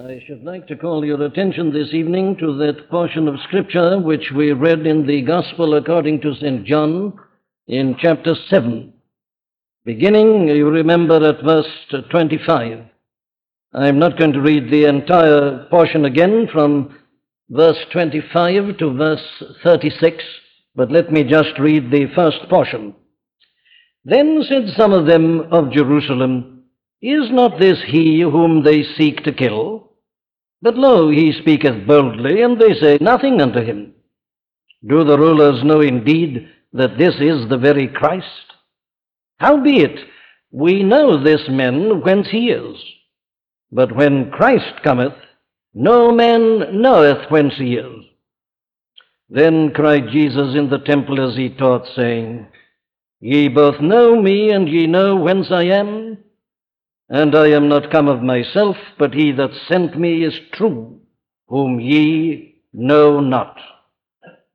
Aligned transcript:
I 0.00 0.20
should 0.26 0.42
like 0.42 0.66
to 0.66 0.76
call 0.76 1.04
your 1.04 1.22
attention 1.22 1.72
this 1.72 1.94
evening 1.94 2.36
to 2.38 2.56
that 2.58 2.90
portion 2.90 3.28
of 3.28 3.38
Scripture 3.44 3.96
which 3.96 4.32
we 4.34 4.50
read 4.50 4.88
in 4.88 5.06
the 5.06 5.22
Gospel 5.22 5.76
according 5.76 6.20
to 6.22 6.34
St. 6.34 6.64
John 6.64 7.12
in 7.68 7.96
chapter 8.00 8.34
7. 8.48 8.92
Beginning, 9.84 10.48
you 10.48 10.68
remember, 10.68 11.24
at 11.24 11.44
verse 11.44 11.68
25. 12.10 12.86
I'm 13.72 13.98
not 14.00 14.18
going 14.18 14.32
to 14.32 14.40
read 14.40 14.68
the 14.68 14.86
entire 14.86 15.66
portion 15.70 16.06
again 16.06 16.48
from 16.52 16.98
verse 17.48 17.78
25 17.92 18.78
to 18.78 18.94
verse 18.94 19.44
36, 19.62 20.24
but 20.74 20.90
let 20.90 21.12
me 21.12 21.22
just 21.22 21.56
read 21.60 21.92
the 21.92 22.06
first 22.16 22.48
portion. 22.50 22.96
Then 24.04 24.42
said 24.48 24.74
some 24.76 24.92
of 24.92 25.06
them 25.06 25.52
of 25.52 25.70
Jerusalem, 25.70 26.64
is 27.00 27.30
not 27.30 27.60
this 27.60 27.80
he 27.86 28.22
whom 28.22 28.64
they 28.64 28.82
seek 28.82 29.22
to 29.24 29.32
kill? 29.32 29.83
But 30.64 30.76
lo, 30.76 31.10
he 31.10 31.30
speaketh 31.42 31.86
boldly, 31.86 32.40
and 32.40 32.58
they 32.58 32.72
say 32.80 32.96
nothing 32.98 33.38
unto 33.42 33.60
him. 33.60 33.92
Do 34.88 35.04
the 35.04 35.18
rulers 35.18 35.62
know 35.62 35.82
indeed 35.82 36.48
that 36.72 36.96
this 36.96 37.16
is 37.16 37.46
the 37.50 37.58
very 37.58 37.86
Christ? 37.86 38.54
Howbeit, 39.36 39.98
we 40.50 40.82
know 40.82 41.22
this 41.22 41.42
man 41.50 42.00
whence 42.00 42.28
he 42.30 42.48
is. 42.48 42.82
But 43.72 43.94
when 43.94 44.30
Christ 44.30 44.82
cometh, 44.82 45.12
no 45.74 46.10
man 46.12 46.80
knoweth 46.80 47.30
whence 47.30 47.52
he 47.58 47.74
is. 47.74 48.06
Then 49.28 49.70
cried 49.74 50.08
Jesus 50.12 50.56
in 50.56 50.70
the 50.70 50.78
temple 50.78 51.28
as 51.28 51.36
he 51.36 51.50
taught, 51.50 51.86
saying, 51.94 52.46
Ye 53.20 53.48
both 53.48 53.82
know 53.82 54.18
me, 54.18 54.50
and 54.50 54.66
ye 54.66 54.86
know 54.86 55.14
whence 55.16 55.48
I 55.50 55.64
am. 55.64 56.23
And 57.14 57.36
I 57.36 57.46
am 57.50 57.68
not 57.68 57.92
come 57.92 58.08
of 58.08 58.22
myself, 58.24 58.76
but 58.98 59.14
he 59.14 59.30
that 59.30 59.52
sent 59.68 59.96
me 59.96 60.24
is 60.24 60.34
true, 60.52 60.98
whom 61.46 61.78
ye 61.78 62.56
know 62.72 63.20
not. 63.20 63.56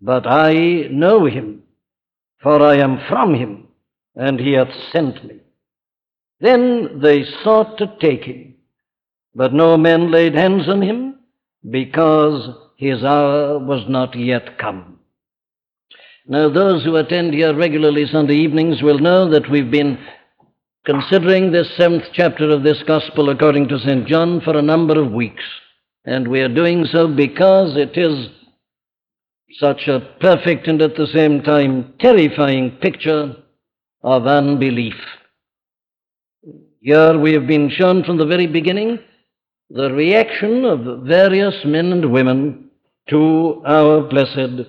But 0.02 0.28
I 0.28 0.90
know 0.92 1.26
him, 1.26 1.64
for 2.44 2.62
I 2.62 2.76
am 2.76 3.00
from 3.08 3.34
him, 3.34 3.70
and 4.14 4.42
he 4.42 4.52
hath 4.52 4.74
sent 4.92 5.24
me. 5.24 5.40
Then 6.42 7.00
they 7.02 7.24
sought 7.46 7.78
to 7.78 7.96
take 8.02 8.26
him, 8.26 8.56
but 9.34 9.54
no 9.54 9.78
man 9.78 10.12
laid 10.12 10.36
hands 10.36 10.68
on 10.68 10.82
him, 10.82 11.16
because 11.70 12.50
his 12.76 13.06
hour 13.06 13.58
was 13.58 13.86
not 13.88 14.20
yet 14.20 14.58
come. 14.58 15.00
Now, 16.28 16.50
those 16.50 16.84
who 16.84 16.98
attend 16.98 17.34
here 17.34 17.56
regularly 17.56 18.06
Sunday 18.06 18.36
evenings 18.36 18.84
will 18.84 19.00
know 19.00 19.30
that 19.30 19.50
we've 19.50 19.72
been 19.72 19.98
considering 20.86 21.52
this 21.52 21.70
seventh 21.76 22.06
chapter 22.14 22.50
of 22.50 22.64
this 22.64 22.82
Gospel 22.84 23.30
according 23.30 23.68
to 23.68 23.80
St. 23.80 24.08
John 24.08 24.42
for 24.42 24.58
a 24.58 24.62
number 24.62 25.00
of 25.02 25.12
weeks. 25.12 25.44
And 26.06 26.28
we 26.28 26.40
are 26.42 26.54
doing 26.54 26.86
so 26.86 27.08
because 27.08 27.76
it 27.76 27.98
is 27.98 28.30
such 29.60 29.88
a 29.88 30.00
perfect 30.20 30.68
and 30.68 30.82
at 30.82 30.96
the 30.96 31.08
same 31.08 31.42
time 31.42 31.94
terrifying 32.00 32.72
picture 32.82 33.36
of 34.04 34.26
unbelief. 34.26 34.96
Here 36.82 37.18
we 37.20 37.34
have 37.34 37.48
been 37.48 37.70
shown 37.70 38.04
from 38.04 38.18
the 38.18 38.26
very 38.26 38.48
beginning 38.48 39.00
the 39.70 39.92
reaction 39.92 40.66
of 40.66 41.06
various 41.06 41.54
men 41.66 41.92
and 41.92 42.12
women 42.12 42.70
to 43.10 43.62
our 43.66 44.02
blessed 44.02 44.68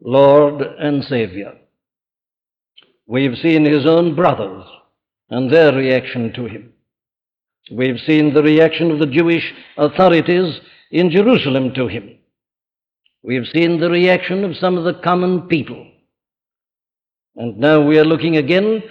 Lord 0.00 0.60
and 0.60 1.02
Savior. 1.04 1.54
We've 3.06 3.36
seen 3.38 3.64
his 3.64 3.86
own 3.86 4.14
brothers 4.14 4.64
and 5.30 5.50
their 5.50 5.72
reaction 5.72 6.32
to 6.34 6.46
him. 6.46 6.72
We've 7.70 8.00
seen 8.00 8.34
the 8.34 8.42
reaction 8.42 8.90
of 8.90 8.98
the 8.98 9.06
Jewish 9.06 9.54
authorities 9.78 10.60
in 10.90 11.10
Jerusalem 11.10 11.72
to 11.74 11.86
him. 11.86 12.18
We've 13.22 13.46
seen 13.46 13.78
the 13.78 13.90
reaction 13.90 14.44
of 14.44 14.56
some 14.56 14.76
of 14.76 14.84
the 14.84 15.00
common 15.02 15.42
people. 15.42 15.86
And 17.36 17.58
now 17.58 17.80
we 17.80 17.98
are 17.98 18.04
looking 18.04 18.36
again 18.36 18.82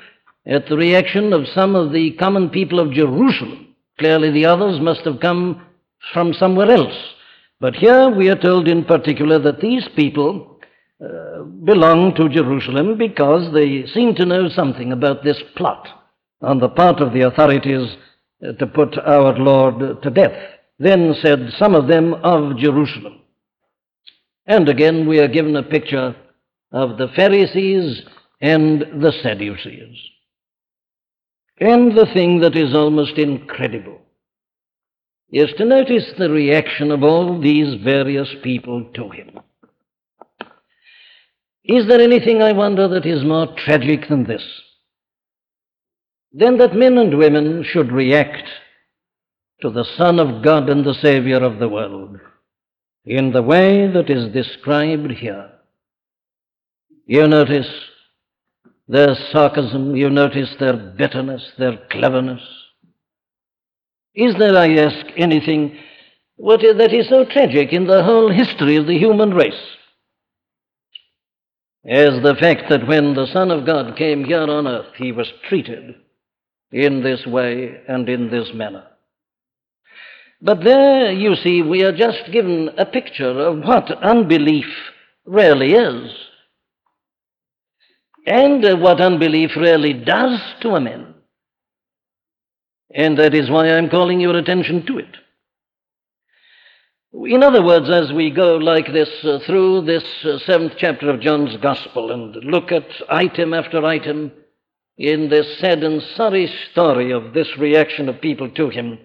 at 0.45 0.67
the 0.67 0.77
reaction 0.77 1.33
of 1.33 1.47
some 1.53 1.75
of 1.75 1.91
the 1.91 2.11
common 2.11 2.49
people 2.49 2.79
of 2.79 2.93
Jerusalem. 2.93 3.75
Clearly, 3.97 4.31
the 4.31 4.45
others 4.45 4.79
must 4.79 5.01
have 5.01 5.19
come 5.19 5.65
from 6.13 6.33
somewhere 6.33 6.71
else. 6.71 6.95
But 7.59 7.75
here 7.75 8.09
we 8.09 8.29
are 8.29 8.39
told 8.39 8.69
in 8.69 8.85
particular 8.85 9.39
that 9.39 9.59
these 9.59 9.85
people 9.93 10.61
uh, 11.03 11.43
belong 11.43 12.15
to 12.15 12.29
Jerusalem 12.29 12.97
because 12.97 13.53
they 13.53 13.85
seem 13.87 14.15
to 14.15 14.25
know 14.25 14.47
something 14.47 14.93
about 14.93 15.23
this 15.23 15.41
plot 15.57 15.98
on 16.41 16.59
the 16.59 16.69
part 16.69 17.01
of 17.01 17.13
the 17.13 17.21
authorities 17.21 17.95
uh, 18.47 18.53
to 18.53 18.67
put 18.67 18.97
our 18.97 19.37
Lord 19.37 20.01
to 20.01 20.09
death. 20.09 20.37
Then 20.77 21.13
said 21.21 21.51
some 21.57 21.75
of 21.75 21.87
them 21.87 22.13
of 22.13 22.57
Jerusalem. 22.57 23.21
And 24.45 24.69
again, 24.69 25.07
we 25.07 25.19
are 25.19 25.27
given 25.27 25.55
a 25.55 25.63
picture 25.63 26.15
of 26.71 26.97
the 26.97 27.09
Pharisees 27.15 28.01
and 28.41 28.81
the 29.01 29.11
Sadducees. 29.21 29.97
And 31.59 31.97
the 31.97 32.07
thing 32.13 32.39
that 32.39 32.55
is 32.55 32.73
almost 32.73 33.17
incredible 33.17 33.99
is 35.31 35.51
to 35.57 35.65
notice 35.65 36.05
the 36.17 36.29
reaction 36.29 36.91
of 36.91 37.03
all 37.03 37.39
these 37.39 37.81
various 37.83 38.29
people 38.41 38.89
to 38.95 39.09
him. 39.09 39.39
Is 41.65 41.87
there 41.87 41.99
anything, 41.99 42.41
I 42.41 42.53
wonder, 42.53 42.87
that 42.87 43.05
is 43.05 43.23
more 43.23 43.53
tragic 43.57 44.07
than 44.09 44.23
this? 44.23 44.43
Then 46.31 46.57
that 46.57 46.75
men 46.75 46.97
and 46.97 47.17
women 47.17 47.63
should 47.63 47.91
react 47.91 48.47
to 49.61 49.69
the 49.69 49.85
Son 49.97 50.19
of 50.19 50.43
God 50.43 50.69
and 50.69 50.85
the 50.85 50.93
Savior 50.93 51.37
of 51.37 51.59
the 51.59 51.67
world 51.67 52.17
in 53.05 53.31
the 53.31 53.41
way 53.41 53.87
that 53.91 54.09
is 54.09 54.31
described 54.31 55.11
here. 55.11 55.49
You 57.05 57.27
notice 57.27 57.69
their 58.87 59.15
sarcasm, 59.31 59.95
you 59.95 60.09
notice 60.09 60.55
their 60.59 60.77
bitterness, 60.77 61.51
their 61.57 61.77
cleverness. 61.89 62.41
Is 64.13 64.35
there, 64.35 64.55
I 64.55 64.75
ask, 64.75 65.05
anything 65.17 65.77
what 66.35 66.63
is, 66.63 66.77
that 66.77 66.93
is 66.93 67.09
so 67.09 67.25
tragic 67.25 67.73
in 67.73 67.87
the 67.87 68.03
whole 68.03 68.31
history 68.31 68.75
of 68.75 68.87
the 68.87 68.97
human 68.97 69.33
race? 69.33 69.53
As 71.85 72.21
the 72.21 72.35
fact 72.39 72.69
that 72.69 72.87
when 72.87 73.13
the 73.13 73.27
Son 73.27 73.51
of 73.51 73.65
God 73.65 73.97
came 73.97 74.23
here 74.23 74.41
on 74.41 74.67
earth, 74.67 74.93
he 74.95 75.11
was 75.11 75.31
treated 75.47 75.95
in 76.71 77.03
this 77.03 77.25
way 77.25 77.81
and 77.87 78.07
in 78.07 78.29
this 78.29 78.51
manner. 78.53 78.85
But 80.41 80.63
there, 80.63 81.11
you 81.11 81.35
see, 81.35 81.61
we 81.61 81.83
are 81.83 81.95
just 81.95 82.31
given 82.31 82.69
a 82.77 82.85
picture 82.85 83.39
of 83.39 83.59
what 83.59 83.91
unbelief 83.91 84.67
really 85.25 85.73
is 85.73 86.11
and 88.25 88.81
what 88.81 89.01
unbelief 89.01 89.51
really 89.57 89.93
does 89.93 90.39
to 90.61 90.75
a 90.75 90.79
man. 90.79 91.15
And 92.93 93.17
that 93.17 93.33
is 93.33 93.49
why 93.49 93.69
I'm 93.69 93.89
calling 93.89 94.19
your 94.19 94.37
attention 94.37 94.85
to 94.87 94.99
it. 94.99 95.17
In 97.11 97.43
other 97.43 97.63
words, 97.63 97.89
as 97.89 98.13
we 98.13 98.29
go 98.29 98.57
like 98.57 98.93
this 98.93 99.09
uh, 99.23 99.39
through 99.45 99.81
this 99.81 100.03
uh, 100.23 100.37
seventh 100.45 100.73
chapter 100.77 101.09
of 101.09 101.21
John's 101.21 101.57
Gospel 101.57 102.11
and 102.11 102.35
look 102.45 102.71
at 102.71 102.87
item 103.09 103.53
after 103.53 103.83
item, 103.83 104.31
in 104.99 105.29
this 105.29 105.47
sad 105.59 105.81
and 105.81 106.03
sorry 106.17 106.51
story 106.71 107.11
of 107.11 107.33
this 107.33 107.47
reaction 107.57 108.09
of 108.09 108.19
people 108.19 108.49
to 108.51 108.69
him, 108.69 108.99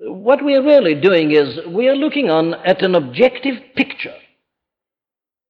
what 0.00 0.42
we 0.42 0.54
are 0.54 0.62
really 0.62 0.94
doing 0.94 1.30
is 1.30 1.58
we 1.68 1.88
are 1.88 1.94
looking 1.94 2.30
on 2.30 2.54
at 2.54 2.82
an 2.82 2.94
objective 2.94 3.56
picture 3.76 4.16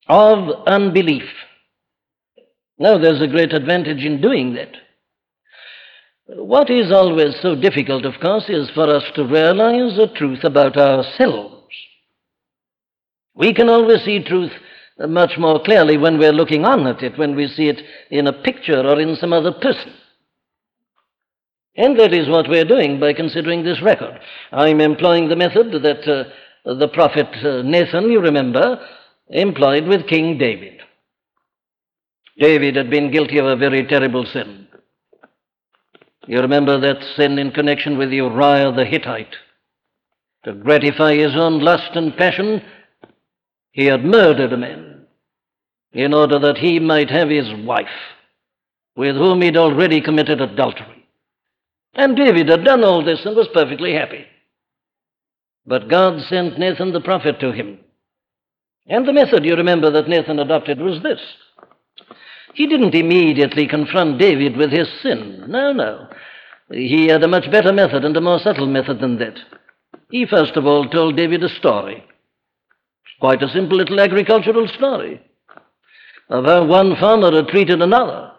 of 0.09 0.67
unbelief. 0.67 1.23
Now, 2.79 2.99
there's 2.99 3.23
a 3.23 3.29
great 3.29 3.53
advantage 3.53 4.05
in 4.05 4.21
doing 4.21 4.55
that. 4.55 4.73
What 6.27 6.69
is 6.69 6.91
always 6.91 7.37
so 7.41 7.55
difficult, 7.55 8.05
of 8.05 8.21
course, 8.21 8.49
is 8.49 8.69
for 8.71 8.93
us 8.93 9.05
to 9.15 9.25
realize 9.25 9.97
the 9.97 10.09
truth 10.17 10.43
about 10.43 10.77
ourselves. 10.77 11.55
We 13.35 13.55
can 13.55 13.69
always 13.69 14.03
see 14.03 14.23
truth 14.25 14.53
much 15.07 15.39
more 15.39 15.63
clearly 15.63 15.97
when 15.97 16.19
we're 16.19 16.33
looking 16.33 16.65
on 16.65 16.87
at 16.87 17.03
it, 17.03 17.19
when 17.19 17.37
we 17.37 17.47
see 17.49 17.69
it 17.69 17.81
in 18.11 18.27
a 18.27 18.33
picture 18.33 18.81
or 18.81 19.01
in 19.01 19.17
some 19.17 19.33
other 19.33 19.53
person. 19.53 19.93
And 21.77 21.99
that 22.01 22.13
is 22.13 22.29
what 22.29 22.49
we're 22.49 22.65
doing 22.65 22.99
by 22.99 23.13
considering 23.13 23.63
this 23.63 23.81
record. 23.81 24.19
I'm 24.51 24.81
employing 24.81 25.29
the 25.29 25.37
method 25.37 25.71
that 25.83 26.09
uh, 26.09 26.75
the 26.75 26.89
prophet 26.89 27.29
uh, 27.45 27.63
Nathan, 27.63 28.11
you 28.11 28.21
remember, 28.21 28.85
employed 29.29 29.87
with 29.87 30.09
King 30.09 30.39
David. 30.39 30.81
David 32.39 32.77
had 32.77 32.91
been 32.91 33.13
guilty 33.13 33.39
of 33.39 33.47
a 33.47 33.57
very 33.57 33.87
terrible 33.87 34.25
sin. 34.25 34.67
You 36.27 36.41
remember 36.41 36.81
that 36.81 37.03
sin 37.17 37.39
in 37.39 37.53
connection 37.53 37.97
with 37.97 38.11
Uriah 38.11 38.73
the 38.73 38.85
Hittite. 38.85 39.35
To 40.45 40.55
gratify 40.55 41.15
his 41.15 41.37
own 41.37 41.61
lust 41.61 41.91
and 41.95 42.17
passion, 42.17 42.63
he 43.79 43.85
had 43.85 44.05
murdered 44.05 44.53
a 44.53 44.57
man 44.57 45.07
in 45.93 46.13
order 46.13 46.37
that 46.41 46.59
he 46.59 46.81
might 46.81 47.09
have 47.11 47.29
his 47.29 47.49
wife, 47.65 47.87
with 48.97 49.15
whom 49.15 49.41
he'd 49.41 49.57
already 49.57 50.01
committed 50.01 50.41
adultery. 50.41 51.07
And 51.95 52.17
David 52.17 52.49
had 52.49 52.65
done 52.65 52.83
all 52.83 53.05
this 53.05 53.25
and 53.25 53.37
was 53.37 53.47
perfectly 53.55 53.95
happy. 53.95 54.27
But 55.65 55.89
God 55.89 56.21
sent 56.23 56.59
Nathan 56.59 56.93
the 56.93 57.01
prophet 57.01 57.39
to 57.39 57.53
him. 57.53 57.79
And 58.89 59.07
the 59.07 59.13
method, 59.13 59.45
you 59.45 59.55
remember, 59.55 59.93
that 59.93 60.09
Nathan 60.09 60.41
adopted 60.41 60.81
was 60.81 61.01
this. 61.05 61.21
He 62.55 62.67
didn't 62.67 62.97
immediately 62.97 63.69
confront 63.69 64.19
David 64.19 64.57
with 64.57 64.73
his 64.73 64.89
sin. 65.05 65.45
No, 65.47 65.73
no. 65.73 66.09
He 66.73 67.07
had 67.07 67.23
a 67.23 67.29
much 67.29 67.49
better 67.53 67.73
method 67.73 68.05
and 68.05 68.17
a 68.17 68.21
more 68.21 68.41
subtle 68.41 68.67
method 68.67 68.99
than 68.99 69.19
that. 69.19 69.39
He 70.11 70.27
first 70.27 70.57
of 70.57 70.67
all 70.67 70.89
told 70.89 71.17
David 71.17 71.45
a 71.45 71.49
story. 71.49 72.03
Quite 73.21 73.43
a 73.43 73.49
simple 73.49 73.77
little 73.77 74.01
agricultural 74.01 74.69
story 74.69 75.21
of 76.29 76.45
how 76.45 76.65
one 76.65 76.95
farmer 76.97 77.35
had 77.35 77.49
treated 77.49 77.81
another, 77.81 78.33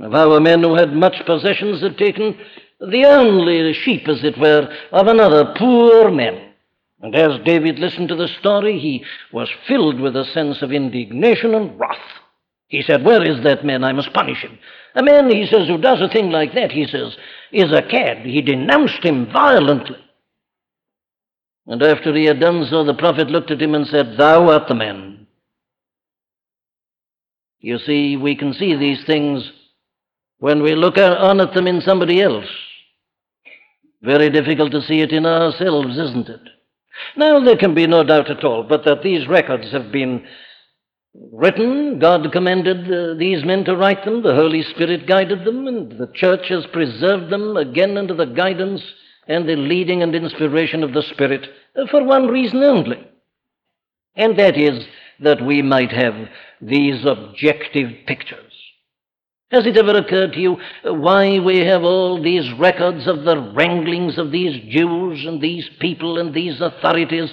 of 0.00 0.12
how 0.12 0.32
a 0.32 0.40
man 0.40 0.62
who 0.62 0.74
had 0.74 0.92
much 0.92 1.24
possessions 1.24 1.80
had 1.80 1.96
taken 1.96 2.36
the 2.80 3.04
only 3.06 3.72
sheep, 3.72 4.08
as 4.08 4.22
it 4.22 4.38
were, 4.38 4.68
of 4.92 5.06
another 5.06 5.54
poor 5.56 6.10
man. 6.10 6.52
And 7.00 7.14
as 7.14 7.40
David 7.44 7.78
listened 7.78 8.08
to 8.08 8.16
the 8.16 8.28
story, 8.40 8.78
he 8.78 9.04
was 9.32 9.48
filled 9.68 10.00
with 10.00 10.16
a 10.16 10.24
sense 10.24 10.60
of 10.62 10.72
indignation 10.72 11.54
and 11.54 11.78
wrath. 11.78 11.96
He 12.68 12.82
said, 12.82 13.04
Where 13.04 13.22
is 13.22 13.42
that 13.44 13.64
man? 13.64 13.84
I 13.84 13.92
must 13.92 14.12
punish 14.12 14.42
him. 14.42 14.58
A 14.94 15.02
man, 15.02 15.30
he 15.30 15.46
says, 15.46 15.68
who 15.68 15.78
does 15.78 16.00
a 16.00 16.08
thing 16.08 16.30
like 16.30 16.54
that, 16.54 16.72
he 16.72 16.86
says, 16.86 17.16
is 17.52 17.70
a 17.70 17.82
cad. 17.82 18.24
He 18.24 18.40
denounced 18.40 19.04
him 19.04 19.30
violently. 19.30 19.98
And 21.66 21.82
after 21.82 22.14
he 22.14 22.24
had 22.24 22.40
done 22.40 22.66
so, 22.70 22.84
the 22.84 22.94
prophet 22.94 23.28
looked 23.28 23.50
at 23.50 23.60
him 23.60 23.74
and 23.74 23.86
said, 23.86 24.16
Thou 24.16 24.48
art 24.50 24.68
the 24.68 24.74
man. 24.74 25.26
You 27.60 27.78
see, 27.78 28.16
we 28.16 28.36
can 28.36 28.52
see 28.52 28.76
these 28.76 29.04
things 29.04 29.50
when 30.38 30.62
we 30.62 30.74
look 30.74 30.98
on 30.98 31.40
at 31.40 31.54
them 31.54 31.66
in 31.66 31.80
somebody 31.80 32.22
else. 32.22 32.46
Very 34.02 34.30
difficult 34.30 34.70
to 34.72 34.82
see 34.82 35.00
it 35.00 35.10
in 35.10 35.26
ourselves, 35.26 35.98
isn't 35.98 36.28
it? 36.28 36.40
Now, 37.16 37.40
there 37.40 37.56
can 37.56 37.74
be 37.74 37.86
no 37.86 38.04
doubt 38.04 38.30
at 38.30 38.44
all 38.44 38.62
but 38.62 38.84
that 38.84 39.02
these 39.02 39.26
records 39.26 39.72
have 39.72 39.90
been 39.90 40.24
written. 41.32 41.98
God 41.98 42.30
commanded 42.32 42.90
uh, 42.92 43.14
these 43.18 43.44
men 43.44 43.64
to 43.64 43.76
write 43.76 44.04
them. 44.04 44.22
The 44.22 44.34
Holy 44.34 44.62
Spirit 44.62 45.08
guided 45.08 45.44
them, 45.44 45.66
and 45.66 45.92
the 45.92 46.12
church 46.14 46.48
has 46.50 46.66
preserved 46.72 47.32
them 47.32 47.56
again 47.56 47.96
under 47.96 48.14
the 48.14 48.26
guidance 48.26 48.82
and 49.26 49.48
the 49.48 49.56
leading 49.56 50.02
and 50.02 50.14
inspiration 50.14 50.82
of 50.82 50.92
the 50.92 51.02
Spirit 51.02 51.46
for 51.90 52.04
one 52.04 52.28
reason 52.28 52.62
only. 52.62 53.06
And 54.14 54.38
that 54.38 54.56
is 54.56 54.86
that 55.20 55.44
we 55.44 55.62
might 55.62 55.92
have 55.92 56.14
these 56.60 57.04
objective 57.04 57.90
pictures. 58.06 58.52
Has 59.50 59.66
it 59.66 59.76
ever 59.76 59.96
occurred 59.96 60.32
to 60.32 60.40
you 60.40 60.56
why 60.82 61.38
we 61.38 61.58
have 61.58 61.82
all 61.82 62.20
these 62.20 62.52
records 62.58 63.06
of 63.06 63.24
the 63.24 63.52
wranglings 63.54 64.18
of 64.18 64.32
these 64.32 64.60
Jews 64.68 65.24
and 65.24 65.40
these 65.40 65.68
people 65.80 66.18
and 66.18 66.34
these 66.34 66.60
authorities? 66.60 67.32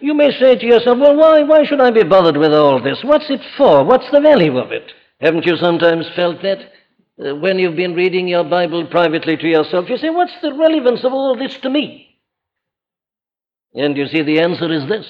You 0.00 0.12
may 0.12 0.30
say 0.38 0.56
to 0.56 0.66
yourself, 0.66 0.98
well, 0.98 1.16
why, 1.16 1.42
why 1.42 1.64
should 1.64 1.80
I 1.80 1.90
be 1.90 2.04
bothered 2.04 2.36
with 2.36 2.52
all 2.52 2.82
this? 2.82 3.02
What's 3.02 3.30
it 3.30 3.40
for? 3.56 3.82
What's 3.84 4.10
the 4.10 4.20
value 4.20 4.58
of 4.58 4.72
it? 4.72 4.92
Haven't 5.20 5.46
you 5.46 5.56
sometimes 5.56 6.06
felt 6.14 6.42
that? 6.42 6.70
Uh, 7.18 7.34
when 7.36 7.58
you've 7.58 7.76
been 7.76 7.94
reading 7.94 8.26
your 8.26 8.44
Bible 8.44 8.86
privately 8.86 9.36
to 9.36 9.46
yourself, 9.46 9.88
you 9.88 9.96
say, 9.98 10.10
What's 10.10 10.34
the 10.42 10.52
relevance 10.52 11.04
of 11.04 11.12
all 11.12 11.36
this 11.36 11.56
to 11.58 11.70
me? 11.70 12.18
And 13.74 13.96
you 13.96 14.06
see, 14.08 14.22
the 14.22 14.40
answer 14.40 14.72
is 14.72 14.88
this 14.88 15.06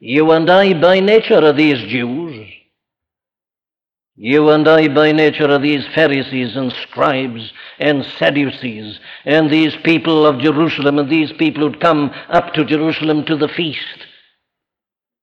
You 0.00 0.30
and 0.32 0.50
I, 0.50 0.74
by 0.80 1.00
nature, 1.00 1.44
are 1.44 1.52
these 1.52 1.78
Jews. 1.90 2.48
You 4.16 4.50
and 4.50 4.68
I, 4.68 4.88
by 4.88 5.12
nature, 5.12 5.48
are 5.50 5.58
these 5.58 5.86
Pharisees 5.94 6.56
and 6.56 6.72
scribes 6.72 7.52
and 7.78 8.04
Sadducees 8.04 8.98
and 9.24 9.48
these 9.48 9.74
people 9.84 10.26
of 10.26 10.40
Jerusalem 10.40 10.98
and 10.98 11.08
these 11.08 11.32
people 11.32 11.62
who'd 11.62 11.80
come 11.80 12.10
up 12.28 12.52
to 12.54 12.64
Jerusalem 12.64 13.24
to 13.26 13.36
the 13.36 13.48
feast. 13.48 14.06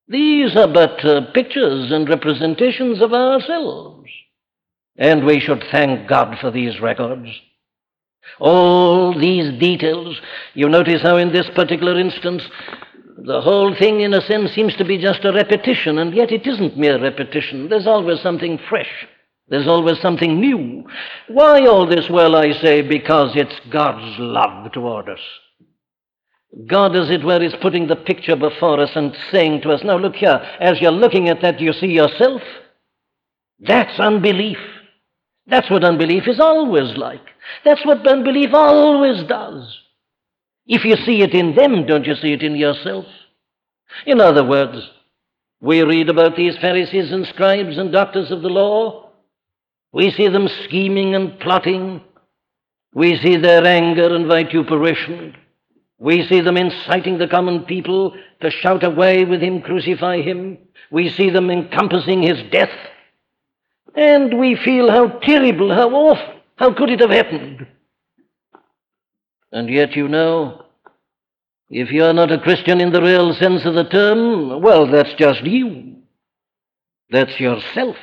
These 0.08 0.56
are 0.56 0.68
but 0.68 1.04
uh, 1.06 1.32
pictures 1.34 1.92
and 1.92 2.10
representations 2.10 3.02
of 3.02 3.14
ourselves. 3.14 4.10
And 4.98 5.26
we 5.26 5.40
should 5.40 5.64
thank 5.72 6.08
God 6.08 6.38
for 6.40 6.52
these 6.52 6.80
records. 6.80 7.30
All 8.40 9.18
these 9.18 9.58
details. 9.60 10.20
You 10.54 10.70
notice 10.70 11.02
how, 11.02 11.18
in 11.18 11.32
this 11.32 11.50
particular 11.56 12.00
instance, 12.00 12.44
the 13.18 13.42
whole 13.42 13.76
thing, 13.76 14.02
in 14.02 14.14
a 14.14 14.22
sense, 14.22 14.52
seems 14.52 14.76
to 14.76 14.86
be 14.86 14.98
just 14.98 15.24
a 15.26 15.34
repetition, 15.34 15.98
and 15.98 16.14
yet 16.14 16.32
it 16.32 16.46
isn't 16.46 16.78
mere 16.78 17.02
repetition. 17.02 17.70
There's 17.70 17.88
always 17.88 18.22
something 18.22 18.60
fresh. 18.70 19.08
There's 19.50 19.68
always 19.68 20.00
something 20.02 20.40
new. 20.40 20.84
Why 21.28 21.66
all 21.66 21.88
this? 21.88 22.10
Well, 22.10 22.36
I 22.36 22.52
say, 22.52 22.82
because 22.82 23.32
it's 23.36 23.60
God's 23.72 24.20
love 24.20 24.72
toward 24.72 25.10
us. 25.10 25.20
God, 26.68 26.96
as 26.96 27.10
it 27.10 27.24
were, 27.24 27.42
is 27.42 27.56
putting 27.62 27.88
the 27.88 27.96
picture 27.96 28.36
before 28.36 28.80
us 28.80 28.92
and 28.96 29.16
saying 29.32 29.62
to 29.62 29.72
us, 29.72 29.84
Now 29.84 29.98
look 29.98 30.16
here, 30.16 30.42
as 30.60 30.82
you're 30.82 30.92
looking 30.92 31.30
at 31.30 31.42
that, 31.42 31.60
you 31.60 31.72
see 31.74 31.88
yourself. 31.88 32.42
That's 33.60 34.00
unbelief. 34.00 34.58
That's 35.48 35.70
what 35.70 35.84
unbelief 35.84 36.28
is 36.28 36.40
always 36.40 36.98
like. 36.98 37.22
That's 37.64 37.86
what 37.86 38.06
unbelief 38.06 38.54
always 38.54 39.24
does. 39.24 39.80
If 40.66 40.84
you 40.84 40.98
see 40.98 41.22
it 41.22 41.34
in 41.34 41.56
them, 41.56 41.86
don't 41.86 42.06
you 42.06 42.16
see 42.16 42.34
it 42.34 42.44
in 42.44 42.56
yourself? 42.56 43.06
In 44.06 44.20
other 44.20 44.44
words, 44.44 44.78
we 45.62 45.82
read 45.82 46.10
about 46.10 46.36
these 46.36 46.58
Pharisees 46.58 47.12
and 47.12 47.26
scribes 47.26 47.78
and 47.78 47.92
doctors 47.92 48.32
of 48.32 48.42
the 48.42 48.50
law. 48.50 49.10
We 49.94 50.12
see 50.12 50.28
them 50.28 50.50
scheming 50.66 51.16
and 51.16 51.40
plotting. 51.40 52.02
We 52.94 53.18
see 53.18 53.38
their 53.38 53.66
anger 53.66 54.14
and 54.14 54.26
vituperation. 54.26 55.36
We 56.00 56.28
see 56.28 56.42
them 56.42 56.58
inciting 56.58 57.18
the 57.18 57.28
common 57.28 57.64
people 57.64 58.16
to 58.42 58.52
shout 58.52 58.84
away 58.84 59.26
with 59.26 59.42
him, 59.42 59.62
crucify 59.62 60.22
him. 60.22 60.58
We 60.92 61.10
see 61.10 61.30
them 61.30 61.50
encompassing 61.50 62.22
his 62.22 62.38
death. 62.52 62.70
And 63.98 64.40
we 64.40 64.56
feel 64.64 64.92
how 64.92 65.08
terrible, 65.24 65.74
how 65.74 65.90
awful, 65.90 66.36
how 66.56 66.72
could 66.74 66.92
it 66.92 67.00
have 67.00 67.10
happened? 67.10 67.66
And 69.52 69.70
yet, 69.70 69.96
you 69.96 70.08
know, 70.08 70.66
if 71.72 71.90
you're 71.90 72.14
not 72.14 72.32
a 72.32 72.40
Christian 72.40 72.80
in 72.80 72.92
the 72.92 73.02
real 73.02 73.34
sense 73.34 73.66
of 73.66 73.74
the 73.74 73.86
term, 73.86 74.62
well, 74.62 74.86
that's 74.86 75.16
just 75.18 75.44
you. 75.44 75.96
That's 77.10 77.40
yourself. 77.40 77.96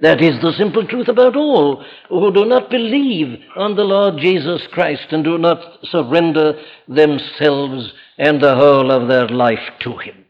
That 0.00 0.22
is 0.22 0.40
the 0.40 0.54
simple 0.56 0.86
truth 0.86 1.08
about 1.08 1.36
all 1.36 1.84
who 2.08 2.32
do 2.32 2.46
not 2.46 2.70
believe 2.70 3.38
on 3.56 3.76
the 3.76 3.84
Lord 3.84 4.16
Jesus 4.18 4.62
Christ 4.72 5.06
and 5.10 5.22
do 5.22 5.36
not 5.36 5.60
surrender 5.84 6.54
themselves 6.88 7.92
and 8.16 8.40
the 8.40 8.56
whole 8.56 8.90
of 8.90 9.06
their 9.06 9.28
life 9.28 9.70
to 9.82 9.98
Him. 9.98 10.21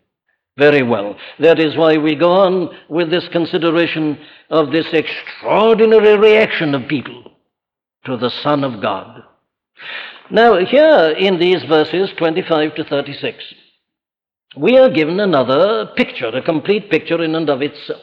Very 0.59 0.83
well. 0.83 1.17
That 1.39 1.59
is 1.59 1.77
why 1.77 1.97
we 1.97 2.15
go 2.15 2.33
on 2.33 2.77
with 2.89 3.11
this 3.11 3.27
consideration 3.33 4.19
of 4.51 4.71
this 4.71 4.87
extraordinary 4.93 6.19
reaction 6.19 6.75
of 6.75 6.89
people 6.89 7.33
to 8.05 8.17
the 8.17 8.31
Son 8.43 8.63
of 8.65 8.83
God. 8.83 9.23
Now, 10.31 10.65
here 10.65 11.15
in 11.19 11.39
these 11.39 11.63
verses 11.65 12.11
25 12.19 12.75
to 12.75 12.85
36, 12.85 13.43
we 14.57 14.77
are 14.77 14.91
given 14.91 15.21
another 15.21 15.87
picture, 15.97 16.29
a 16.29 16.43
complete 16.43 16.91
picture 16.91 17.23
in 17.23 17.35
and 17.35 17.49
of 17.49 17.63
itself. 17.63 18.03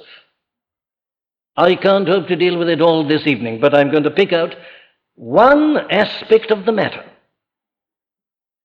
I 1.56 1.76
can't 1.76 2.08
hope 2.08 2.28
to 2.28 2.36
deal 2.36 2.58
with 2.58 2.70
it 2.70 2.82
all 2.82 3.08
this 3.08 3.28
evening, 3.28 3.60
but 3.60 3.76
I'm 3.76 3.92
going 3.92 4.04
to 4.04 4.12
pick 4.12 4.34
out 4.34 4.56
one 5.16 5.78
aspect 5.92 6.52
of 6.52 6.66
the 6.66 6.72
matter. 6.72 7.04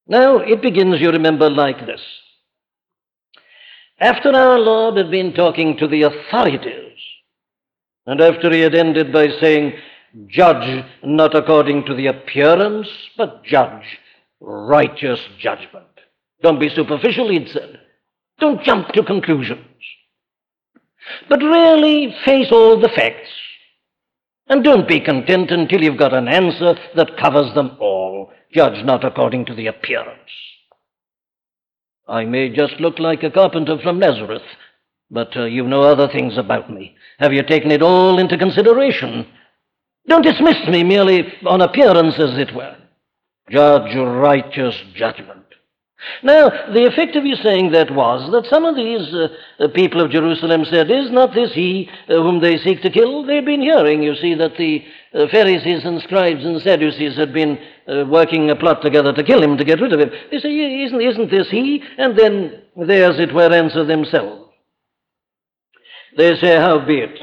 Now, 0.07 0.39
it 0.39 0.63
begins, 0.63 1.01
you 1.01 1.11
remember, 1.11 1.51
like 1.51 1.85
this. 1.87 2.01
After 4.05 4.37
our 4.37 4.59
Lord 4.59 4.99
had 4.99 5.11
been 5.11 5.33
talking 5.33 5.79
to 5.79 5.89
the 5.89 6.03
authorities, 6.03 6.99
and 8.05 8.21
after 8.21 8.53
he 8.53 8.61
had 8.61 8.75
ended 8.75 9.15
by 9.15 9.29
saying, 9.41 9.73
Judge 10.27 10.85
not 11.03 11.35
according 11.35 11.87
to 11.87 11.95
the 11.95 12.09
appearance, 12.09 12.87
but 13.17 13.43
judge 13.45 13.99
righteous 14.41 15.21
judgment. 15.39 15.87
Don't 16.43 16.61
be 16.61 16.69
superficial, 16.69 17.31
he'd 17.31 17.49
said. 17.49 17.81
Don't 18.41 18.63
jump 18.63 18.89
to 18.89 19.03
conclusions. 19.05 19.65
But 21.31 21.41
really 21.41 22.15
face 22.27 22.49
all 22.53 22.79
the 22.79 22.91
facts. 22.95 23.31
And 24.49 24.63
don't 24.63 24.87
be 24.87 25.01
content 25.01 25.51
until 25.51 25.83
you've 25.83 25.99
got 25.99 26.13
an 26.13 26.29
answer 26.29 26.75
that 26.95 27.17
covers 27.17 27.55
them 27.55 27.79
all. 27.81 28.33
Judge 28.53 28.85
not 28.85 29.03
according 29.03 29.47
to 29.47 29.55
the 29.55 29.69
appearance. 29.69 30.19
I 32.07 32.25
may 32.25 32.51
just 32.51 32.81
look 32.81 32.99
like 32.99 33.23
a 33.23 33.31
carpenter 33.31 33.79
from 33.83 33.99
Nazareth, 33.99 34.43
but 35.11 35.37
uh, 35.37 35.45
you 35.45 35.67
know 35.67 35.83
other 35.83 36.09
things 36.09 36.37
about 36.37 36.71
me. 36.71 36.97
Have 37.19 37.33
you 37.33 37.43
taken 37.43 37.71
it 37.71 37.83
all 37.83 38.19
into 38.19 38.37
consideration? 38.37 39.27
Don't 40.07 40.23
dismiss 40.23 40.67
me 40.69 40.85
merely 40.85 41.33
on 41.47 41.63
appearance, 41.63 42.19
as 42.19 42.37
it 42.39 42.55
were. 42.55 42.77
Judge 43.51 43.95
righteous 43.97 44.77
judgment. 44.95 45.45
Now, 46.23 46.51
the 46.73 46.87
effect 46.87 47.17
of 47.17 47.25
his 47.25 47.41
saying 47.41 47.73
that 47.73 47.91
was 47.91 48.31
that 48.33 48.47
some 48.51 48.65
of 48.65 48.77
these 48.77 49.15
uh, 49.15 49.29
uh, 49.59 49.69
people 49.69 50.03
of 50.03 50.11
Jerusalem 50.11 50.65
said, 50.67 50.91
Is 50.91 51.11
not 51.11 51.35
this 51.35 51.53
he 51.53 51.89
uh, 52.09 52.15
whom 52.15 52.41
they 52.41 52.59
seek 52.59 52.83
to 52.83 52.91
kill? 52.91 53.25
They've 53.25 53.45
been 53.45 53.63
hearing, 53.63 54.03
you 54.03 54.15
see, 54.15 54.35
that 54.35 54.57
the 54.59 54.85
uh, 55.15 55.27
Pharisees 55.31 55.85
and 55.85 56.03
scribes 56.03 56.45
and 56.45 56.61
Sadducees 56.61 57.17
had 57.17 57.33
been 57.33 57.59
uh, 57.87 58.05
working 58.07 58.51
a 58.51 58.57
plot 58.57 58.83
together 58.83 59.13
to 59.13 59.23
kill 59.23 59.43
him, 59.43 59.57
to 59.57 59.65
get 59.65 59.81
rid 59.81 59.93
of 59.93 60.01
him. 60.01 60.11
They 60.31 60.39
say, 60.39 60.49
Isn't, 60.85 61.01
isn't 61.01 61.31
this 61.31 61.49
he? 61.51 61.83
And 61.99 62.19
then 62.19 62.63
they, 62.77 63.05
as 63.05 63.19
it 63.19 63.33
were, 63.33 63.53
answer 63.53 63.85
themselves. 63.85 64.51
They 66.17 66.35
say, 66.37 66.57
Howbeit, 66.57 67.19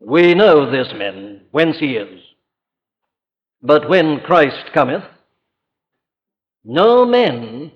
we 0.00 0.34
know 0.34 0.70
this 0.70 0.88
man, 0.94 1.42
whence 1.50 1.78
he 1.78 1.96
is. 1.96 2.20
But 3.60 3.88
when 3.88 4.20
Christ 4.20 4.72
cometh, 4.72 5.04
no 6.64 7.04
man 7.04 7.72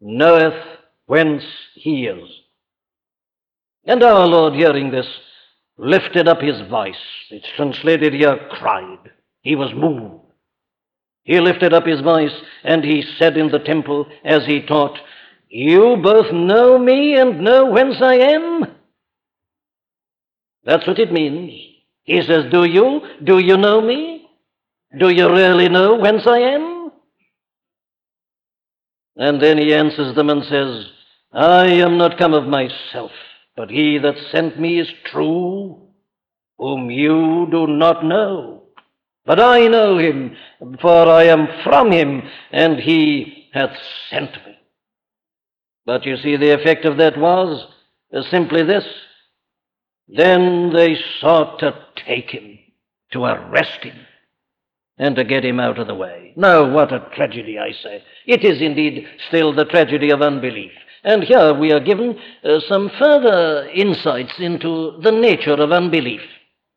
knoweth 0.00 0.62
whence 1.06 1.44
he 1.74 2.06
is. 2.06 2.28
And 3.84 4.02
our 4.02 4.26
Lord, 4.26 4.54
hearing 4.54 4.90
this, 4.90 5.06
lifted 5.78 6.28
up 6.28 6.40
his 6.40 6.60
voice. 6.68 6.96
It's 7.30 7.48
translated 7.56 8.12
here, 8.14 8.38
cried. 8.50 9.10
He 9.42 9.54
was 9.54 9.72
moved. 9.74 10.24
He 11.24 11.40
lifted 11.40 11.72
up 11.72 11.86
his 11.86 12.00
voice 12.00 12.34
and 12.62 12.84
he 12.84 13.02
said 13.18 13.36
in 13.36 13.48
the 13.48 13.58
temple 13.58 14.06
as 14.24 14.46
he 14.46 14.62
taught, 14.62 14.98
You 15.48 15.96
both 16.02 16.32
know 16.32 16.78
me 16.78 17.18
and 17.18 17.40
know 17.40 17.70
whence 17.70 17.96
I 18.00 18.14
am. 18.14 18.64
That's 20.64 20.86
what 20.86 20.98
it 20.98 21.12
means. 21.12 21.52
He 22.04 22.22
says, 22.22 22.44
Do 22.50 22.64
you? 22.64 23.00
Do 23.24 23.38
you 23.38 23.56
know 23.56 23.80
me? 23.80 24.28
Do 24.98 25.08
you 25.08 25.28
really 25.28 25.68
know 25.68 25.96
whence 25.96 26.26
I 26.26 26.38
am? 26.38 26.92
And 29.16 29.40
then 29.40 29.58
he 29.58 29.74
answers 29.74 30.14
them 30.14 30.30
and 30.30 30.44
says, 30.44 30.86
I 31.32 31.66
am 31.66 31.98
not 31.98 32.18
come 32.18 32.34
of 32.34 32.46
myself, 32.46 33.10
but 33.56 33.70
he 33.70 33.98
that 33.98 34.16
sent 34.30 34.60
me 34.60 34.78
is 34.78 34.88
true, 35.04 35.80
whom 36.58 36.90
you 36.90 37.48
do 37.50 37.66
not 37.66 38.04
know. 38.04 38.64
But 39.24 39.40
I 39.40 39.66
know 39.66 39.98
him, 39.98 40.36
for 40.80 41.08
I 41.08 41.24
am 41.24 41.48
from 41.64 41.90
him, 41.90 42.22
and 42.52 42.78
he 42.78 43.48
hath 43.52 43.76
sent 44.10 44.32
me. 44.46 44.58
But 45.84 46.04
you 46.04 46.16
see, 46.16 46.36
the 46.36 46.52
effect 46.52 46.84
of 46.84 46.98
that 46.98 47.18
was 47.18 47.66
uh, 48.14 48.22
simply 48.30 48.62
this. 48.62 48.84
Then 50.08 50.72
they 50.72 50.96
sought 51.20 51.58
to 51.60 51.74
take 51.96 52.30
him, 52.30 52.58
to 53.12 53.24
arrest 53.24 53.82
him 53.82 53.96
and 54.98 55.16
to 55.16 55.24
get 55.24 55.44
him 55.44 55.60
out 55.60 55.78
of 55.78 55.86
the 55.86 55.94
way. 55.94 56.32
Now, 56.36 56.72
what 56.72 56.92
a 56.92 57.08
tragedy, 57.14 57.58
I 57.58 57.72
say. 57.82 58.02
It 58.26 58.44
is 58.44 58.60
indeed 58.60 59.06
still 59.28 59.54
the 59.54 59.64
tragedy 59.64 60.10
of 60.10 60.22
unbelief. 60.22 60.72
And 61.06 61.22
here 61.22 61.54
we 61.54 61.70
are 61.70 61.78
given 61.78 62.18
uh, 62.42 62.58
some 62.68 62.90
further 62.98 63.68
insights 63.68 64.32
into 64.40 64.98
the 65.00 65.12
nature 65.12 65.52
of 65.52 65.70
unbelief. 65.70 66.20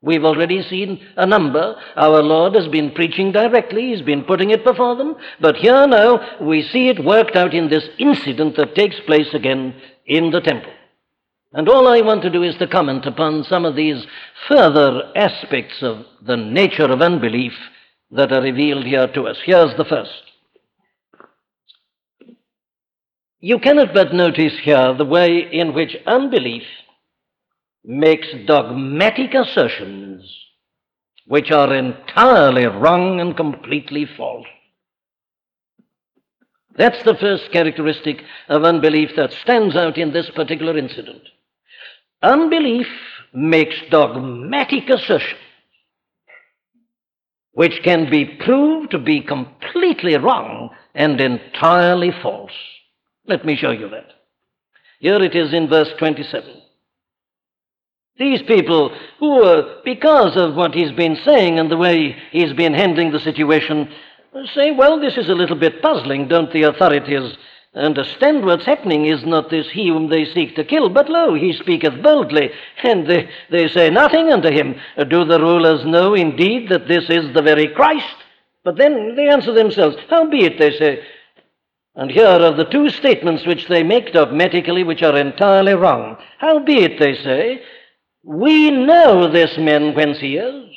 We've 0.03 0.23
already 0.23 0.61
seen 0.61 1.03
a 1.17 1.25
number. 1.25 1.75
Our 1.95 2.21
Lord 2.21 2.53
has 2.53 2.67
been 2.67 2.91
preaching 2.91 3.31
directly, 3.31 3.89
He's 3.89 4.03
been 4.03 4.23
putting 4.23 4.51
it 4.51 4.63
before 4.63 4.95
them. 4.95 5.15
But 5.41 5.55
here 5.55 5.87
now 5.87 6.37
we 6.39 6.61
see 6.61 6.89
it 6.89 7.03
worked 7.03 7.35
out 7.35 7.55
in 7.55 7.69
this 7.69 7.89
incident 7.97 8.55
that 8.57 8.75
takes 8.75 8.99
place 9.07 9.33
again 9.33 9.73
in 10.05 10.29
the 10.29 10.41
temple. 10.41 10.73
And 11.53 11.67
all 11.67 11.87
I 11.87 12.01
want 12.01 12.21
to 12.21 12.29
do 12.29 12.43
is 12.43 12.55
to 12.57 12.67
comment 12.67 13.07
upon 13.07 13.43
some 13.45 13.65
of 13.65 13.75
these 13.75 14.05
further 14.47 15.11
aspects 15.15 15.81
of 15.81 16.05
the 16.21 16.37
nature 16.37 16.85
of 16.91 17.01
unbelief 17.01 17.53
that 18.11 18.31
are 18.31 18.43
revealed 18.43 18.85
here 18.85 19.07
to 19.07 19.23
us. 19.23 19.37
Here's 19.43 19.75
the 19.75 19.85
first. 19.85 20.28
You 23.41 23.59
cannot 23.59 23.93
but 23.93 24.13
notice 24.13 24.53
here 24.63 24.93
the 24.93 25.05
way 25.05 25.47
in 25.51 25.73
which 25.73 25.95
unbelief 26.05 26.63
makes 27.85 28.27
dogmatic 28.45 29.33
assertions 29.33 30.29
which 31.25 31.51
are 31.51 31.73
entirely 31.73 32.65
wrong 32.65 33.21
and 33.21 33.37
completely 33.37 34.05
false. 34.17 34.47
That's 36.75 37.01
the 37.03 37.15
first 37.15 37.51
characteristic 37.51 38.21
of 38.49 38.63
unbelief 38.63 39.11
that 39.15 39.31
stands 39.43 39.75
out 39.75 39.97
in 39.97 40.11
this 40.11 40.29
particular 40.31 40.77
incident. 40.77 41.21
Unbelief 42.21 42.87
makes 43.33 43.75
dogmatic 43.89 44.89
assertions 44.89 45.39
which 47.53 47.81
can 47.83 48.09
be 48.09 48.25
proved 48.25 48.91
to 48.91 48.97
be 48.97 49.21
completely 49.21 50.15
wrong 50.17 50.69
and 50.95 51.19
entirely 51.19 52.11
false. 52.21 52.51
Let 53.29 53.45
me 53.45 53.55
show 53.55 53.69
you 53.69 53.87
that. 53.89 54.07
Here 54.99 55.21
it 55.21 55.35
is 55.35 55.53
in 55.53 55.69
verse 55.69 55.89
27. 55.99 56.61
These 58.17 58.41
people 58.41 58.93
who, 59.19 59.43
uh, 59.43 59.81
because 59.85 60.35
of 60.35 60.55
what 60.55 60.73
he's 60.73 60.91
been 60.91 61.15
saying 61.23 61.59
and 61.59 61.71
the 61.71 61.77
way 61.77 62.17
he's 62.31 62.53
been 62.53 62.73
handling 62.73 63.11
the 63.11 63.19
situation, 63.19 63.87
say, 64.55 64.71
well, 64.71 64.99
this 64.99 65.15
is 65.15 65.29
a 65.29 65.35
little 65.35 65.55
bit 65.55 65.81
puzzling. 65.81 66.27
Don't 66.27 66.51
the 66.51 66.63
authorities 66.63 67.37
understand 67.75 68.45
what's 68.45 68.65
happening 68.65 69.05
is 69.05 69.23
not 69.23 69.51
this 69.51 69.69
he 69.71 69.89
whom 69.89 70.09
they 70.09 70.25
seek 70.25 70.55
to 70.55 70.65
kill, 70.65 70.89
but 70.89 71.07
lo, 71.07 71.35
he 71.35 71.53
speaketh 71.53 72.01
boldly, 72.01 72.49
and 72.83 73.07
they, 73.07 73.29
they 73.51 73.67
say 73.67 73.91
nothing 73.91 74.33
unto 74.33 74.49
him. 74.49 74.73
Do 75.07 75.23
the 75.23 75.39
rulers 75.39 75.85
know 75.85 76.15
indeed 76.15 76.69
that 76.69 76.87
this 76.87 77.03
is 77.09 77.31
the 77.35 77.43
very 77.43 77.67
Christ? 77.67 78.15
But 78.63 78.77
then 78.77 79.13
they 79.15 79.29
answer 79.29 79.53
themselves, 79.53 79.97
Howbeit, 80.09 80.57
they 80.57 80.71
say, 80.71 81.03
and 81.95 82.11
here 82.11 82.27
are 82.27 82.55
the 82.55 82.65
two 82.65 82.89
statements 82.89 83.45
which 83.45 83.67
they 83.67 83.83
make 83.83 84.13
dogmatically, 84.13 84.83
which 84.83 85.01
are 85.01 85.17
entirely 85.17 85.73
wrong. 85.73 86.17
Howbeit, 86.37 86.99
they 86.99 87.15
say, 87.15 87.61
we 88.23 88.71
know 88.71 89.29
this 89.31 89.57
man 89.57 89.95
whence 89.95 90.19
he 90.19 90.37
is. 90.37 90.69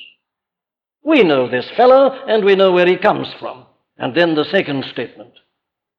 We 1.04 1.22
know 1.22 1.48
this 1.48 1.68
fellow, 1.76 2.10
and 2.26 2.44
we 2.44 2.54
know 2.54 2.72
where 2.72 2.86
he 2.86 2.96
comes 2.96 3.28
from. 3.38 3.66
And 3.98 4.14
then 4.14 4.34
the 4.34 4.44
second 4.44 4.84
statement. 4.86 5.32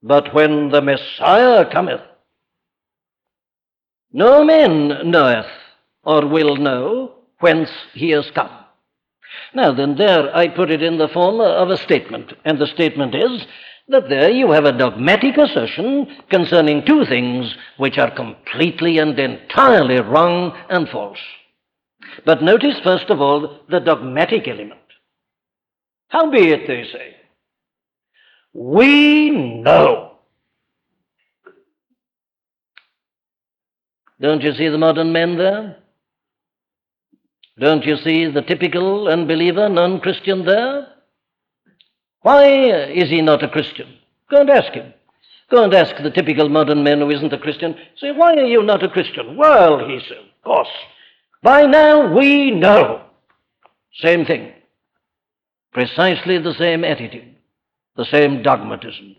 But 0.02 0.34
when 0.34 0.70
the 0.70 0.82
Messiah 0.82 1.70
cometh, 1.72 2.02
no 4.12 4.44
man 4.44 5.10
knoweth 5.10 5.46
or 6.04 6.28
will 6.28 6.58
know 6.58 7.16
whence 7.40 7.70
he 7.94 8.12
is 8.12 8.30
come. 8.32 8.52
Now 9.54 9.74
then, 9.74 9.96
there 9.96 10.36
I 10.36 10.48
put 10.48 10.72
it 10.72 10.84
in 10.84 10.98
the 10.98 11.08
form 11.08 11.40
of 11.40 11.70
a 11.70 11.78
statement, 11.78 12.34
and 12.46 12.60
the 12.60 12.68
statement 12.68 13.16
is 13.16 13.46
that 13.88 14.10
there 14.10 14.32
you 14.32 14.52
have 14.52 14.66
a 14.66 14.78
dogmatic 14.78 15.38
assertion 15.38 16.08
concerning 16.30 16.86
two 16.86 17.06
things 17.06 17.54
which 17.78 17.98
are 17.98 18.16
completely 18.16 18.98
and 18.98 19.18
entirely 19.20 20.00
wrong 20.00 20.54
and 20.70 20.88
false. 20.90 21.20
But 22.26 22.42
notice, 22.42 22.80
first 22.84 23.10
of 23.10 23.20
all, 23.20 23.60
the 23.70 23.80
dogmatic 23.80 24.48
element. 24.48 24.80
Howbeit, 26.10 26.68
they 26.68 26.84
say, 26.92 27.16
we 28.54 29.32
know. 29.32 30.12
Don't 34.22 34.42
you 34.42 34.54
see 34.54 34.70
the 34.70 34.78
modern 34.78 35.12
men 35.12 35.38
there? 35.38 35.78
Don't 37.60 37.84
you 37.84 37.98
see 37.98 38.32
the 38.32 38.42
typical 38.42 39.08
unbeliever, 39.08 39.70
non 39.70 40.00
Christian 40.00 40.46
there? 40.46 40.93
Why 42.24 42.90
is 42.90 43.10
he 43.10 43.22
not 43.22 43.44
a 43.44 43.50
Christian? 43.50 43.88
Go 44.30 44.42
and 44.42 44.50
ask 44.50 44.74
him. 44.74 44.94
Go 45.52 45.64
and 45.64 45.74
ask 45.74 45.96
the 46.02 46.10
typical 46.10 46.50
modern 46.50 46.84
man 46.84 47.00
who 47.00 47.12
isn't 47.12 47.32
a 47.32 47.38
Christian. 47.38 47.76
Say, 47.98 48.12
why 48.12 48.34
are 48.34 48.46
you 48.46 48.64
not 48.64 48.84
a 48.84 48.90
Christian? 48.90 49.38
Well, 49.38 49.88
he 49.88 50.00
said, 50.08 50.18
of 50.18 50.44
course. 50.44 50.70
By 51.42 51.68
now 51.68 52.14
we 52.14 52.52
know. 52.52 53.06
Same 53.94 54.26
thing. 54.26 54.52
Precisely 55.72 56.40
the 56.40 56.56
same 56.56 56.84
attitude 56.84 57.34
the 57.96 58.06
same 58.06 58.42
dogmatism, 58.42 59.16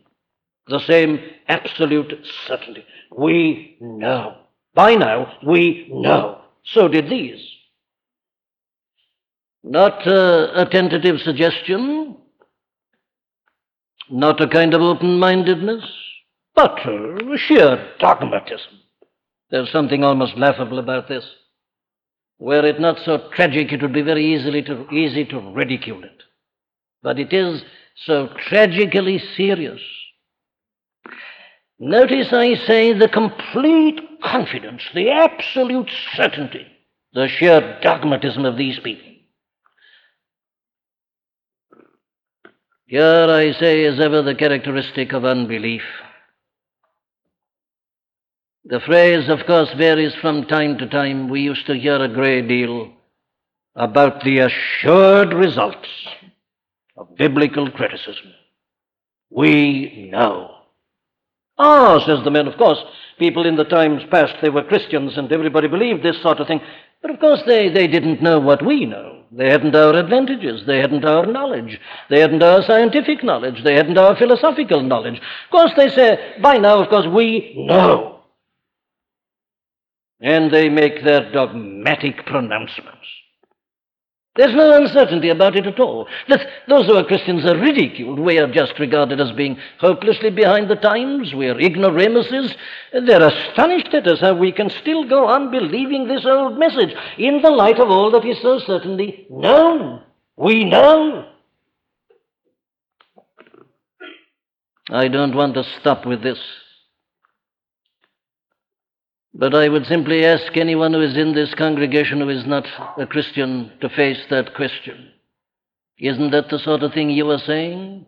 the 0.69 0.81
same 0.81 1.21
absolute 1.49 2.13
certainty. 2.47 2.85
We 3.17 3.77
know. 3.81 4.37
By 4.75 4.97
now, 4.97 5.33
we 5.47 5.89
know. 5.91 6.41
So 6.65 6.89
did 6.89 7.09
these. 7.09 7.41
Not 9.63 10.07
uh, 10.07 10.49
a 10.55 10.67
tentative 10.67 11.21
suggestion, 11.21 12.17
not 14.11 14.41
a 14.41 14.49
kind 14.49 14.75
of 14.75 14.83
open 14.83 15.19
mindedness, 15.19 15.85
but 16.55 16.79
uh, 16.87 17.37
sheer 17.37 17.93
dogmatism. 17.99 18.81
There's 19.51 19.71
something 19.71 20.05
almost 20.05 20.37
laughable 20.37 20.79
about 20.79 21.09
this. 21.09 21.25
Were 22.39 22.67
it 22.67 22.81
not 22.81 22.99
so 23.05 23.29
tragic, 23.33 23.73
it 23.73 23.83
would 23.83 23.93
be 23.93 24.03
very 24.03 24.35
easily 24.35 24.63
to, 24.63 24.89
easy 24.91 25.25
to 25.27 25.39
ridicule 25.39 26.05
it. 26.05 26.23
But 27.03 27.19
it 27.19 27.33
is 27.33 27.63
so 28.07 28.29
tragically 28.49 29.23
serious. 29.37 29.81
Notice 31.79 32.33
I 32.33 32.55
say 32.67 32.93
the 32.93 33.09
complete 33.09 34.01
confidence, 34.23 34.83
the 34.95 35.11
absolute 35.11 35.91
certainty, 36.15 36.67
the 37.13 37.29
sheer 37.29 37.79
dogmatism 37.83 38.45
of 38.45 38.57
these 38.57 38.79
people. 38.81 39.14
Here, 42.87 43.27
I 43.31 43.53
say, 43.53 43.85
is 43.85 43.99
ever 43.99 44.23
the 44.23 44.35
characteristic 44.35 45.13
of 45.13 45.25
unbelief. 45.25 45.83
The 48.67 48.81
phrase, 48.81 49.29
of 49.29 49.47
course, 49.47 49.73
varies 49.77 50.15
from 50.17 50.45
time 50.45 50.79
to 50.79 50.89
time. 50.89 51.29
We 51.29 51.41
used 51.41 51.67
to 51.67 51.75
hear 51.75 51.97
a 51.97 52.13
great 52.13 52.47
deal 52.47 52.93
about 53.75 54.23
the 54.23 54.39
assured 54.41 55.33
results 55.33 55.89
of 56.97 57.17
biblical 57.17 57.71
criticism. 57.71 58.33
We 59.31 60.09
know. 60.13 60.51
Ah, 61.59 62.05
says 62.05 62.23
the 62.25 62.31
men, 62.31 62.49
of 62.49 62.57
course, 62.57 62.79
people 63.19 63.47
in 63.47 63.57
the 63.57 63.65
times 63.65 64.03
past, 64.11 64.35
they 64.43 64.51
were 64.51 64.63
Christians 64.63 65.17
and 65.17 65.31
everybody 65.33 65.69
believed 65.69 66.03
this 66.03 66.21
sort 66.23 66.41
of 66.41 66.47
thing. 66.47 66.61
But 67.01 67.13
of 67.13 67.21
course, 67.21 67.43
they, 67.47 67.69
they 67.69 67.87
didn't 67.87 68.23
know 68.23 68.41
what 68.41 68.65
we 68.65 68.87
know. 68.87 69.24
They 69.37 69.51
hadn't 69.51 69.75
our 69.75 69.95
advantages. 69.97 70.63
They 70.67 70.79
hadn't 70.79 71.05
our 71.05 71.27
knowledge. 71.27 71.81
They 72.09 72.21
hadn't 72.21 72.43
our 72.43 72.63
scientific 72.63 73.25
knowledge. 73.25 73.65
They 73.65 73.75
hadn't 73.75 73.99
our 73.99 74.17
philosophical 74.17 74.83
knowledge. 74.83 75.17
Of 75.17 75.51
course, 75.51 75.73
they 75.77 75.89
say, 75.89 76.37
by 76.41 76.59
now, 76.59 76.81
of 76.81 76.89
course, 76.89 77.07
we 77.07 77.55
know. 77.57 78.21
And 80.21 80.53
they 80.53 80.69
make 80.69 81.03
their 81.03 81.33
dogmatic 81.33 82.25
pronouncements. 82.27 83.07
There's 84.37 84.55
no 84.55 84.77
uncertainty 84.77 85.29
about 85.29 85.55
it 85.55 85.67
at 85.67 85.79
all. 85.79 86.09
That 86.29 86.45
those 86.67 86.87
who 86.87 86.97
are 86.97 87.05
Christians 87.05 87.47
are 87.47 87.57
ridiculed. 87.57 88.19
We 88.19 88.39
are 88.39 88.51
just 88.51 88.81
regarded 88.81 89.21
as 89.21 89.31
being 89.31 89.57
hopelessly 89.79 90.31
behind 90.31 90.69
the 90.69 90.75
times. 90.75 91.33
We 91.33 91.47
are 91.47 91.59
ignoramuses. 91.59 92.53
They're 92.93 93.29
astonished 93.29 93.95
at 93.95 94.09
us 94.09 94.21
how 94.21 94.35
we 94.35 94.51
can 94.51 94.71
still 94.71 95.09
go 95.09 95.29
on 95.29 95.53
believing 95.53 96.09
this 96.09 96.27
old 96.27 96.59
message 96.59 96.93
in 97.17 97.43
the 97.43 97.51
light 97.51 97.79
of 97.79 97.91
all 97.91 98.11
that 98.11 98.27
is 98.27 98.43
so 98.43 98.59
certainly 98.59 99.27
known. 99.31 100.03
We 100.37 100.65
know. 100.65 101.29
I 104.91 105.07
don't 105.07 105.37
want 105.37 105.55
to 105.55 105.65
stop 105.81 106.05
with 106.05 106.25
this. 106.25 106.39
But 109.35 109.53
I 109.53 109.69
would 109.69 109.85
simply 109.87 110.25
ask 110.25 110.57
anyone 110.57 110.93
who 110.93 111.01
is 111.01 111.17
in 111.17 111.35
this 111.35 111.53
congregation 111.55 112.21
who 112.21 112.29
is 112.29 112.47
not 112.47 112.67
a 112.97 113.05
Christian 113.05 113.73
to 113.81 113.89
face 113.89 114.21
that 114.31 114.55
question. 114.55 115.11
Isn't 115.99 116.31
that 116.31 116.51
the 116.51 116.59
sort 116.59 116.85
of 116.85 116.93
thing 116.93 117.11
you 117.11 117.29
are 117.31 117.39
saying? 117.39 118.07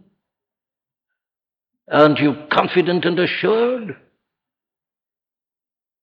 Aren't 1.90 2.21
you 2.21 2.37
confident 2.52 3.04
and 3.04 3.18
assured? 3.18 3.97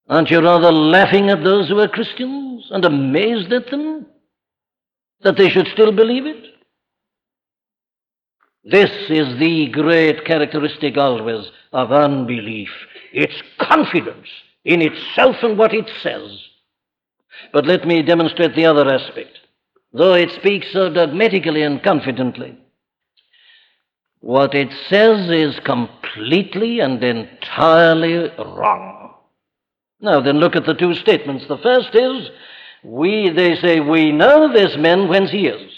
Aren't 0.09 0.29
you 0.29 0.41
rather 0.41 0.71
laughing 0.71 1.29
at 1.29 1.43
those 1.43 1.69
who 1.69 1.79
are 1.79 1.87
Christians 1.87 2.67
and 2.71 2.83
amazed 2.83 3.51
at 3.53 3.71
them 3.71 4.05
that 5.21 5.37
they 5.37 5.49
should 5.49 5.67
still 5.67 5.93
believe 5.93 6.25
it? 6.25 6.47
This 8.65 8.91
is 9.09 9.39
the 9.39 9.69
great 9.69 10.25
characteristic 10.25 10.97
always 10.97 11.45
of 11.71 11.91
unbelief. 11.93 12.69
It's 13.13 13.41
confidence 13.59 14.27
in 14.65 14.81
itself 14.81 15.37
and 15.41 15.57
what 15.57 15.73
it 15.73 15.89
says. 16.01 16.39
But 17.51 17.65
let 17.65 17.87
me 17.87 18.01
demonstrate 18.01 18.55
the 18.55 18.65
other 18.65 18.87
aspect. 18.87 19.39
Though 19.91 20.13
it 20.13 20.31
speaks 20.31 20.71
so 20.71 20.91
dogmatically 20.91 21.61
and 21.61 21.81
confidently, 21.83 22.57
what 24.21 24.55
it 24.55 24.71
says 24.89 25.29
is 25.29 25.59
completely 25.65 26.79
and 26.79 27.03
entirely 27.03 28.29
wrong. 28.39 29.13
Now 29.99 30.21
then, 30.21 30.39
look 30.39 30.55
at 30.55 30.65
the 30.65 30.73
two 30.73 30.93
statements. 30.95 31.45
The 31.47 31.57
first 31.57 31.93
is, 31.93 32.29
we, 32.83 33.29
they 33.29 33.55
say, 33.55 33.79
we 33.79 34.11
know 34.11 34.51
this 34.51 34.75
man 34.77 35.07
whence 35.07 35.31
he 35.31 35.47
is. 35.47 35.71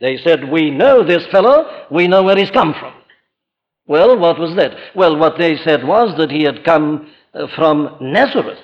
They 0.00 0.18
said, 0.18 0.50
we 0.50 0.70
know 0.70 1.04
this 1.04 1.26
fellow, 1.28 1.86
we 1.90 2.08
know 2.08 2.22
where 2.24 2.36
he's 2.36 2.50
come 2.50 2.74
from. 2.74 2.92
Well, 3.86 4.18
what 4.18 4.38
was 4.38 4.54
that? 4.56 4.76
Well, 4.94 5.16
what 5.16 5.38
they 5.38 5.56
said 5.58 5.86
was 5.86 6.16
that 6.18 6.30
he 6.30 6.42
had 6.42 6.64
come 6.64 7.08
from 7.54 7.96
Nazareth. 8.00 8.58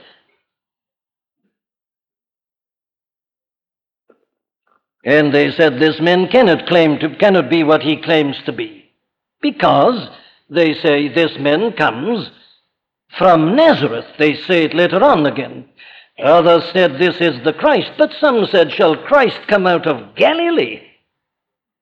And 5.05 5.33
they 5.33 5.51
said 5.53 5.79
this 5.79 6.01
man 6.01 6.29
cannot 6.29 6.67
claim 6.67 6.99
to 6.99 7.17
cannot 7.17 7.49
be 7.49 7.63
what 7.63 7.83
he 7.83 8.03
claims 8.03 8.37
to 8.45 8.53
be. 8.53 8.91
Because 9.41 10.09
they 10.51 10.75
say 10.75 11.09
this 11.09 11.39
man 11.39 11.73
comes 11.73 12.31
from 13.17 13.57
Nazareth. 13.57 14.07
They 14.19 14.35
say 14.35 14.65
it 14.65 14.75
later 14.75 15.03
on 15.03 15.25
again. 15.27 15.67
Others 16.23 16.65
said 16.73 16.99
this 16.99 17.21
is 17.21 17.43
the 17.45 17.53
Christ, 17.53 17.93
but 17.97 18.13
some 18.21 18.45
said, 18.47 18.73
Shall 18.73 18.97
Christ 18.97 19.39
come 19.47 19.67
out 19.67 19.87
of 19.87 20.17
Galilee? 20.17 20.83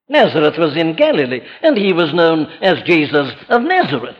Nazareth 0.08 0.58
was 0.58 0.76
in 0.76 0.94
Galilee, 0.94 1.40
and 1.62 1.76
he 1.76 1.92
was 1.92 2.12
known 2.12 2.46
as 2.60 2.82
Jesus 2.84 3.32
of 3.48 3.62
Nazareth. 3.62 4.16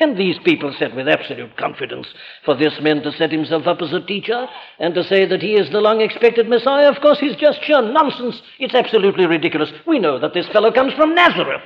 And 0.00 0.16
these 0.16 0.38
people 0.44 0.74
said 0.78 0.94
with 0.94 1.06
absolute 1.06 1.56
confidence 1.58 2.06
for 2.44 2.56
this 2.56 2.72
man 2.80 3.02
to 3.02 3.12
set 3.12 3.30
himself 3.30 3.66
up 3.66 3.82
as 3.82 3.92
a 3.92 4.00
teacher 4.00 4.46
and 4.78 4.94
to 4.94 5.04
say 5.04 5.26
that 5.26 5.42
he 5.42 5.54
is 5.54 5.70
the 5.70 5.80
long 5.80 6.00
expected 6.00 6.48
Messiah, 6.48 6.88
of 6.88 7.00
course, 7.02 7.18
he's 7.20 7.36
just 7.36 7.62
sheer 7.62 7.82
nonsense. 7.82 8.40
It's 8.58 8.74
absolutely 8.74 9.26
ridiculous. 9.26 9.70
We 9.86 9.98
know 9.98 10.18
that 10.18 10.32
this 10.32 10.48
fellow 10.48 10.72
comes 10.72 10.94
from 10.94 11.14
Nazareth. 11.14 11.62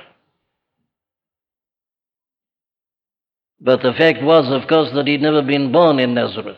But 3.61 3.81
the 3.81 3.93
fact 3.93 4.21
was, 4.21 4.51
of 4.51 4.67
course, 4.67 4.91
that 4.93 5.07
he'd 5.07 5.21
never 5.21 5.41
been 5.41 5.71
born 5.71 5.97
in 5.99 6.13
Nazareth. 6.13 6.57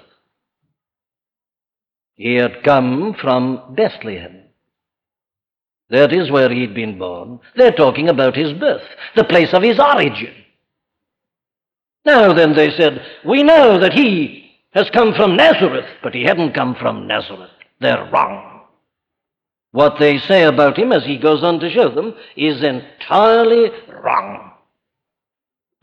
He 2.16 2.36
had 2.36 2.64
come 2.64 3.16
from 3.22 3.76
Bethlehem. 3.76 4.44
That 5.90 6.12
is 6.12 6.30
where 6.30 6.50
he'd 6.50 6.76
been 6.76 7.00
born. 7.00 7.40
They're 7.56 7.72
talking 7.72 8.10
about 8.10 8.36
his 8.36 8.54
birth, 8.54 8.84
the 9.16 9.24
place 9.24 9.54
of 9.54 9.64
his 9.64 9.80
origin. 9.80 10.34
Now 12.10 12.34
then, 12.34 12.56
they 12.56 12.72
said, 12.72 13.06
we 13.24 13.44
know 13.44 13.80
that 13.80 13.94
he 13.94 14.56
has 14.72 14.90
come 14.90 15.14
from 15.14 15.36
Nazareth, 15.36 15.86
but 16.02 16.16
he 16.16 16.24
hadn't 16.24 16.56
come 16.56 16.74
from 16.74 17.06
Nazareth. 17.06 17.52
They're 17.82 18.10
wrong. 18.12 18.62
What 19.74 20.00
they 20.00 20.18
say 20.18 20.42
about 20.42 20.80
him, 20.80 20.92
as 20.92 21.06
he 21.06 21.20
goes 21.20 21.44
on 21.44 21.60
to 21.60 21.70
show 21.70 21.94
them, 21.94 22.16
is 22.36 22.64
entirely 22.64 23.70
wrong. 24.04 24.54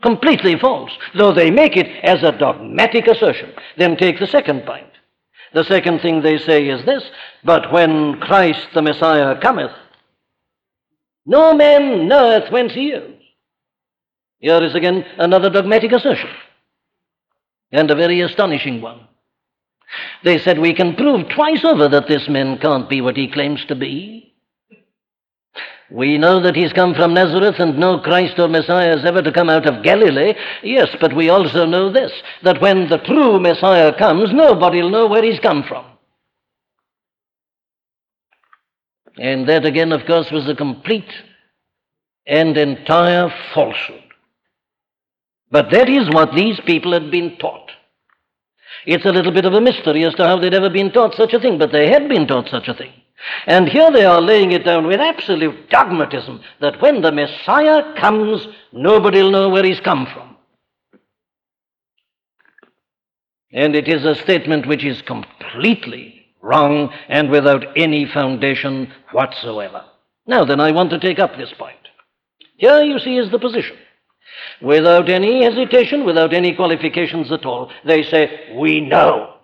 Completely 0.03 0.59
false, 0.59 0.91
though 1.17 1.33
they 1.33 1.49
make 1.49 1.77
it 1.77 1.87
as 2.03 2.21
a 2.23 2.37
dogmatic 2.37 3.07
assertion. 3.07 3.53
Then 3.77 3.95
take 3.95 4.19
the 4.19 4.27
second 4.27 4.65
point. 4.65 4.91
The 5.53 5.63
second 5.63 6.01
thing 6.01 6.21
they 6.21 6.39
say 6.39 6.67
is 6.67 6.83
this 6.83 7.03
But 7.45 7.71
when 7.71 8.19
Christ 8.19 8.67
the 8.73 8.81
Messiah 8.81 9.39
cometh, 9.39 9.71
no 11.25 11.53
man 11.53 12.09
knoweth 12.09 12.51
whence 12.51 12.73
he 12.73 12.89
is. 12.89 13.16
Here 14.39 14.63
is 14.63 14.75
again 14.75 15.03
another 15.17 15.49
dogmatic 15.49 15.91
assertion, 15.91 16.29
and 17.71 17.89
a 17.89 17.95
very 17.95 18.21
astonishing 18.21 18.81
one. 18.81 19.07
They 20.23 20.37
said 20.39 20.59
we 20.59 20.73
can 20.73 20.95
prove 20.95 21.29
twice 21.29 21.63
over 21.63 21.87
that 21.89 22.07
this 22.07 22.27
man 22.29 22.57
can't 22.59 22.89
be 22.89 23.01
what 23.01 23.17
he 23.17 23.31
claims 23.31 23.63
to 23.67 23.75
be. 23.75 24.35
We 25.89 26.17
know 26.17 26.41
that 26.41 26.55
he's 26.55 26.73
come 26.73 26.93
from 26.93 27.13
Nazareth 27.13 27.59
and 27.59 27.79
no 27.79 27.99
Christ 27.99 28.37
or 28.37 28.49
Messiah 28.49 28.97
is 28.97 29.05
ever 29.05 29.21
to 29.21 29.31
come 29.31 29.49
out 29.49 29.65
of 29.65 29.83
Galilee. 29.83 30.33
Yes, 30.61 30.89
but 30.99 31.15
we 31.15 31.29
also 31.29 31.65
know 31.65 31.91
this 31.91 32.11
that 32.43 32.61
when 32.61 32.89
the 32.89 32.97
true 32.97 33.39
Messiah 33.39 33.97
comes, 33.97 34.33
nobody 34.33 34.81
will 34.81 34.89
know 34.89 35.07
where 35.07 35.23
he's 35.23 35.39
come 35.39 35.63
from. 35.63 35.85
And 39.17 39.47
that 39.47 39.65
again, 39.65 39.93
of 39.93 40.05
course, 40.05 40.29
was 40.29 40.47
a 40.49 40.55
complete 40.55 41.11
and 42.27 42.57
entire 42.57 43.33
falsehood. 43.53 44.06
But 45.49 45.71
that 45.71 45.89
is 45.89 46.09
what 46.09 46.33
these 46.35 46.59
people 46.65 46.93
had 46.93 47.09
been 47.09 47.37
taught. 47.37 47.71
It's 48.85 49.05
a 49.05 49.11
little 49.11 49.31
bit 49.31 49.45
of 49.45 49.53
a 49.53 49.61
mystery 49.61 50.03
as 50.05 50.13
to 50.15 50.25
how 50.25 50.39
they'd 50.39 50.53
ever 50.53 50.69
been 50.69 50.91
taught 50.91 51.15
such 51.15 51.33
a 51.33 51.39
thing, 51.39 51.57
but 51.57 51.71
they 51.71 51.89
had 51.89 52.07
been 52.09 52.27
taught 52.27 52.49
such 52.49 52.67
a 52.67 52.73
thing. 52.73 52.91
And 53.45 53.67
here 53.67 53.91
they 53.91 54.05
are 54.05 54.21
laying 54.21 54.51
it 54.51 54.63
down 54.63 54.85
with 54.85 54.99
absolute 54.99 55.69
dogmatism 55.69 56.41
that 56.61 56.81
when 56.81 57.01
the 57.01 57.11
Messiah 57.11 57.95
comes, 57.99 58.47
nobody 58.71 59.23
will 59.23 59.31
know 59.31 59.49
where 59.49 59.63
he's 59.63 59.79
come 59.79 60.07
from. 60.13 60.37
And 63.51 63.75
it 63.75 63.87
is 63.87 64.05
a 64.05 64.15
statement 64.15 64.67
which 64.67 64.85
is 64.85 65.01
completely 65.01 66.27
wrong 66.41 66.93
and 67.07 67.29
without 67.29 67.65
any 67.75 68.05
foundation 68.05 68.93
whatsoever. 69.11 69.83
Now 70.27 70.45
then, 70.45 70.59
I 70.59 70.71
want 70.71 70.91
to 70.91 70.99
take 70.99 71.17
up 71.17 71.35
this 71.37 71.53
point. 71.57 71.75
Here 72.57 72.83
you 72.83 72.99
see 72.99 73.17
is 73.17 73.31
the 73.31 73.39
position 73.39 73.77
without 74.61 75.09
any 75.09 75.43
hesitation, 75.43 76.05
without 76.05 76.33
any 76.33 76.55
qualifications 76.55 77.31
at 77.31 77.45
all. 77.45 77.71
They 77.85 78.03
say, 78.03 78.53
We 78.55 78.81
know. 78.81 79.35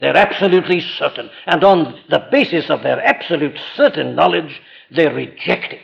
They're 0.00 0.16
absolutely 0.16 0.80
certain. 0.80 1.30
And 1.46 1.62
on 1.62 2.00
the 2.08 2.26
basis 2.30 2.70
of 2.70 2.82
their 2.82 3.04
absolute 3.04 3.58
certain 3.76 4.14
knowledge, 4.14 4.60
they 4.90 5.06
reject 5.08 5.74
it 5.74 5.82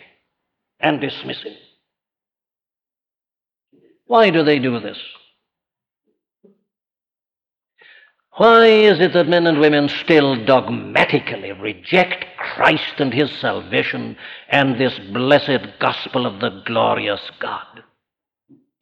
and 0.80 1.00
dismiss 1.00 1.44
it. 1.44 1.58
Why 4.06 4.30
do 4.30 4.42
they 4.42 4.58
do 4.58 4.80
this? 4.80 4.98
Why 8.36 8.66
is 8.66 9.00
it 9.00 9.14
that 9.14 9.28
men 9.28 9.46
and 9.46 9.60
women 9.60 9.88
still 9.88 10.44
dogmatically 10.44 11.52
reject 11.52 12.26
Christ 12.36 12.94
and 12.98 13.12
his 13.12 13.30
salvation 13.40 14.16
and 14.50 14.78
this 14.78 14.98
blessed 15.12 15.78
gospel 15.80 16.26
of 16.26 16.40
the 16.40 16.62
glorious 16.66 17.30
God? 17.40 17.82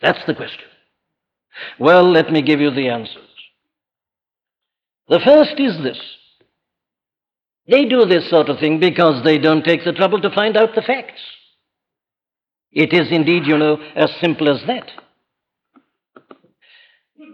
That's 0.04 0.24
the 0.26 0.34
question. 0.34 0.66
Well, 1.80 2.12
let 2.12 2.30
me 2.30 2.42
give 2.42 2.60
you 2.60 2.70
the 2.70 2.88
answers. 2.90 3.30
The 5.08 5.20
first 5.24 5.58
is 5.58 5.82
this 5.82 5.98
they 7.66 7.86
do 7.86 8.04
this 8.04 8.28
sort 8.28 8.50
of 8.50 8.58
thing 8.58 8.78
because 8.78 9.24
they 9.24 9.38
don't 9.38 9.64
take 9.64 9.82
the 9.82 9.92
trouble 9.92 10.20
to 10.20 10.34
find 10.34 10.58
out 10.58 10.74
the 10.74 10.82
facts. 10.82 11.22
It 12.70 12.92
is 12.92 13.10
indeed, 13.10 13.46
you 13.46 13.56
know, 13.56 13.78
as 13.96 14.10
simple 14.20 14.50
as 14.50 14.60
that. 14.66 14.90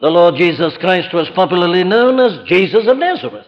The 0.01 0.09
Lord 0.09 0.37
Jesus 0.37 0.77
Christ 0.79 1.13
was 1.13 1.29
popularly 1.35 1.83
known 1.83 2.21
as 2.21 2.47
Jesus 2.47 2.87
of 2.87 2.99
Nazareth. 2.99 3.47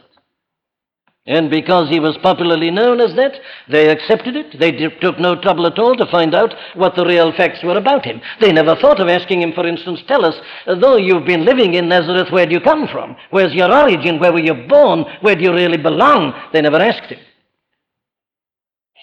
And 1.24 1.50
because 1.50 1.88
he 1.88 2.00
was 2.00 2.18
popularly 2.20 2.72
known 2.72 3.00
as 3.00 3.14
that, 3.14 3.34
they 3.68 3.88
accepted 3.88 4.34
it. 4.34 4.58
They 4.58 4.72
did, 4.72 5.00
took 5.00 5.20
no 5.20 5.40
trouble 5.40 5.66
at 5.68 5.78
all 5.78 5.94
to 5.94 6.10
find 6.10 6.34
out 6.34 6.52
what 6.74 6.96
the 6.96 7.06
real 7.06 7.32
facts 7.36 7.62
were 7.62 7.78
about 7.78 8.04
him. 8.04 8.20
They 8.40 8.50
never 8.50 8.74
thought 8.74 8.98
of 8.98 9.08
asking 9.08 9.40
him, 9.40 9.52
for 9.52 9.64
instance, 9.64 10.00
tell 10.08 10.24
us, 10.24 10.34
though 10.66 10.96
you've 10.96 11.24
been 11.24 11.44
living 11.44 11.74
in 11.74 11.88
Nazareth, 11.88 12.32
where 12.32 12.46
do 12.46 12.52
you 12.52 12.60
come 12.60 12.88
from? 12.88 13.14
Where's 13.30 13.54
your 13.54 13.72
origin? 13.72 14.18
Where 14.18 14.32
were 14.32 14.40
you 14.40 14.66
born? 14.68 15.04
Where 15.20 15.36
do 15.36 15.44
you 15.44 15.52
really 15.52 15.78
belong? 15.78 16.34
They 16.52 16.60
never 16.60 16.78
asked 16.78 17.12
him. 17.12 17.20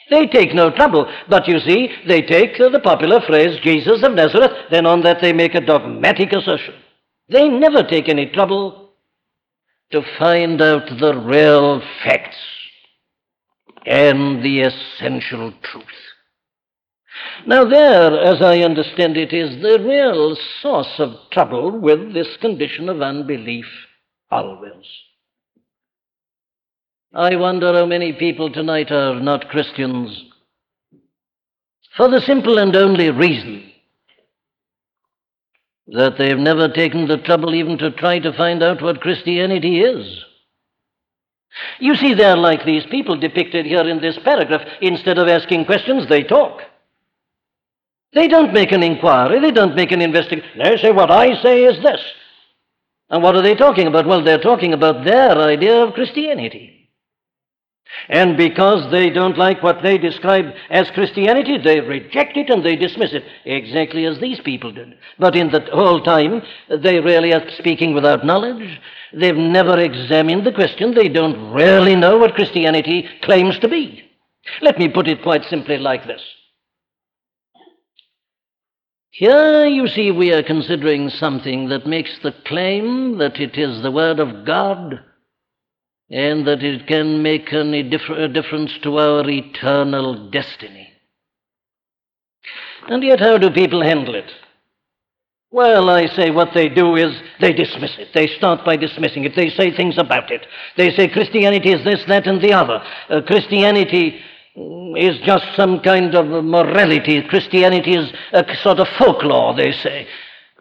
They 0.10 0.28
take 0.28 0.54
no 0.54 0.72
trouble. 0.72 1.10
But 1.30 1.48
you 1.48 1.60
see, 1.60 1.90
they 2.06 2.22
take 2.22 2.60
uh, 2.60 2.70
the 2.70 2.82
popular 2.82 3.22
phrase, 3.22 3.60
Jesus 3.64 4.04
of 4.04 4.14
Nazareth, 4.14 4.52
then 4.72 4.86
on 4.86 5.02
that 5.04 5.22
they 5.22 5.32
make 5.32 5.56
a 5.56 5.62
dogmatic 5.62 6.34
assertion. 6.34 6.74
They 7.30 7.48
never 7.48 7.84
take 7.84 8.10
any 8.10 8.26
trouble 8.26 8.89
to 9.92 10.02
find 10.18 10.62
out 10.62 10.88
the 11.00 11.14
real 11.14 11.82
facts 12.04 12.38
and 13.86 14.44
the 14.44 14.62
essential 14.62 15.54
truth. 15.64 15.86
Now, 17.46 17.66
there, 17.66 18.20
as 18.22 18.42
I 18.42 18.60
understand 18.60 19.18
it, 19.18 19.34
is 19.34 19.62
the 19.62 19.80
real 19.80 20.38
source 20.62 21.00
of 21.00 21.16
trouble 21.32 21.80
with 21.80 22.14
this 22.14 22.38
condition 22.40 22.88
of 22.88 23.02
unbelief 23.02 23.66
always. 24.30 24.86
I 27.14 27.36
wonder 27.36 27.74
how 27.74 27.86
many 27.86 28.14
people 28.14 28.52
tonight 28.52 28.92
are 28.92 29.20
not 29.20 29.50
Christians 29.50 30.26
for 31.98 32.08
the 32.08 32.22
simple 32.22 32.60
and 32.60 32.76
only 32.76 33.10
reason 33.10 33.69
that 35.94 36.18
they've 36.18 36.38
never 36.38 36.68
taken 36.68 37.08
the 37.08 37.18
trouble 37.18 37.54
even 37.56 37.78
to 37.80 37.92
try 37.92 38.20
to 38.20 38.34
find 38.34 38.62
out 38.62 38.82
what 38.82 39.02
Christianity 39.02 39.82
is. 39.82 40.24
You 41.80 41.96
see, 41.96 42.14
they're 42.14 42.38
like 42.38 42.64
these 42.64 42.86
people 42.86 43.18
depicted 43.18 43.66
here 43.66 43.88
in 43.88 44.00
this 44.00 44.18
paragraph. 44.24 44.68
Instead 44.82 45.18
of 45.18 45.28
asking 45.28 45.66
questions, 45.66 46.08
they 46.08 46.24
talk. 46.24 46.62
They 48.14 48.28
don't 48.28 48.54
make 48.54 48.72
an 48.72 48.84
inquiry, 48.84 49.40
they 49.40 49.52
don't 49.52 49.76
make 49.76 49.92
an 49.92 50.02
investigation. 50.02 50.50
They 50.58 50.78
say, 50.78 50.92
What 50.92 51.12
I 51.12 51.42
say 51.42 51.64
is 51.64 51.82
this. 51.84 52.02
And 53.10 53.24
what 53.24 53.36
are 53.36 53.42
they 53.42 53.56
talking 53.56 53.88
about? 53.88 54.06
Well, 54.06 54.24
they're 54.24 54.42
talking 54.42 54.74
about 54.74 55.04
their 55.04 55.38
idea 55.38 55.84
of 55.84 55.94
Christianity. 55.94 56.79
And 58.10 58.36
because 58.36 58.90
they 58.90 59.12
don't 59.12 59.38
like 59.38 59.62
what 59.62 59.84
they 59.84 60.00
describe 60.00 60.46
as 60.72 60.90
Christianity, 60.92 61.60
they 61.60 61.80
reject 61.80 62.38
it 62.38 62.50
and 62.50 62.66
they 62.66 62.76
dismiss 62.76 63.14
it, 63.14 63.24
exactly 63.46 64.06
as 64.06 64.20
these 64.20 64.40
people 64.40 64.72
did. 64.72 64.98
But 65.20 65.36
in 65.36 65.52
the 65.52 65.62
whole 65.72 66.02
time, 66.02 66.42
they 66.70 67.00
really 67.00 67.34
are 67.34 67.48
speaking 67.52 67.94
without 67.94 68.26
knowledge. 68.26 68.82
They've 69.14 69.38
never 69.38 69.80
examined 69.80 70.44
the 70.44 70.52
question. 70.52 70.96
They 70.96 71.08
don't 71.08 71.54
really 71.54 71.96
know 71.96 72.18
what 72.18 72.34
Christianity 72.34 73.08
claims 73.22 73.60
to 73.60 73.68
be. 73.68 74.04
Let 74.62 74.80
me 74.80 74.90
put 74.90 75.08
it 75.08 75.22
quite 75.22 75.44
simply 75.46 75.78
like 75.78 76.08
this. 76.08 76.22
Here, 79.12 79.68
you 79.68 79.88
see, 79.88 80.10
we 80.12 80.34
are 80.34 80.42
considering 80.42 81.10
something 81.10 81.70
that 81.70 81.86
makes 81.86 82.18
the 82.24 82.34
claim 82.48 83.20
that 83.20 83.40
it 83.40 83.56
is 83.56 83.84
the 83.84 83.92
Word 83.92 84.20
of 84.20 84.46
God 84.46 85.00
and 86.10 86.48
that 86.48 86.64
it 86.64 86.88
can 86.88 87.22
make 87.22 87.54
any 87.54 87.84
differ- 87.84 88.28
difference 88.28 88.72
to 88.84 88.98
our 88.98 89.30
eternal 89.30 90.30
destiny. 90.30 90.90
And 92.88 93.04
yet, 93.04 93.20
how 93.20 93.38
do 93.38 93.50
people 93.52 93.84
handle 93.84 94.16
it? 94.16 94.32
Well, 95.52 95.90
I 95.90 96.06
say 96.08 96.30
what 96.30 96.54
they 96.54 96.70
do 96.70 96.96
is 96.96 97.16
they 97.40 97.54
dismiss 97.54 97.98
it. 97.98 98.10
They 98.14 98.28
start 98.28 98.64
by 98.64 98.76
dismissing 98.76 99.24
it. 99.26 99.36
They 99.36 99.50
say 99.50 99.76
things 99.76 99.98
about 99.98 100.32
it. 100.32 100.46
They 100.78 100.96
say 100.96 101.08
Christianity 101.08 101.72
is 101.72 101.84
this, 101.84 102.04
that, 102.08 102.28
and 102.28 102.42
the 102.42 102.54
other. 102.54 102.84
Uh, 103.10 103.22
Christianity 103.26 104.22
is 104.56 105.18
just 105.26 105.46
some 105.56 105.80
kind 105.80 106.14
of 106.14 106.44
morality. 106.44 107.22
Christianity 107.24 107.96
is 107.96 108.12
a 108.32 108.46
sort 108.58 108.80
of 108.80 108.88
folklore, 108.90 109.56
they 109.56 109.72
say. 109.72 110.08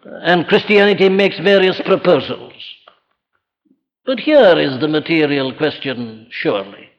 And 0.03 0.47
Christianity 0.47 1.09
makes 1.09 1.37
various 1.39 1.79
proposals. 1.81 2.53
But 4.05 4.19
here 4.19 4.57
is 4.57 4.79
the 4.79 4.87
material 4.87 5.53
question, 5.55 6.27
surely. 6.31 6.89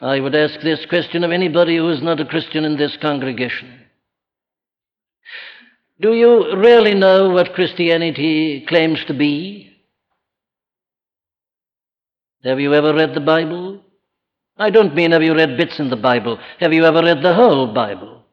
I 0.00 0.20
would 0.20 0.34
ask 0.34 0.60
this 0.60 0.84
question 0.86 1.24
of 1.24 1.30
anybody 1.30 1.76
who 1.76 1.88
is 1.88 2.02
not 2.02 2.20
a 2.20 2.24
Christian 2.24 2.64
in 2.64 2.76
this 2.76 2.96
congregation. 3.00 3.80
Do 6.00 6.12
you 6.12 6.56
really 6.56 6.94
know 6.94 7.30
what 7.30 7.54
Christianity 7.54 8.64
claims 8.68 9.04
to 9.06 9.14
be? 9.14 9.70
Have 12.42 12.60
you 12.60 12.74
ever 12.74 12.92
read 12.92 13.14
the 13.14 13.20
Bible? 13.20 13.80
I 14.56 14.70
don't 14.70 14.94
mean 14.94 15.12
have 15.12 15.22
you 15.22 15.34
read 15.34 15.56
bits 15.56 15.78
in 15.78 15.88
the 15.88 15.96
Bible. 15.96 16.38
Have 16.60 16.72
you 16.72 16.84
ever 16.84 17.02
read 17.02 17.22
the 17.22 17.34
whole 17.34 17.72
Bible? 17.72 18.24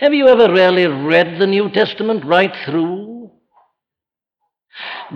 Have 0.00 0.12
you 0.12 0.28
ever 0.28 0.52
really 0.52 0.86
read 0.86 1.38
the 1.38 1.46
New 1.46 1.70
Testament 1.70 2.24
right 2.24 2.54
through? 2.66 3.09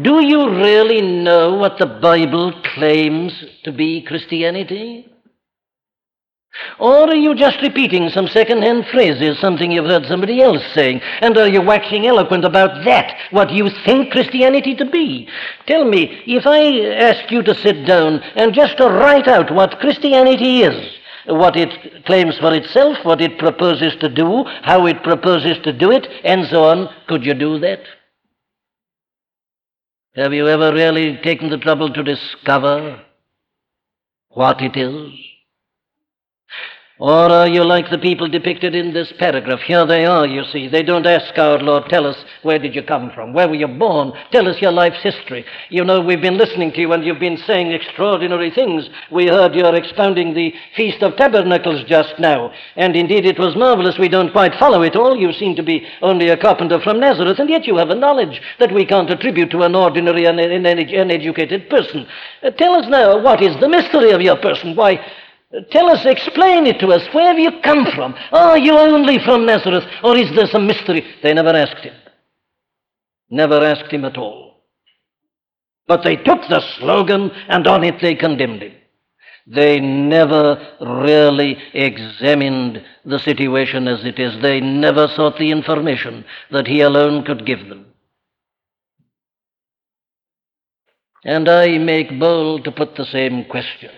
Do 0.02 0.24
you 0.24 0.48
really 0.50 1.00
know 1.00 1.54
what 1.54 1.78
the 1.78 1.87
Bible 1.87 2.52
claims 2.74 3.44
to 3.62 3.70
be 3.70 4.02
Christianity? 4.02 5.07
Or 6.80 7.09
are 7.09 7.14
you 7.14 7.35
just 7.35 7.61
repeating 7.62 8.09
some 8.09 8.26
second-hand 8.26 8.87
phrases, 8.90 9.38
something 9.38 9.70
you've 9.70 9.87
heard 9.87 10.07
somebody 10.07 10.40
else 10.42 10.62
saying, 10.72 11.00
and 11.20 11.37
are 11.37 11.48
you 11.48 11.62
waxing 11.62 12.07
eloquent 12.07 12.44
about 12.44 12.85
that, 12.85 13.16
what 13.30 13.50
you 13.50 13.70
think 13.85 14.11
Christianity 14.11 14.74
to 14.76 14.85
be? 14.85 15.28
Tell 15.66 15.85
me, 15.85 16.22
if 16.26 16.46
I 16.46 16.80
ask 16.96 17.30
you 17.30 17.42
to 17.42 17.54
sit 17.54 17.87
down 17.87 18.20
and 18.37 18.52
just 18.52 18.76
to 18.78 18.88
write 18.88 19.28
out 19.28 19.54
what 19.54 19.78
Christianity 19.78 20.62
is, 20.62 20.98
what 21.26 21.57
it 21.57 22.04
claims 22.04 22.38
for 22.38 22.52
itself, 22.52 22.98
what 23.04 23.20
it 23.20 23.38
proposes 23.38 23.94
to 24.00 24.09
do, 24.09 24.44
how 24.62 24.87
it 24.87 25.02
proposes 25.02 25.59
to 25.62 25.72
do 25.72 25.90
it, 25.90 26.07
and 26.24 26.46
so 26.48 26.64
on, 26.64 26.88
could 27.07 27.24
you 27.24 27.35
do 27.35 27.59
that? 27.61 27.80
Have 30.16 30.33
you 30.33 30.46
ever 30.46 30.72
really 30.72 31.18
taken 31.24 31.50
the 31.50 31.59
trouble 31.59 31.92
to 31.92 32.03
discover 32.05 33.03
what 34.29 34.62
it 34.62 34.77
is? 34.77 35.11
Or 37.00 37.28
are 37.28 37.48
you 37.48 37.64
like 37.64 37.90
the 37.90 37.98
people 37.98 38.28
depicted 38.28 38.76
in 38.76 38.92
this 38.94 39.12
paragraph? 39.18 39.59
Here 39.61 39.85
they 39.85 40.07
are, 40.07 40.28
you 40.28 40.44
see. 40.44 40.68
They 40.68 40.85
don't 40.85 41.07
ask 41.07 41.37
our 41.37 41.59
Lord, 41.59 41.88
tell 41.88 42.07
us, 42.07 42.16
where 42.42 42.61
did 42.61 42.72
you 42.72 42.85
come 42.85 43.11
from? 43.11 43.33
Where 43.33 43.48
were 43.48 43.57
you 43.57 43.66
born? 43.66 44.12
Tell 44.30 44.46
us 44.46 44.62
your 44.62 44.70
life's 44.70 45.02
history. 45.02 45.44
You 45.70 45.83
know, 45.83 46.00
we've 46.00 46.22
been 46.22 46.38
listening 46.38 46.70
to 46.72 46.80
you 46.80 46.92
and 46.92 47.04
you've 47.04 47.18
been 47.18 47.37
saying 47.37 47.72
extraordinary 47.72 48.52
things. 48.52 48.88
We 49.11 49.26
heard 49.26 49.57
you 49.57 49.66
expounding 49.66 50.35
the 50.35 50.54
Feast 50.76 51.02
of 51.02 51.16
Tabernacles 51.16 51.83
just 51.88 52.14
now. 52.20 52.52
And 52.76 52.94
indeed, 52.94 53.26
it 53.26 53.40
was 53.40 53.57
marvelous. 53.57 53.98
We 53.98 54.09
don't 54.09 54.30
quite 54.30 54.54
follow 54.54 54.83
it 54.83 54.94
all. 54.94 55.16
You 55.16 55.33
seem 55.33 55.57
to 55.57 55.64
be 55.64 55.87
only 56.00 56.28
a 56.28 56.37
carpenter 56.37 56.80
from 56.80 57.00
Nazareth, 57.00 57.40
and 57.40 57.50
yet 57.50 57.66
you 57.66 57.76
have 57.76 57.90
a 57.90 57.94
knowledge 57.96 58.40
that 58.61 58.72
we 58.72 58.87
can't 58.87 59.11
attribute 59.11 59.50
to 59.50 59.62
an 59.62 59.74
ordinary 59.74 60.26
and 60.26 60.38
uneducated 60.38 61.68
person. 61.68 62.07
Uh, 62.42 62.50
tell 62.50 62.74
us 62.74 62.88
now, 62.88 63.20
what 63.20 63.42
is 63.42 63.59
the 63.61 63.68
mystery 63.68 64.11
of 64.11 64.20
your 64.20 64.37
person? 64.37 64.76
Why, 64.76 65.04
Tell 65.71 65.88
us, 65.88 66.05
explain 66.05 66.67
it 66.67 66.81
to 66.81 66.88
us. 66.88 67.03
Where 67.12 67.29
have 67.29 67.38
you 67.38 67.61
come 67.62 67.87
from? 67.95 68.14
Are 68.33 68.59
you 68.59 68.73
only 68.77 69.19
from 69.25 69.47
Nazareth, 69.47 69.85
or 70.03 70.17
is 70.17 70.35
there 70.35 70.47
some 70.47 70.67
mystery? 70.67 71.05
They 71.23 71.33
never 71.33 71.51
asked 71.51 71.85
him. 71.85 71.95
Never 73.31 73.62
asked 73.64 73.93
him 73.93 74.05
at 74.05 74.19
all. 74.19 74.64
But 75.87 76.03
they 76.03 76.17
took 76.17 76.40
the 76.49 76.61
slogan, 76.79 77.31
and 77.49 77.67
on 77.67 77.85
it 77.85 78.01
they 78.01 78.14
condemned 78.14 78.62
him. 78.62 78.73
They 79.47 79.79
never 79.79 80.77
really 80.81 81.59
examined 81.75 82.83
the 83.05 83.19
situation 83.19 83.87
as 83.87 84.05
it 84.05 84.19
is. 84.19 84.40
They 84.40 84.61
never 84.61 85.07
sought 85.09 85.38
the 85.38 85.51
information 85.51 86.25
that 86.51 86.67
he 86.67 86.81
alone 86.81 87.25
could 87.25 87.47
give 87.47 87.69
them. 87.69 87.87
And 91.25 91.49
I 91.49 91.79
make 91.79 92.19
bold 92.19 92.64
to 92.64 92.73
put 92.73 92.97
the 92.97 93.05
same 93.05 93.45
question. 93.45 93.90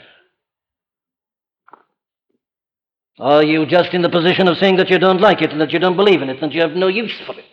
Are 3.18 3.42
you 3.42 3.64
just 3.64 3.94
in 3.94 4.02
the 4.02 4.10
position 4.10 4.46
of 4.46 4.58
saying 4.58 4.76
that 4.76 4.90
you 4.90 4.98
don't 4.98 5.20
like 5.20 5.40
it 5.40 5.50
and 5.50 5.60
that 5.60 5.72
you 5.72 5.78
don't 5.78 5.96
believe 5.96 6.20
in 6.20 6.28
it 6.28 6.42
and 6.42 6.52
you 6.52 6.60
have 6.60 6.72
no 6.72 6.88
use 6.88 7.18
for 7.24 7.38
it? 7.38 7.44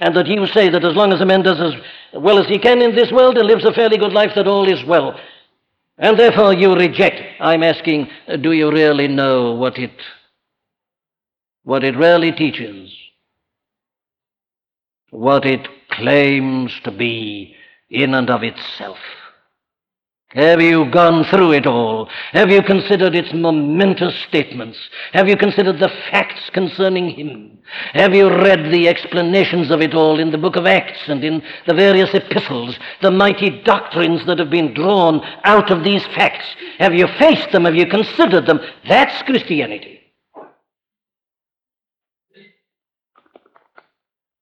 And 0.00 0.16
that 0.16 0.26
you 0.26 0.46
say 0.46 0.68
that 0.70 0.84
as 0.84 0.96
long 0.96 1.12
as 1.12 1.20
a 1.20 1.26
man 1.26 1.42
does 1.42 1.60
as 1.60 1.74
well 2.20 2.38
as 2.38 2.46
he 2.46 2.58
can 2.58 2.82
in 2.82 2.96
this 2.96 3.12
world 3.12 3.38
and 3.38 3.46
lives 3.46 3.64
a 3.64 3.72
fairly 3.72 3.96
good 3.96 4.12
life, 4.12 4.32
that 4.34 4.48
all 4.48 4.68
is 4.68 4.82
well. 4.84 5.18
And 5.98 6.18
therefore 6.18 6.52
you 6.54 6.74
reject. 6.74 7.22
I'm 7.38 7.62
asking, 7.62 8.08
do 8.40 8.52
you 8.52 8.72
really 8.72 9.06
know 9.06 9.52
what 9.52 9.78
it, 9.78 9.92
what 11.62 11.84
it 11.84 11.96
really 11.96 12.32
teaches? 12.32 12.92
What 15.10 15.44
it 15.44 15.68
claims 15.90 16.72
to 16.82 16.90
be 16.90 17.54
in 17.88 18.14
and 18.14 18.30
of 18.30 18.42
itself? 18.42 18.98
Have 20.34 20.60
you 20.60 20.90
gone 20.90 21.24
through 21.24 21.52
it 21.52 21.64
all? 21.64 22.08
Have 22.32 22.50
you 22.50 22.60
considered 22.60 23.14
its 23.14 23.32
momentous 23.32 24.14
statements? 24.26 24.76
Have 25.12 25.28
you 25.28 25.36
considered 25.36 25.78
the 25.78 25.92
facts 26.10 26.50
concerning 26.50 27.10
him? 27.10 27.58
Have 27.92 28.16
you 28.16 28.28
read 28.28 28.72
the 28.72 28.88
explanations 28.88 29.70
of 29.70 29.80
it 29.80 29.94
all 29.94 30.18
in 30.18 30.32
the 30.32 30.38
book 30.38 30.56
of 30.56 30.66
Acts 30.66 31.08
and 31.08 31.22
in 31.22 31.40
the 31.68 31.74
various 31.74 32.12
epistles, 32.14 32.76
the 33.00 33.12
mighty 33.12 33.62
doctrines 33.62 34.26
that 34.26 34.40
have 34.40 34.50
been 34.50 34.74
drawn 34.74 35.24
out 35.44 35.70
of 35.70 35.84
these 35.84 36.04
facts? 36.06 36.46
Have 36.78 36.94
you 36.94 37.06
faced 37.16 37.52
them? 37.52 37.64
Have 37.64 37.76
you 37.76 37.86
considered 37.86 38.46
them? 38.46 38.58
That's 38.88 39.22
Christianity. 39.22 40.00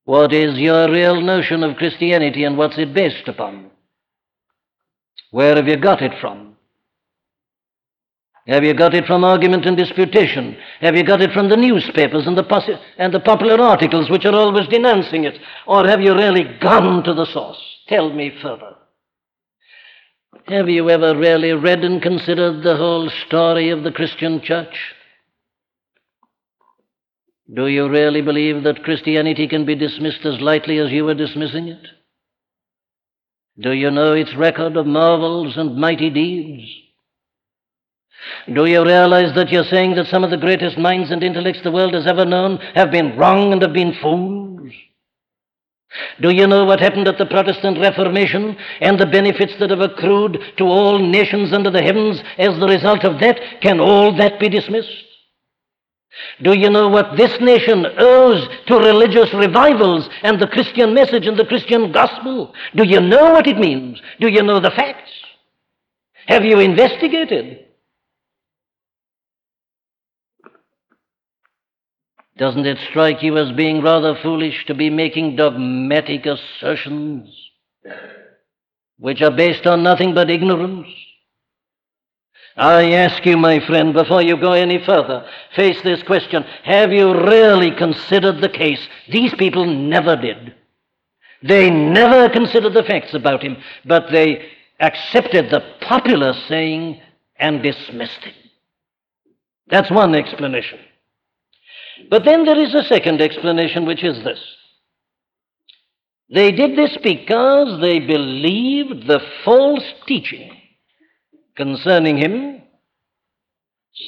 What 0.05 0.33
is 0.33 0.59
your 0.59 0.90
real 0.90 1.20
notion 1.20 1.62
of 1.62 1.76
Christianity 1.76 2.44
and 2.44 2.57
what's 2.57 2.78
it 2.78 2.94
based 2.94 3.28
upon? 3.28 3.71
Where 5.32 5.56
have 5.56 5.66
you 5.66 5.78
got 5.78 6.02
it 6.02 6.12
from? 6.20 6.56
Have 8.46 8.64
you 8.64 8.74
got 8.74 8.92
it 8.92 9.06
from 9.06 9.24
argument 9.24 9.64
and 9.64 9.76
disputation? 9.76 10.56
Have 10.80 10.94
you 10.94 11.04
got 11.04 11.22
it 11.22 11.32
from 11.32 11.48
the 11.48 11.56
newspapers 11.56 12.26
and 12.26 12.36
the, 12.36 12.44
possi- 12.44 12.78
and 12.98 13.14
the 13.14 13.20
popular 13.20 13.58
articles 13.62 14.10
which 14.10 14.26
are 14.26 14.34
always 14.34 14.68
denouncing 14.68 15.24
it? 15.24 15.38
Or 15.66 15.86
have 15.86 16.02
you 16.02 16.14
really 16.14 16.44
gone 16.60 17.02
to 17.04 17.14
the 17.14 17.24
source? 17.24 17.58
Tell 17.88 18.12
me 18.12 18.36
further. 18.42 18.74
Have 20.48 20.68
you 20.68 20.90
ever 20.90 21.16
really 21.16 21.52
read 21.52 21.82
and 21.82 22.02
considered 22.02 22.62
the 22.62 22.76
whole 22.76 23.08
story 23.26 23.70
of 23.70 23.84
the 23.84 23.92
Christian 23.92 24.42
church? 24.42 24.76
Do 27.54 27.68
you 27.68 27.88
really 27.88 28.20
believe 28.20 28.64
that 28.64 28.84
Christianity 28.84 29.48
can 29.48 29.64
be 29.64 29.76
dismissed 29.76 30.26
as 30.26 30.40
lightly 30.40 30.78
as 30.78 30.90
you 30.90 31.08
are 31.08 31.14
dismissing 31.14 31.68
it? 31.68 31.86
Do 33.58 33.72
you 33.72 33.90
know 33.90 34.14
its 34.14 34.34
record 34.34 34.76
of 34.76 34.86
marvels 34.86 35.56
and 35.56 35.76
mighty 35.76 36.10
deeds? 36.10 36.70
Do 38.52 38.64
you 38.64 38.84
realize 38.84 39.34
that 39.34 39.50
you're 39.50 39.64
saying 39.64 39.96
that 39.96 40.06
some 40.06 40.24
of 40.24 40.30
the 40.30 40.36
greatest 40.36 40.78
minds 40.78 41.10
and 41.10 41.22
intellects 41.22 41.60
the 41.62 41.70
world 41.70 41.94
has 41.94 42.06
ever 42.06 42.24
known 42.24 42.58
have 42.74 42.90
been 42.90 43.16
wrong 43.16 43.52
and 43.52 43.60
have 43.60 43.72
been 43.72 43.94
fools? 44.00 44.72
Do 46.22 46.30
you 46.30 46.46
know 46.46 46.64
what 46.64 46.80
happened 46.80 47.08
at 47.08 47.18
the 47.18 47.26
Protestant 47.26 47.78
Reformation 47.78 48.56
and 48.80 48.98
the 48.98 49.06
benefits 49.06 49.52
that 49.58 49.70
have 49.70 49.80
accrued 49.80 50.38
to 50.56 50.64
all 50.64 50.98
nations 50.98 51.52
under 51.52 51.70
the 51.70 51.82
heavens 51.82 52.22
as 52.38 52.58
the 52.58 52.66
result 52.66 53.04
of 53.04 53.20
that? 53.20 53.38
Can 53.60 53.80
all 53.80 54.16
that 54.16 54.40
be 54.40 54.48
dismissed? 54.48 55.12
Do 56.42 56.53
you 56.53 56.70
know 56.70 56.88
what 56.88 57.16
this 57.16 57.40
nation 57.40 57.87
owes 57.98 58.46
to 58.66 58.77
religious 58.77 59.33
revivals 59.33 60.09
and 60.22 60.40
the 60.40 60.46
Christian 60.46 60.94
message 60.94 61.27
and 61.27 61.38
the 61.38 61.46
Christian 61.46 61.92
gospel? 61.92 62.55
Do 62.75 62.85
you 62.85 63.01
know 63.01 63.33
what 63.33 63.46
it 63.46 63.59
means? 63.59 64.01
Do 64.20 64.29
you 64.29 64.42
know 64.42 64.61
the 64.61 64.70
facts? 64.70 65.11
Have 66.27 66.44
you 66.44 66.59
investigated? 66.59 67.66
Doesn't 72.37 72.66
it 72.66 72.79
strike 72.90 73.22
you 73.22 73.37
as 73.38 73.53
being 73.53 73.83
rather 73.83 74.18
foolish 74.22 74.64
to 74.66 74.75
be 74.75 74.90
making 74.90 75.37
dogmatic 75.37 76.27
assertions 76.27 77.29
which 78.98 79.20
are 79.20 79.31
based 79.31 79.66
on 79.66 79.83
nothing 79.83 80.14
but 80.14 80.31
ignorance? 80.31 80.88
I 82.56 82.92
ask 82.92 83.24
you, 83.24 83.36
my 83.36 83.64
friend, 83.66 83.94
before 83.94 84.22
you 84.22 84.36
go 84.36 84.52
any 84.52 84.84
further, 84.84 85.26
face 85.56 85.80
this 85.82 86.02
question. 86.02 86.44
Have 86.64 86.92
you 86.92 87.12
really 87.12 87.70
considered 87.70 88.40
the 88.40 88.48
case? 88.48 88.86
These 89.08 89.34
people 89.34 89.64
never 89.64 90.16
did. 90.16 90.54
They 91.42 91.70
never 91.70 92.28
considered 92.28 92.74
the 92.74 92.84
facts 92.84 93.14
about 93.14 93.42
him, 93.42 93.56
but 93.84 94.10
they 94.12 94.50
accepted 94.80 95.50
the 95.50 95.64
popular 95.80 96.34
saying 96.46 97.00
and 97.36 97.62
dismissed 97.62 98.24
it. 98.24 98.34
That's 99.68 99.90
one 99.90 100.14
explanation. 100.14 100.78
But 102.10 102.24
then 102.24 102.44
there 102.44 102.58
is 102.58 102.74
a 102.74 102.84
second 102.84 103.20
explanation, 103.20 103.86
which 103.86 104.04
is 104.04 104.22
this. 104.24 104.40
They 106.28 106.52
did 106.52 106.76
this 106.76 106.96
because 107.02 107.80
they 107.80 107.98
believed 107.98 109.06
the 109.06 109.20
false 109.44 109.84
teaching 110.06 110.62
concerning 111.56 112.16
him 112.18 112.62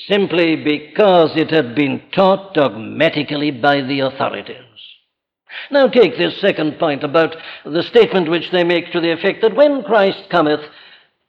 simply 0.09 0.57
because 0.57 1.37
it 1.37 1.51
had 1.51 1.75
been 1.75 2.03
taught 2.13 2.55
dogmatically 2.55 3.51
by 3.51 3.83
the 3.83 4.01
authorities. 4.01 4.57
Now, 5.71 5.87
take 5.89 6.17
this 6.17 6.41
second 6.41 6.79
point 6.79 7.05
about 7.05 7.37
the 7.65 7.83
statement 7.83 8.31
which 8.31 8.51
they 8.51 8.65
make 8.65 8.93
to 8.93 9.01
the 9.01 9.13
effect 9.13 9.41
that 9.43 9.55
when 9.55 9.85
Christ 9.85 10.29
cometh, 10.31 10.61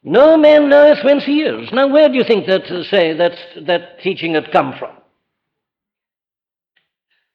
no 0.04 0.38
man 0.38 0.70
knoweth 0.70 1.04
whence 1.04 1.24
he 1.26 1.42
is. 1.42 1.72
Now, 1.72 1.88
where 1.88 2.10
do 2.10 2.16
you 2.16 2.24
think 2.24 2.48
that 2.48 2.64
uh, 2.64 2.84
say 2.84 3.14
that 3.14 3.38
that 3.66 4.00
teaching 4.02 4.34
had 4.34 4.52
come 4.52 4.74
from? 4.78 4.96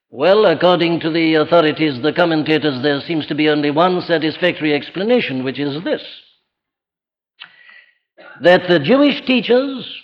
Well, 0.09 0.45
according 0.45 0.99
to 1.01 1.09
the 1.09 1.35
authorities, 1.35 2.01
the 2.01 2.11
commentators, 2.11 2.81
there 2.81 2.99
seems 3.01 3.25
to 3.27 3.35
be 3.35 3.47
only 3.47 3.71
one 3.71 4.01
satisfactory 4.01 4.73
explanation, 4.73 5.43
which 5.43 5.59
is 5.59 5.81
this 5.83 6.01
that 8.41 8.67
the 8.67 8.79
Jewish 8.79 9.25
teachers 9.25 10.01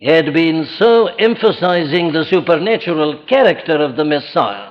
had 0.00 0.32
been 0.32 0.66
so 0.78 1.06
emphasizing 1.06 2.12
the 2.12 2.24
supernatural 2.24 3.24
character 3.26 3.76
of 3.76 3.96
the 3.96 4.04
Messiah 4.04 4.70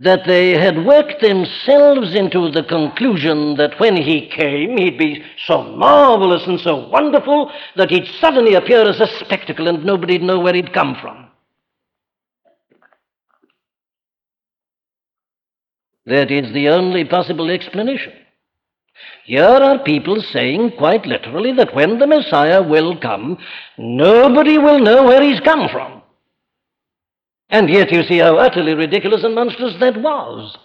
that 0.00 0.20
they 0.26 0.50
had 0.52 0.86
worked 0.86 1.20
themselves 1.20 2.14
into 2.14 2.50
the 2.52 2.62
conclusion 2.62 3.56
that 3.56 3.80
when 3.80 3.96
he 3.96 4.28
came, 4.28 4.76
he'd 4.76 4.96
be 4.96 5.24
so 5.44 5.62
marvelous 5.62 6.46
and 6.46 6.60
so 6.60 6.88
wonderful 6.88 7.50
that 7.74 7.90
he'd 7.90 8.06
suddenly 8.20 8.54
appear 8.54 8.88
as 8.88 9.00
a 9.00 9.08
spectacle 9.24 9.66
and 9.66 9.84
nobody'd 9.84 10.22
know 10.22 10.38
where 10.38 10.54
he'd 10.54 10.72
come 10.72 10.96
from. 11.00 11.26
That 16.06 16.30
is 16.30 16.52
the 16.52 16.68
only 16.68 17.04
possible 17.04 17.50
explanation. 17.50 18.12
Here 19.28 19.44
are 19.44 19.78
people 19.80 20.22
saying 20.32 20.72
quite 20.78 21.04
literally 21.04 21.52
that 21.52 21.74
when 21.74 21.98
the 21.98 22.06
Messiah 22.06 22.62
will 22.62 22.98
come, 22.98 23.36
nobody 23.76 24.56
will 24.56 24.78
know 24.78 25.04
where 25.04 25.22
he's 25.22 25.40
come 25.40 25.68
from. 25.68 26.00
And 27.50 27.68
yet 27.68 27.92
you 27.92 28.04
see 28.04 28.20
how 28.20 28.38
utterly 28.38 28.72
ridiculous 28.72 29.24
and 29.24 29.34
monstrous 29.34 29.74
that 29.80 30.00
was. 30.00 30.56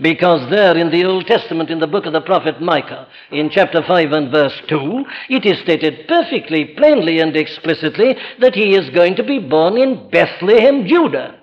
Because 0.00 0.48
there 0.48 0.78
in 0.78 0.90
the 0.90 1.04
Old 1.04 1.26
Testament, 1.26 1.68
in 1.68 1.78
the 1.78 1.86
book 1.86 2.06
of 2.06 2.14
the 2.14 2.22
prophet 2.22 2.58
Micah, 2.58 3.06
in 3.32 3.50
chapter 3.50 3.82
5 3.86 4.12
and 4.12 4.32
verse 4.32 4.62
2, 4.66 5.04
it 5.28 5.44
is 5.44 5.60
stated 5.60 6.08
perfectly 6.08 6.72
plainly 6.74 7.20
and 7.20 7.36
explicitly 7.36 8.16
that 8.40 8.54
he 8.54 8.74
is 8.74 8.88
going 8.94 9.16
to 9.16 9.24
be 9.24 9.40
born 9.40 9.76
in 9.76 10.08
Bethlehem, 10.08 10.86
Judah. 10.86 11.42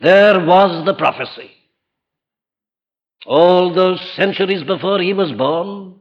There 0.00 0.44
was 0.44 0.84
the 0.84 0.94
prophecy 0.94 1.55
all 3.26 3.72
those 3.72 4.00
centuries 4.14 4.62
before 4.62 5.00
he 5.00 5.12
was 5.12 5.32
born. 5.32 5.94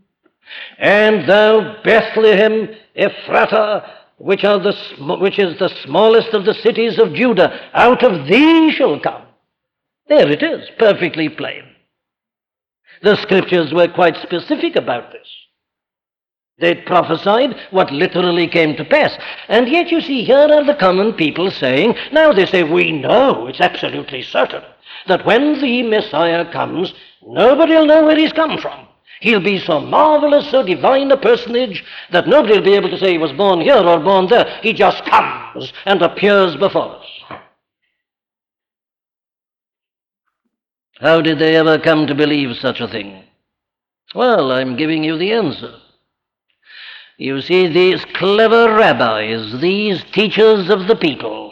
And 0.77 1.27
thou, 1.27 1.81
Bethlehem 1.83 2.69
Ephratah, 2.95 3.89
which, 4.17 4.43
are 4.43 4.59
the, 4.59 4.73
which 5.19 5.39
is 5.39 5.57
the 5.59 5.69
smallest 5.83 6.33
of 6.33 6.45
the 6.45 6.53
cities 6.53 6.99
of 6.99 7.13
Judah, 7.13 7.69
out 7.73 8.03
of 8.03 8.27
thee 8.27 8.71
shall 8.71 8.99
come. 8.99 9.23
There 10.07 10.29
it 10.29 10.43
is, 10.43 10.69
perfectly 10.77 11.29
plain. 11.29 11.63
The 13.01 13.15
scriptures 13.17 13.73
were 13.73 13.87
quite 13.87 14.15
specific 14.17 14.75
about 14.75 15.11
this. 15.11 15.27
They 16.57 16.75
prophesied 16.75 17.57
what 17.71 17.91
literally 17.91 18.47
came 18.47 18.77
to 18.77 18.85
pass. 18.85 19.17
And 19.49 19.67
yet, 19.67 19.91
you 19.91 19.99
see, 19.99 20.23
here 20.23 20.47
are 20.49 20.63
the 20.63 20.75
common 20.75 21.13
people 21.13 21.51
saying, 21.51 21.95
now 22.13 22.31
they 22.31 22.45
say, 22.45 22.63
we 22.63 22.93
know, 22.93 23.47
it's 23.47 23.59
absolutely 23.59 24.21
certain, 24.21 24.63
that 25.07 25.25
when 25.25 25.59
the 25.59 25.83
Messiah 25.83 26.49
comes, 26.51 26.93
Nobody 27.25 27.73
will 27.73 27.85
know 27.85 28.05
where 28.05 28.17
he's 28.17 28.33
come 28.33 28.57
from. 28.59 28.87
He'll 29.21 29.39
be 29.39 29.59
so 29.59 29.79
marvelous, 29.79 30.49
so 30.51 30.63
divine 30.63 31.11
a 31.11 31.17
personage 31.17 31.83
that 32.11 32.27
nobody 32.27 32.55
will 32.55 32.65
be 32.65 32.75
able 32.75 32.89
to 32.89 32.99
say 32.99 33.11
he 33.11 33.17
was 33.17 33.31
born 33.33 33.61
here 33.61 33.77
or 33.77 33.99
born 33.99 34.27
there. 34.27 34.59
He 34.61 34.73
just 34.73 35.03
comes 35.05 35.71
and 35.85 36.01
appears 36.01 36.55
before 36.57 36.97
us. 36.97 37.41
How 40.99 41.21
did 41.21 41.39
they 41.39 41.55
ever 41.55 41.77
come 41.77 42.07
to 42.07 42.15
believe 42.15 42.55
such 42.57 42.79
a 42.79 42.87
thing? 42.87 43.23
Well, 44.13 44.51
I'm 44.51 44.77
giving 44.77 45.03
you 45.03 45.17
the 45.17 45.33
answer. 45.33 45.75
You 47.17 47.41
see, 47.41 47.67
these 47.67 48.03
clever 48.15 48.75
rabbis, 48.75 49.59
these 49.59 50.03
teachers 50.11 50.69
of 50.69 50.87
the 50.87 50.95
people, 50.95 51.44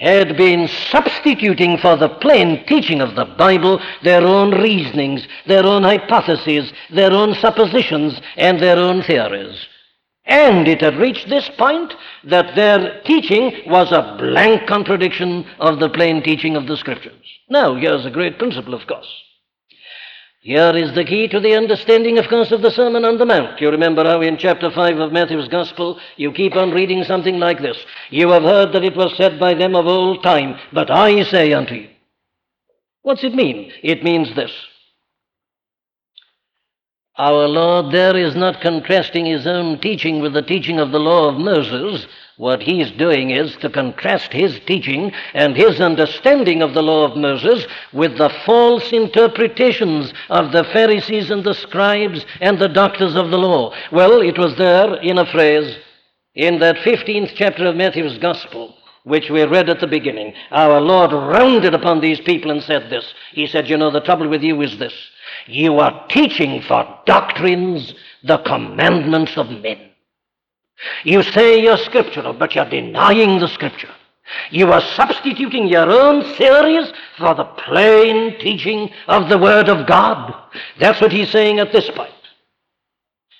had 0.00 0.36
been 0.36 0.66
substituting 0.66 1.78
for 1.78 1.96
the 1.96 2.08
plain 2.08 2.64
teaching 2.66 3.00
of 3.00 3.14
the 3.14 3.24
Bible 3.24 3.80
their 4.02 4.22
own 4.22 4.50
reasonings, 4.60 5.26
their 5.46 5.64
own 5.64 5.82
hypotheses, 5.82 6.72
their 6.90 7.12
own 7.12 7.34
suppositions, 7.34 8.20
and 8.36 8.60
their 8.60 8.78
own 8.78 9.02
theories. 9.02 9.66
And 10.24 10.68
it 10.68 10.80
had 10.80 10.96
reached 10.96 11.28
this 11.28 11.50
point 11.58 11.92
that 12.24 12.54
their 12.54 13.02
teaching 13.02 13.62
was 13.66 13.90
a 13.92 14.16
blank 14.18 14.66
contradiction 14.68 15.44
of 15.58 15.80
the 15.80 15.88
plain 15.88 16.22
teaching 16.22 16.56
of 16.56 16.66
the 16.66 16.76
Scriptures. 16.76 17.26
Now, 17.48 17.74
here's 17.74 18.06
a 18.06 18.10
great 18.10 18.38
principle, 18.38 18.74
of 18.74 18.86
course. 18.86 19.08
Here 20.42 20.74
is 20.74 20.94
the 20.94 21.04
key 21.04 21.28
to 21.28 21.38
the 21.38 21.54
understanding, 21.54 22.16
of 22.18 22.28
course, 22.28 22.50
of 22.50 22.62
the 22.62 22.70
Sermon 22.70 23.04
on 23.04 23.18
the 23.18 23.26
Mount. 23.26 23.60
You 23.60 23.70
remember 23.70 24.04
how 24.04 24.22
in 24.22 24.38
chapter 24.38 24.70
5 24.70 24.98
of 24.98 25.12
Matthew's 25.12 25.48
Gospel, 25.48 26.00
you 26.16 26.32
keep 26.32 26.56
on 26.56 26.70
reading 26.70 27.04
something 27.04 27.38
like 27.38 27.60
this 27.60 27.84
You 28.08 28.30
have 28.30 28.44
heard 28.44 28.72
that 28.72 28.84
it 28.84 28.96
was 28.96 29.14
said 29.18 29.38
by 29.38 29.52
them 29.52 29.76
of 29.76 29.86
old 29.86 30.22
time, 30.22 30.58
but 30.72 30.90
I 30.90 31.24
say 31.24 31.52
unto 31.52 31.74
you. 31.74 31.88
What's 33.02 33.22
it 33.22 33.34
mean? 33.34 33.70
It 33.82 34.02
means 34.02 34.34
this. 34.34 34.52
Our 37.18 37.46
Lord 37.46 37.92
there 37.92 38.16
is 38.16 38.34
not 38.34 38.62
contrasting 38.62 39.26
his 39.26 39.46
own 39.46 39.78
teaching 39.80 40.22
with 40.22 40.32
the 40.32 40.40
teaching 40.40 40.80
of 40.80 40.90
the 40.90 41.00
law 41.00 41.28
of 41.28 41.38
Moses, 41.38 42.06
what 42.40 42.62
he's 42.62 42.90
doing 42.92 43.32
is 43.32 43.54
to 43.58 43.68
contrast 43.68 44.32
his 44.32 44.58
teaching 44.60 45.12
and 45.34 45.54
his 45.54 45.78
understanding 45.78 46.62
of 46.62 46.72
the 46.72 46.82
law 46.82 47.04
of 47.04 47.14
Moses 47.14 47.66
with 47.92 48.16
the 48.16 48.30
false 48.46 48.92
interpretations 48.92 50.14
of 50.30 50.50
the 50.50 50.64
Pharisees 50.64 51.30
and 51.30 51.44
the 51.44 51.52
scribes 51.52 52.24
and 52.40 52.58
the 52.58 52.70
doctors 52.70 53.14
of 53.14 53.30
the 53.30 53.36
law. 53.36 53.74
Well, 53.92 54.22
it 54.22 54.38
was 54.38 54.56
there 54.56 54.94
in 55.02 55.18
a 55.18 55.30
phrase 55.30 55.76
in 56.34 56.60
that 56.60 56.76
15th 56.76 57.32
chapter 57.34 57.66
of 57.66 57.76
Matthew's 57.76 58.16
Gospel 58.16 58.74
which 59.04 59.28
we 59.28 59.42
read 59.44 59.68
at 59.68 59.80
the 59.80 59.86
beginning. 59.86 60.32
Our 60.50 60.80
Lord 60.80 61.12
rounded 61.12 61.74
upon 61.74 62.00
these 62.00 62.20
people 62.20 62.50
and 62.50 62.62
said 62.62 62.90
this. 62.90 63.14
He 63.32 63.46
said, 63.46 63.68
You 63.68 63.76
know, 63.76 63.90
the 63.90 64.00
trouble 64.00 64.28
with 64.28 64.42
you 64.42 64.60
is 64.60 64.78
this. 64.78 64.94
You 65.46 65.78
are 65.78 66.06
teaching 66.08 66.62
for 66.62 66.86
doctrines 67.06 67.94
the 68.22 68.38
commandments 68.38 69.36
of 69.36 69.48
men. 69.50 69.89
You 71.04 71.22
say 71.22 71.60
you're 71.60 71.76
scriptural, 71.76 72.32
but 72.32 72.54
you're 72.54 72.68
denying 72.68 73.38
the 73.38 73.48
scripture. 73.48 73.90
You 74.50 74.72
are 74.72 74.80
substituting 74.80 75.66
your 75.66 75.90
own 75.90 76.22
theories 76.34 76.92
for 77.18 77.34
the 77.34 77.44
plain 77.44 78.38
teaching 78.38 78.90
of 79.08 79.28
the 79.28 79.38
Word 79.38 79.68
of 79.68 79.86
God. 79.86 80.34
That's 80.78 81.00
what 81.00 81.12
he's 81.12 81.30
saying 81.30 81.58
at 81.58 81.72
this 81.72 81.90
point. 81.90 82.10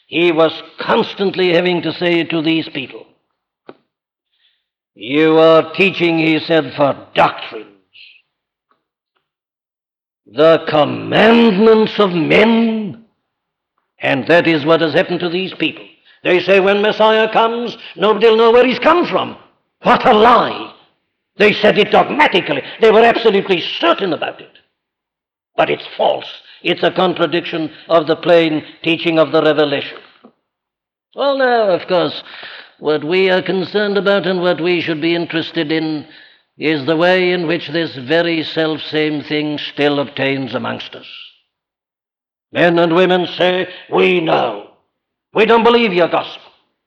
He 0.06 0.32
was 0.32 0.52
constantly 0.78 1.52
having 1.52 1.82
to 1.82 1.92
say 1.92 2.24
to 2.24 2.42
these 2.42 2.68
people, 2.68 3.06
You 4.94 5.38
are 5.38 5.72
teaching, 5.74 6.18
he 6.18 6.40
said, 6.40 6.74
for 6.74 7.06
doctrines. 7.14 7.66
The 10.26 10.64
commandments 10.68 11.98
of 11.98 12.12
men. 12.12 13.04
And 14.00 14.26
that 14.26 14.46
is 14.46 14.64
what 14.64 14.80
has 14.80 14.94
happened 14.94 15.20
to 15.20 15.28
these 15.28 15.54
people. 15.54 15.86
They 16.22 16.40
say 16.40 16.60
when 16.60 16.82
Messiah 16.82 17.32
comes, 17.32 17.76
nobody 17.96 18.26
will 18.26 18.36
know 18.36 18.50
where 18.50 18.66
he's 18.66 18.78
come 18.78 19.06
from. 19.06 19.36
What 19.82 20.06
a 20.06 20.12
lie! 20.12 20.74
They 21.36 21.52
said 21.54 21.78
it 21.78 21.90
dogmatically. 21.90 22.62
They 22.80 22.90
were 22.90 23.02
absolutely 23.02 23.60
certain 23.60 24.12
about 24.12 24.40
it. 24.40 24.58
But 25.56 25.70
it's 25.70 25.86
false. 25.96 26.30
It's 26.62 26.82
a 26.82 26.90
contradiction 26.90 27.72
of 27.88 28.06
the 28.06 28.16
plain 28.16 28.64
teaching 28.82 29.18
of 29.18 29.32
the 29.32 29.42
revelation. 29.42 29.98
Well, 31.14 31.38
now, 31.38 31.70
of 31.70 31.88
course, 31.88 32.22
what 32.78 33.02
we 33.04 33.30
are 33.30 33.42
concerned 33.42 33.96
about 33.96 34.26
and 34.26 34.40
what 34.40 34.60
we 34.60 34.80
should 34.80 35.00
be 35.00 35.14
interested 35.14 35.72
in 35.72 36.06
is 36.58 36.84
the 36.84 36.96
way 36.96 37.32
in 37.32 37.46
which 37.46 37.68
this 37.68 37.96
very 37.96 38.42
self 38.42 38.80
same 38.82 39.22
thing 39.22 39.58
still 39.58 39.98
obtains 39.98 40.54
amongst 40.54 40.94
us. 40.94 41.06
Men 42.52 42.78
and 42.78 42.94
women 42.94 43.26
say, 43.26 43.68
We 43.90 44.20
know. 44.20 44.69
We 45.32 45.46
don't 45.46 45.64
believe 45.64 45.92
your 45.92 46.08
gospel. 46.08 46.42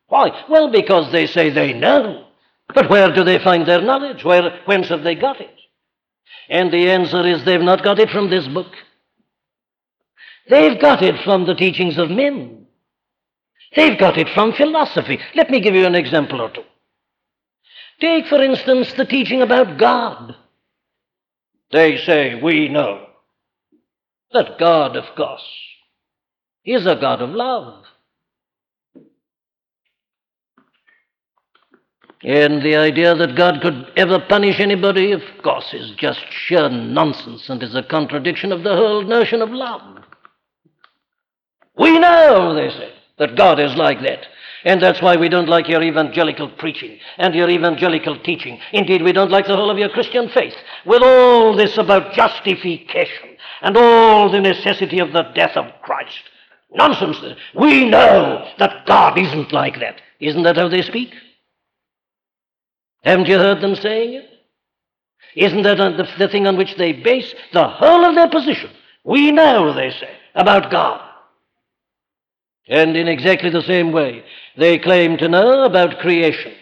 Why? 0.07 0.29
Well, 0.49 0.71
because 0.71 1.11
they 1.11 1.27
say 1.27 1.49
they 1.49 1.73
know. 1.73 2.27
But 2.73 2.89
where 2.89 3.13
do 3.13 3.23
they 3.23 3.39
find 3.39 3.65
their 3.67 3.81
knowledge? 3.81 4.23
Where, 4.23 4.59
whence 4.65 4.89
have 4.89 5.03
they 5.03 5.15
got 5.15 5.39
it? 5.39 5.55
And 6.49 6.71
the 6.71 6.91
answer 6.91 7.25
is 7.25 7.43
they've 7.43 7.61
not 7.61 7.83
got 7.83 7.99
it 7.99 8.09
from 8.09 8.29
this 8.29 8.47
book. 8.47 8.71
They've 10.49 10.79
got 10.79 11.01
it 11.01 11.23
from 11.23 11.45
the 11.45 11.55
teachings 11.55 11.97
of 11.97 12.09
men. 12.09 12.65
They've 13.75 13.97
got 13.97 14.17
it 14.17 14.29
from 14.29 14.53
philosophy. 14.53 15.19
Let 15.35 15.49
me 15.49 15.61
give 15.61 15.73
you 15.73 15.85
an 15.85 15.95
example 15.95 16.41
or 16.41 16.51
two. 16.51 16.63
Take, 17.99 18.27
for 18.27 18.41
instance, 18.41 18.93
the 18.93 19.05
teaching 19.05 19.41
about 19.41 19.77
God. 19.77 20.35
They 21.71 21.97
say, 21.97 22.39
we 22.41 22.67
know 22.69 23.07
that 24.31 24.59
God, 24.59 24.95
of 24.95 25.05
course, 25.15 25.47
is 26.65 26.85
a 26.85 26.95
God 26.95 27.21
of 27.21 27.29
love. 27.29 27.83
And 32.23 32.61
the 32.61 32.77
idea 32.77 33.13
that 33.15 33.35
God 33.35 33.61
could 33.61 33.91
ever 33.97 34.17
punish 34.19 34.59
anybody, 34.59 35.11
of 35.11 35.21
course, 35.43 35.73
is 35.73 35.91
just 35.97 36.21
sheer 36.31 36.69
nonsense 36.69 37.49
and 37.49 37.61
is 37.61 37.75
a 37.75 37.83
contradiction 37.83 38.53
of 38.53 38.63
the 38.63 38.75
whole 38.75 39.03
notion 39.03 39.41
of 39.41 39.49
love. 39.49 39.81
We 41.77 41.99
know, 41.99 42.53
they 42.53 42.69
say, 42.69 42.93
that 43.17 43.35
God 43.35 43.59
is 43.59 43.75
like 43.75 44.01
that. 44.01 44.25
And 44.63 44.81
that's 44.81 45.01
why 45.01 45.17
we 45.17 45.27
don't 45.27 45.49
like 45.49 45.67
your 45.67 45.83
evangelical 45.83 46.49
preaching 46.49 46.97
and 47.17 47.35
your 47.35 47.49
evangelical 47.49 48.17
teaching. 48.19 48.59
Indeed, 48.71 49.01
we 49.01 49.11
don't 49.11 49.31
like 49.31 49.47
the 49.47 49.57
whole 49.57 49.69
of 49.69 49.77
your 49.77 49.89
Christian 49.89 50.29
faith. 50.29 50.55
With 50.85 51.03
all 51.03 51.55
this 51.57 51.77
about 51.77 52.13
justification 52.13 53.35
and 53.61 53.75
all 53.75 54.29
the 54.29 54.39
necessity 54.39 54.99
of 54.99 55.11
the 55.11 55.23
death 55.35 55.57
of 55.57 55.65
Christ. 55.81 56.21
Nonsense. 56.73 57.17
We 57.53 57.89
know 57.89 58.47
that 58.59 58.85
God 58.85 59.17
isn't 59.17 59.51
like 59.51 59.79
that. 59.81 59.99
Isn't 60.21 60.43
that 60.43 60.55
how 60.55 60.69
they 60.69 60.81
speak? 60.81 61.13
Haven't 63.03 63.27
you 63.27 63.37
heard 63.37 63.61
them 63.61 63.75
saying 63.75 64.13
it? 64.13 64.29
Isn't 65.35 65.63
that 65.63 65.77
the, 65.77 66.07
the 66.17 66.27
thing 66.27 66.47
on 66.47 66.57
which 66.57 66.75
they 66.77 66.93
base 66.93 67.33
the 67.53 67.67
whole 67.67 68.05
of 68.05 68.15
their 68.15 68.29
position? 68.29 68.69
We 69.03 69.31
know, 69.31 69.73
they 69.73 69.89
say, 69.89 70.09
about 70.35 70.71
God. 70.71 71.01
And 72.67 72.95
in 72.95 73.07
exactly 73.07 73.49
the 73.49 73.63
same 73.63 73.91
way, 73.91 74.23
they 74.57 74.77
claim 74.79 75.17
to 75.17 75.27
know 75.27 75.63
about 75.63 75.99
creation 75.99 76.53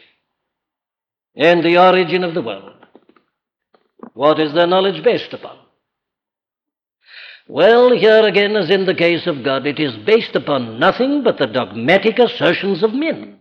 and 1.36 1.64
the 1.64 1.78
origin 1.78 2.24
of 2.24 2.34
the 2.34 2.42
world. 2.42 2.74
What 4.14 4.40
is 4.40 4.54
their 4.54 4.68
knowledge 4.68 5.04
based 5.04 5.34
upon? 5.34 5.58
Well, 7.48 7.92
here 7.92 8.26
again, 8.26 8.56
as 8.56 8.70
in 8.70 8.86
the 8.86 8.96
case 8.96 9.28
of 9.28 9.44
God, 9.44 9.68
it 9.68 9.80
is 9.80 9.96
based 10.06 10.36
upon 10.36 10.80
nothing 10.80 11.24
but 11.24 11.38
the 11.38 11.48
dogmatic 11.48 12.18
assertions 12.18 12.82
of 12.82 12.94
men. 12.94 13.41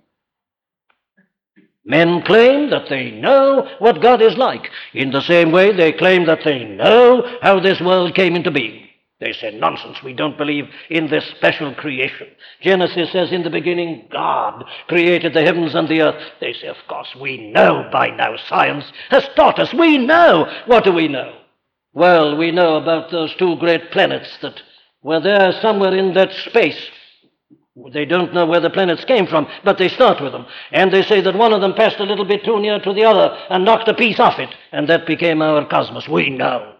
Men 1.85 2.23
claim 2.23 2.71
that 2.71 2.88
they 2.88 3.11
know 3.11 3.66
what 3.79 4.03
God 4.03 4.21
is 4.21 4.37
like. 4.37 4.69
In 4.93 5.11
the 5.11 5.23
same 5.23 5.51
way, 5.51 5.75
they 5.75 5.93
claim 5.93 6.27
that 6.27 6.45
they 6.45 6.64
know 6.64 7.38
how 7.40 7.59
this 7.59 7.81
world 7.81 8.14
came 8.14 8.37
into 8.37 8.51
being. 8.51 8.87
They 9.21 9.33
say, 9.33 9.51
nonsense, 9.51 10.03
we 10.03 10.14
don't 10.14 10.38
believe 10.38 10.64
in 10.88 11.09
this 11.09 11.27
special 11.37 11.75
creation. 11.75 12.29
Genesis 12.62 13.12
says, 13.12 13.33
in 13.33 13.43
the 13.43 13.51
beginning, 13.51 14.09
God 14.11 14.64
created 14.88 15.35
the 15.35 15.43
heavens 15.43 15.75
and 15.75 15.88
the 15.88 16.01
earth. 16.01 16.23
They 16.40 16.55
say, 16.55 16.69
of 16.69 16.77
course, 16.88 17.14
we 17.21 17.51
know 17.51 17.87
by 17.93 18.09
now. 18.09 18.37
Science 18.49 18.85
has 19.11 19.29
taught 19.37 19.59
us. 19.59 19.75
We 19.75 19.99
know. 19.99 20.51
What 20.66 20.85
do 20.85 20.93
we 20.93 21.07
know? 21.07 21.37
Well, 21.93 22.37
we 22.37 22.51
know 22.51 22.77
about 22.77 23.11
those 23.11 23.35
two 23.37 23.57
great 23.57 23.90
planets 23.90 24.38
that 24.40 24.62
were 25.03 25.21
there 25.21 25.53
somewhere 25.61 25.95
in 25.95 26.14
that 26.14 26.33
space 26.33 26.90
they 27.93 28.05
don't 28.05 28.35
know 28.35 28.47
where 28.47 28.61
the 28.61 28.71
planets 28.71 29.05
came 29.05 29.27
from, 29.27 29.47
but 29.65 29.79
they 29.79 29.89
start 29.89 30.21
with 30.21 30.33
them. 30.33 30.47
And 30.73 30.93
they 30.93 31.03
say 31.03 31.21
that 31.21 31.37
one 31.37 31.53
of 31.53 31.61
them 31.61 31.75
passed 31.75 32.01
a 32.01 32.05
little 32.05 32.25
bit 32.25 32.45
too 32.45 32.61
near 32.61 32.81
to 32.81 32.93
the 32.93 33.05
other 33.05 33.37
and 33.49 33.65
knocked 33.65 33.89
a 33.89 33.95
piece 33.95 34.19
off 34.19 34.39
it, 34.39 34.51
and 34.73 34.89
that 34.89 35.07
became 35.07 35.41
our 35.41 35.65
cosmos. 35.67 36.09
We 36.09 36.31
know. 36.31 36.75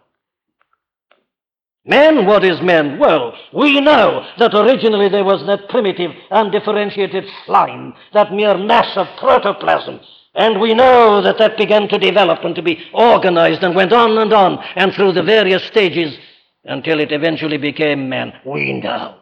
Men, 1.85 2.26
what 2.26 2.44
is 2.44 2.61
men? 2.61 2.98
Well, 2.98 3.35
we 3.55 3.81
know 3.81 4.26
that 4.38 4.55
originally 4.55 5.09
there 5.09 5.24
was 5.24 5.46
that 5.46 5.68
primitive, 5.68 6.11
undifferentiated 6.31 7.24
slime, 7.46 7.94
that 8.12 8.33
mere 8.33 8.59
mass 8.59 8.96
of 8.96 9.07
protoplasm. 9.18 10.00
And 10.35 10.61
we 10.61 10.74
know 10.74 11.22
that 11.22 11.38
that 11.38 11.57
began 11.57 11.88
to 11.88 11.98
develop 11.98 12.44
and 12.44 12.55
to 12.55 12.62
be 12.62 12.85
organized 12.92 13.62
and 13.62 13.74
went 13.74 13.92
on 13.92 14.18
and 14.18 14.33
on 14.33 14.62
and 14.76 14.92
through 14.92 15.12
the 15.12 15.22
various 15.22 15.64
stages 15.64 16.16
until 16.64 17.00
it 17.00 17.12
eventually 17.12 17.57
became 17.57 18.09
man. 18.09 18.35
We 18.44 18.74
know. 18.74 19.16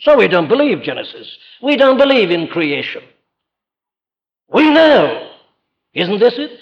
So 0.00 0.16
we 0.16 0.28
don't 0.28 0.48
believe 0.48 0.82
Genesis. 0.82 1.28
We 1.62 1.76
don't 1.76 1.98
believe 1.98 2.30
in 2.30 2.48
creation. 2.48 3.02
We 4.52 4.70
know. 4.70 5.30
Isn't 5.94 6.18
this 6.18 6.34
it? 6.38 6.58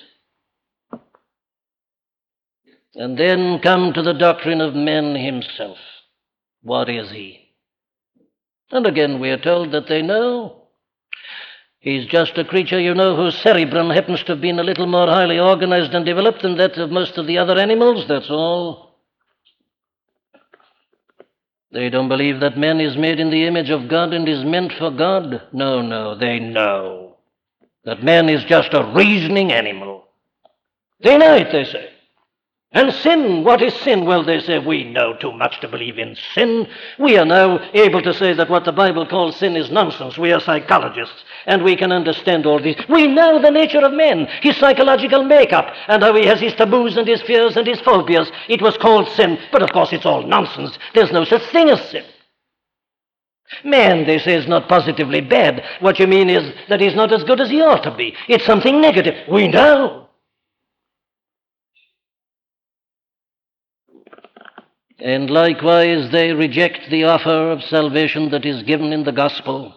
And 2.95 3.17
then 3.17 3.61
come 3.61 3.93
to 3.93 4.03
the 4.03 4.15
doctrine 4.15 4.61
of 4.61 4.75
men 4.75 5.15
himself. 5.15 5.79
What 6.63 6.89
is 6.89 7.11
he? 7.11 7.49
And 8.71 8.87
again, 8.87 9.21
we 9.21 9.31
are 9.31 9.39
told 9.39 9.73
that 9.73 9.89
they 9.89 10.03
know. 10.03 10.65
He's 11.79 12.07
just 12.07 12.37
a 12.37 12.45
creature, 12.45 12.81
you 12.81 12.93
know, 12.93 13.15
whose 13.15 13.41
cerebrum 13.41 13.91
happens 13.91 14.23
to 14.25 14.33
have 14.33 14.41
been 14.41 14.59
a 14.59 14.65
little 14.65 14.87
more 14.87 15.07
highly 15.07 15.39
organized 15.39 15.95
and 15.95 16.05
developed 16.05 16.43
than 16.43 16.57
that 16.57 16.77
of 16.77 16.91
most 16.91 17.17
of 17.17 17.27
the 17.29 17.39
other 17.39 17.57
animals, 17.57 18.07
that's 18.09 18.31
all. 18.31 18.88
They 21.71 21.91
don't 21.91 22.09
believe 22.09 22.41
that 22.41 22.57
man 22.57 22.81
is 22.81 22.97
made 22.97 23.21
in 23.21 23.31
the 23.31 23.47
image 23.47 23.71
of 23.71 23.89
God 23.89 24.15
and 24.15 24.29
is 24.29 24.45
meant 24.45 24.73
for 24.79 24.91
God. 24.91 25.43
No, 25.53 25.83
no, 25.83 26.15
they 26.15 26.39
know 26.39 27.17
that 27.85 28.03
man 28.03 28.29
is 28.29 28.45
just 28.45 28.73
a 28.73 28.93
reasoning 28.95 29.53
animal. 29.53 30.05
They 31.03 31.17
know 31.19 31.35
it, 31.37 31.53
they 31.53 31.65
say. 31.65 31.91
And 32.73 32.93
sin, 32.93 33.45
what 33.45 33.63
is 33.63 33.73
sin? 33.77 34.05
Well, 34.05 34.23
they 34.23 34.41
say 34.41 34.59
we 34.59 34.85
know 34.85 35.15
too 35.15 35.33
much 35.33 35.59
to 35.61 35.69
believe 35.69 35.99
in 35.99 36.15
sin. 36.35 36.69
We 36.99 37.17
are 37.17 37.25
now 37.25 37.61
able 37.73 38.03
to 38.03 38.13
say 38.13 38.35
that 38.35 38.51
what 38.51 38.67
the 38.67 38.73
Bible 38.73 39.07
calls 39.07 39.37
sin 39.37 39.57
is 39.57 39.71
nonsense. 39.71 40.19
We 40.19 40.33
are 40.33 40.41
psychologists, 40.41 41.25
and 41.47 41.65
we 41.65 41.77
can 41.77 41.93
understand 41.93 42.45
all 42.45 42.61
this. 42.61 42.77
We 42.91 43.07
know 43.07 43.41
the 43.41 43.51
nature 43.51 43.81
of 43.81 43.95
man, 43.95 44.29
his 44.43 44.59
psychological 44.59 45.25
makeup, 45.25 45.75
and 45.89 46.03
how 46.03 46.15
he 46.15 46.27
has 46.27 46.41
his 46.41 46.55
taboos 46.55 46.99
and 46.99 47.09
his 47.09 47.23
fears 47.23 47.57
and 47.57 47.67
his 47.67 47.81
phobias. 47.81 48.31
It 48.51 48.61
was 48.61 48.77
called 48.77 49.09
sin, 49.13 49.39
but 49.51 49.63
of 49.63 49.73
course 49.73 49.95
it's 49.95 50.05
all 50.07 50.27
nonsense. 50.27 50.79
There's 50.93 51.13
no 51.13 51.25
such 51.25 51.45
thing 51.51 51.71
as 51.71 51.89
sin. 51.89 52.05
Man, 53.65 54.07
they 54.07 54.19
say, 54.19 54.35
is 54.35 54.47
not 54.47 54.69
positively 54.69 55.23
bad. 55.23 55.65
What 55.81 55.99
you 55.99 56.07
mean 56.07 56.29
is 56.29 56.53
that 56.69 56.81
he's 56.81 56.95
not 56.95 57.15
as 57.15 57.25
good 57.25 57.41
as 57.41 57.49
he 57.49 57.63
ought 57.63 57.83
to 57.85 57.95
be. 57.97 58.15
It's 58.29 58.45
something 58.45 58.79
negative. 58.79 59.27
We 59.27 59.49
know. 59.49 60.08
And 65.01 65.31
likewise, 65.31 66.11
they 66.11 66.33
reject 66.33 66.91
the 66.91 67.05
offer 67.05 67.51
of 67.51 67.63
salvation 67.63 68.31
that 68.31 68.45
is 68.45 68.63
given 68.65 68.93
in 68.93 69.05
the 69.05 69.13
gospel. 69.13 69.75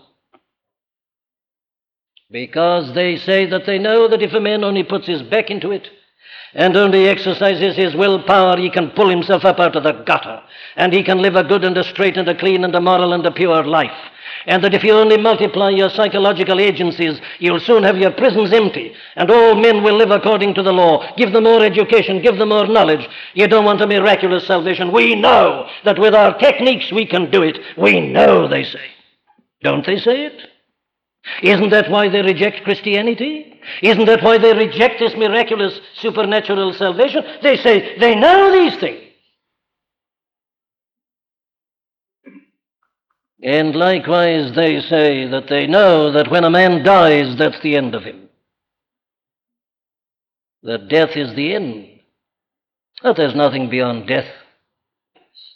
Because 2.32 2.94
they 2.96 3.18
say 3.18 3.46
that 3.48 3.66
they 3.66 3.78
know 3.78 4.08
that 4.08 4.22
if 4.22 4.34
a 4.34 4.40
man 4.40 4.64
only 4.64 4.84
puts 4.84 5.06
his 5.06 5.22
back 5.22 5.52
into 5.52 5.72
it 5.72 5.90
and 6.54 6.76
only 6.76 7.08
exercises 7.08 7.76
his 7.76 7.96
willpower, 7.96 8.58
he 8.58 8.70
can 8.70 8.90
pull 8.92 9.10
himself 9.10 9.46
up 9.46 9.60
out 9.60 9.76
of 9.76 9.84
the 9.84 9.92
gutter 9.92 10.42
and 10.76 10.94
he 10.94 11.04
can 11.04 11.22
live 11.22 11.36
a 11.36 11.44
good 11.44 11.64
and 11.64 11.78
a 11.78 11.84
straight 11.84 12.18
and 12.18 12.28
a 12.28 12.38
clean 12.38 12.64
and 12.64 12.74
a 12.74 12.82
moral 12.82 13.14
and 13.14 13.26
a 13.26 13.32
pure 13.32 13.64
life 13.66 13.92
and 14.46 14.64
that 14.64 14.74
if 14.74 14.84
you 14.84 14.94
only 14.94 15.18
multiply 15.18 15.70
your 15.70 15.90
psychological 15.90 16.60
agencies, 16.60 17.20
you'll 17.40 17.60
soon 17.60 17.84
have 17.84 17.98
your 17.98 18.12
prisons 18.12 18.52
empty, 18.54 18.94
and 19.16 19.30
all 19.30 19.56
men 19.56 19.84
will 19.84 19.96
live 19.96 20.12
according 20.12 20.54
to 20.56 20.64
the 20.64 20.74
law. 20.74 21.06
Give 21.16 21.32
them 21.32 21.44
more 21.44 21.64
education, 21.64 22.22
give 22.22 22.38
them 22.38 22.50
more 22.50 22.68
knowledge. 22.68 23.08
You 23.34 23.48
don't 23.48 23.66
want 23.66 23.82
a 23.82 23.88
miraculous 23.88 24.48
salvation. 24.48 24.92
We 24.92 25.16
know 25.16 25.68
that 25.84 26.00
with 26.00 26.16
our 26.16 26.38
techniques 26.38 26.92
we 26.92 27.06
can 27.06 27.30
do 27.30 27.44
it. 27.44 27.60
We 27.78 28.00
know, 28.00 28.48
they 28.48 28.64
say. 28.64 28.92
Don't 29.62 29.86
they 29.86 29.98
say 29.98 30.26
it? 30.26 30.42
Isn't 31.44 31.70
that 31.70 31.90
why 31.90 32.10
they 32.10 32.22
reject 32.22 32.64
Christianity? 32.64 33.60
Isn't 33.84 34.06
that 34.06 34.24
why 34.24 34.38
they 34.40 34.54
reject 34.54 35.00
this 35.00 35.16
miraculous 35.16 35.80
supernatural 35.94 36.74
salvation? 36.74 37.24
They 37.44 37.58
say 37.58 37.98
they 38.00 38.16
know 38.16 38.52
these 38.52 38.80
things. 38.80 39.11
And 43.44 43.76
likewise, 43.76 44.56
they 44.56 44.82
say 44.82 45.28
that 45.28 45.48
they 45.50 45.66
know 45.66 46.12
that 46.12 46.30
when 46.30 46.44
a 46.44 46.50
man 46.50 46.84
dies, 46.84 47.36
that's 47.38 47.60
the 47.62 47.76
end 47.76 47.96
of 47.96 48.04
him. 48.04 48.30
That 50.64 50.90
death 50.90 51.16
is 51.16 51.36
the 51.36 51.56
end. 51.56 51.88
That 53.02 53.16
there's 53.18 53.34
nothing 53.34 53.70
beyond 53.70 54.08
death. 54.08 54.30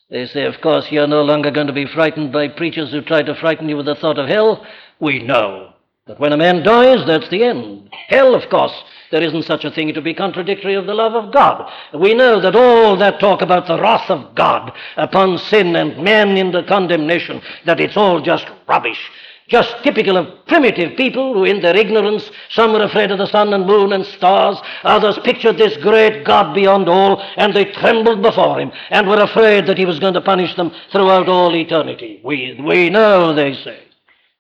They 0.10 0.26
say, 0.26 0.46
of 0.46 0.62
course, 0.62 0.88
you're 0.92 1.08
no 1.08 1.22
longer 1.22 1.52
going 1.52 1.68
to 1.68 1.74
be 1.74 1.86
frightened 1.86 2.32
by 2.32 2.48
preachers 2.48 2.92
who 2.92 3.02
try 3.02 3.22
to 3.22 3.36
frighten 3.36 3.70
you 3.70 3.78
with 3.78 3.86
the 3.86 3.96
thought 3.96 4.18
of 4.18 4.28
hell. 4.28 4.66
We 5.00 5.22
know 5.22 5.74
that 6.08 6.20
when 6.20 6.34
a 6.34 6.38
man 6.38 6.64
dies, 6.64 7.06
that's 7.06 7.30
the 7.30 7.44
end. 7.44 7.90
Hell, 8.08 8.34
of 8.34 8.50
course, 8.50 8.74
there 9.12 9.24
isn't 9.24 9.44
such 9.44 9.66
a 9.66 9.72
thing 9.72 9.94
to 9.94 10.02
be 10.02 10.14
contradictory 10.14 10.76
of 10.76 10.86
the 10.86 10.94
love 10.94 11.14
of 11.14 11.34
God. 11.34 11.72
We 11.94 12.14
know 12.14 12.40
that 12.42 12.56
all 12.56 12.96
that 12.98 13.20
talk 13.20 13.42
about 13.42 13.68
the 13.68 13.80
wrath 13.80 14.10
of 14.10 14.36
God 14.36 14.72
upon 14.98 15.38
sin 15.38 15.76
and 15.76 16.04
men 16.04 16.38
in 16.38 16.52
the 16.52 16.64
condemnation, 16.64 17.42
that 17.66 17.80
it's 17.80 17.98
all 17.98 18.22
just 18.22 18.48
rubbish. 18.68 19.00
Just 19.48 19.84
typical 19.84 20.18
of 20.18 20.46
primitive 20.48 20.98
people 20.98 21.34
who, 21.36 21.44
in 21.44 21.62
their 21.62 21.76
ignorance, 21.76 22.32
some 22.50 22.74
were 22.74 22.84
afraid 22.84 23.12
of 23.12 23.20
the 23.20 23.28
sun 23.28 23.54
and 23.54 23.68
moon 23.68 23.94
and 23.94 24.04
stars, 24.04 24.58
others 24.84 25.20
pictured 25.24 25.58
this 25.58 25.78
great 25.78 26.26
God 26.26 26.56
beyond 26.56 26.90
all, 26.90 27.22
and 27.38 27.54
they 27.54 27.66
trembled 27.66 28.24
before 28.24 28.60
him 28.60 28.72
and 28.90 29.08
were 29.08 29.22
afraid 29.22 29.68
that 29.68 29.78
he 29.78 29.86
was 29.86 30.00
going 30.00 30.16
to 30.16 30.22
punish 30.22 30.56
them 30.56 30.72
throughout 30.92 31.30
all 31.30 31.56
eternity. 31.56 32.20
We, 32.24 32.60
we 32.60 32.90
know, 32.90 33.36
they 33.36 33.54
say 33.54 33.85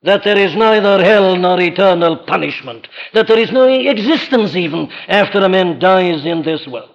that 0.06 0.24
there 0.24 0.38
is 0.38 0.56
neither 0.56 1.04
hell 1.04 1.36
nor 1.36 1.60
eternal 1.60 2.18
punishment, 2.18 2.88
that 3.14 3.28
there 3.28 3.40
is 3.40 3.52
no 3.52 3.64
existence 3.68 4.56
even 4.56 4.88
after 5.08 5.40
a 5.40 5.50
man 5.50 5.80
dies 5.80 6.26
in 6.26 6.44
this 6.44 6.66
world. 6.68 6.92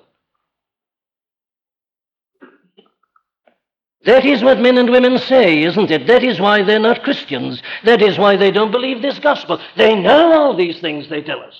That 4.04 4.24
is 4.24 4.42
what 4.42 4.60
men 4.60 4.78
and 4.78 4.88
women 4.88 5.18
say, 5.18 5.62
isn't 5.64 5.90
it? 5.90 6.06
That 6.06 6.24
is 6.24 6.40
why 6.40 6.62
they're 6.62 6.78
not 6.78 7.02
Christians. 7.02 7.60
That 7.84 8.00
is 8.00 8.16
why 8.16 8.36
they 8.36 8.50
don't 8.50 8.70
believe 8.70 9.02
this 9.02 9.18
gospel. 9.18 9.60
They 9.76 9.94
know 9.94 10.32
all 10.32 10.56
these 10.56 10.80
things 10.80 11.08
they 11.08 11.20
tell 11.20 11.40
us. 11.40 11.54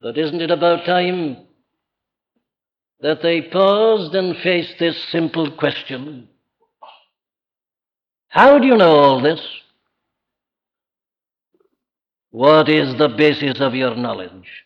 But 0.00 0.18
isn't 0.18 0.40
it 0.40 0.50
about 0.50 0.84
time 0.84 1.38
that 3.00 3.22
they 3.22 3.40
paused 3.40 4.14
and 4.14 4.36
faced 4.36 4.78
this 4.78 5.02
simple 5.10 5.50
question? 5.50 6.28
How 8.32 8.58
do 8.58 8.66
you 8.66 8.78
know 8.78 8.96
all 8.96 9.20
this? 9.20 9.46
What 12.30 12.70
is 12.70 12.96
the 12.96 13.10
basis 13.10 13.60
of 13.60 13.74
your 13.74 13.94
knowledge? 13.94 14.64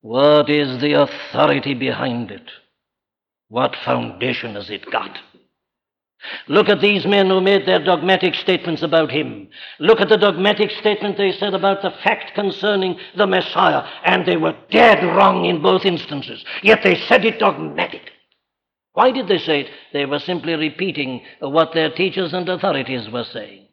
What 0.00 0.48
is 0.48 0.80
the 0.80 0.94
authority 0.94 1.74
behind 1.74 2.30
it? 2.30 2.50
What 3.50 3.76
foundation 3.84 4.54
has 4.54 4.70
it 4.70 4.90
got? 4.90 5.18
Look 6.48 6.70
at 6.70 6.80
these 6.80 7.04
men 7.04 7.28
who 7.28 7.42
made 7.42 7.66
their 7.66 7.84
dogmatic 7.84 8.34
statements 8.34 8.82
about 8.82 9.10
him. 9.10 9.48
Look 9.78 10.00
at 10.00 10.08
the 10.08 10.16
dogmatic 10.16 10.70
statement 10.70 11.18
they 11.18 11.32
said 11.32 11.52
about 11.52 11.82
the 11.82 11.90
fact 12.02 12.32
concerning 12.34 12.98
the 13.14 13.26
Messiah, 13.26 13.86
and 14.06 14.24
they 14.24 14.38
were 14.38 14.56
dead 14.70 15.04
wrong 15.04 15.44
in 15.44 15.60
both 15.60 15.84
instances. 15.84 16.42
Yet 16.62 16.82
they 16.82 16.94
said 17.08 17.26
it 17.26 17.38
dogmatically. 17.38 18.13
Why 18.94 19.10
did 19.10 19.28
they 19.28 19.38
say 19.38 19.62
it? 19.62 19.70
They 19.92 20.06
were 20.06 20.20
simply 20.20 20.54
repeating 20.54 21.22
what 21.40 21.74
their 21.74 21.90
teachers 21.90 22.32
and 22.32 22.48
authorities 22.48 23.10
were 23.10 23.24
saying. 23.24 23.66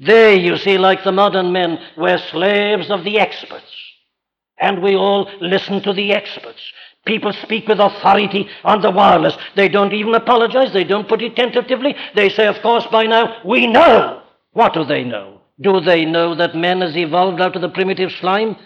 They, 0.00 0.36
you 0.36 0.56
see, 0.56 0.78
like 0.78 1.04
the 1.04 1.12
modern 1.12 1.52
men, 1.52 1.78
were 1.96 2.18
slaves 2.30 2.90
of 2.90 3.04
the 3.04 3.18
experts. 3.18 3.70
And 4.58 4.80
we 4.80 4.94
all 4.94 5.28
listen 5.40 5.82
to 5.82 5.92
the 5.92 6.12
experts. 6.12 6.62
People 7.04 7.32
speak 7.32 7.66
with 7.68 7.80
authority 7.80 8.48
on 8.62 8.80
the 8.80 8.92
wireless. 8.92 9.36
They 9.56 9.68
don't 9.68 9.92
even 9.92 10.14
apologize. 10.14 10.72
They 10.72 10.84
don't 10.84 11.08
put 11.08 11.20
it 11.20 11.36
tentatively. 11.36 11.94
They 12.14 12.28
say, 12.28 12.46
of 12.46 12.62
course, 12.62 12.86
by 12.86 13.04
now, 13.04 13.42
we 13.44 13.66
know. 13.66 14.22
What 14.52 14.72
do 14.72 14.84
they 14.84 15.02
know? 15.02 15.40
Do 15.60 15.80
they 15.80 16.04
know 16.04 16.34
that 16.36 16.54
man 16.54 16.80
has 16.80 16.96
evolved 16.96 17.40
out 17.40 17.56
of 17.56 17.62
the 17.62 17.68
primitive 17.68 18.12
slime? 18.12 18.56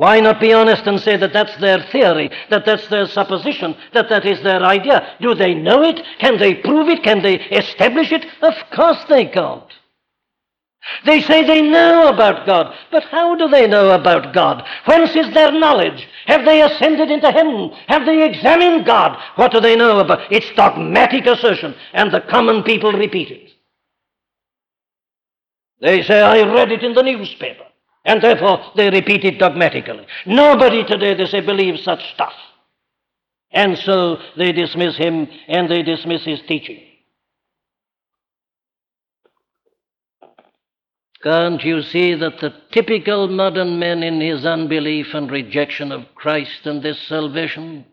Why 0.00 0.18
not 0.18 0.40
be 0.40 0.54
honest 0.54 0.86
and 0.86 0.98
say 0.98 1.18
that 1.18 1.34
that's 1.34 1.54
their 1.58 1.82
theory, 1.92 2.30
that 2.48 2.64
that's 2.64 2.88
their 2.88 3.06
supposition, 3.06 3.76
that 3.92 4.08
that 4.08 4.24
is 4.24 4.42
their 4.42 4.62
idea? 4.62 5.06
Do 5.20 5.34
they 5.34 5.52
know 5.52 5.82
it? 5.82 6.00
Can 6.20 6.38
they 6.38 6.54
prove 6.54 6.88
it? 6.88 7.02
Can 7.02 7.20
they 7.20 7.34
establish 7.34 8.10
it? 8.10 8.24
Of 8.40 8.54
course 8.74 9.04
they 9.10 9.26
can't. 9.26 9.70
They 11.04 11.20
say 11.20 11.44
they 11.44 11.60
know 11.60 12.08
about 12.08 12.46
God, 12.46 12.74
but 12.90 13.04
how 13.10 13.34
do 13.34 13.46
they 13.46 13.66
know 13.66 13.90
about 13.90 14.32
God? 14.32 14.66
Whence 14.86 15.14
is 15.14 15.34
their 15.34 15.52
knowledge? 15.52 16.08
Have 16.24 16.46
they 16.46 16.62
ascended 16.62 17.10
into 17.10 17.30
heaven? 17.30 17.70
Have 17.88 18.06
they 18.06 18.24
examined 18.24 18.86
God? 18.86 19.18
What 19.34 19.52
do 19.52 19.60
they 19.60 19.76
know 19.76 20.00
about? 20.00 20.32
It's 20.32 20.50
dogmatic 20.56 21.26
assertion, 21.26 21.74
and 21.92 22.10
the 22.10 22.22
common 22.22 22.62
people 22.62 22.92
repeat 22.92 23.30
it. 23.30 23.50
They 25.82 26.02
say, 26.04 26.22
I 26.22 26.40
read 26.54 26.72
it 26.72 26.82
in 26.82 26.94
the 26.94 27.02
newspaper. 27.02 27.64
And 28.04 28.22
therefore 28.22 28.60
they 28.76 28.90
repeat 28.90 29.24
it 29.24 29.38
dogmatically. 29.38 30.06
Nobody 30.26 30.84
today, 30.84 31.14
they 31.14 31.26
say, 31.26 31.40
believes 31.40 31.82
such 31.82 32.02
stuff. 32.14 32.32
And 33.52 33.76
so 33.78 34.18
they 34.36 34.52
dismiss 34.52 34.96
him 34.96 35.28
and 35.48 35.70
they 35.70 35.82
dismiss 35.82 36.24
his 36.24 36.40
teaching. 36.42 36.80
Can't 41.22 41.62
you 41.62 41.82
see 41.82 42.14
that 42.14 42.40
the 42.40 42.54
typical 42.72 43.28
modern 43.28 43.78
man 43.78 44.02
in 44.02 44.20
his 44.20 44.46
unbelief 44.46 45.12
and 45.12 45.30
rejection 45.30 45.92
of 45.92 46.14
Christ 46.14 46.64
and 46.64 46.82
this 46.82 46.98
salvation 47.08 47.84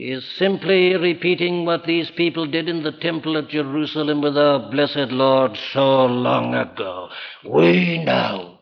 is 0.00 0.24
simply 0.38 0.96
repeating 0.96 1.66
what 1.66 1.84
these 1.84 2.10
people 2.10 2.46
did 2.46 2.68
in 2.68 2.82
the 2.82 2.92
temple 2.92 3.36
at 3.36 3.48
Jerusalem 3.48 4.22
with 4.22 4.36
our 4.36 4.70
blessed 4.70 5.12
Lord 5.12 5.58
so 5.72 6.06
long 6.06 6.54
ago. 6.54 7.10
We 7.44 8.02
know. 8.02 8.58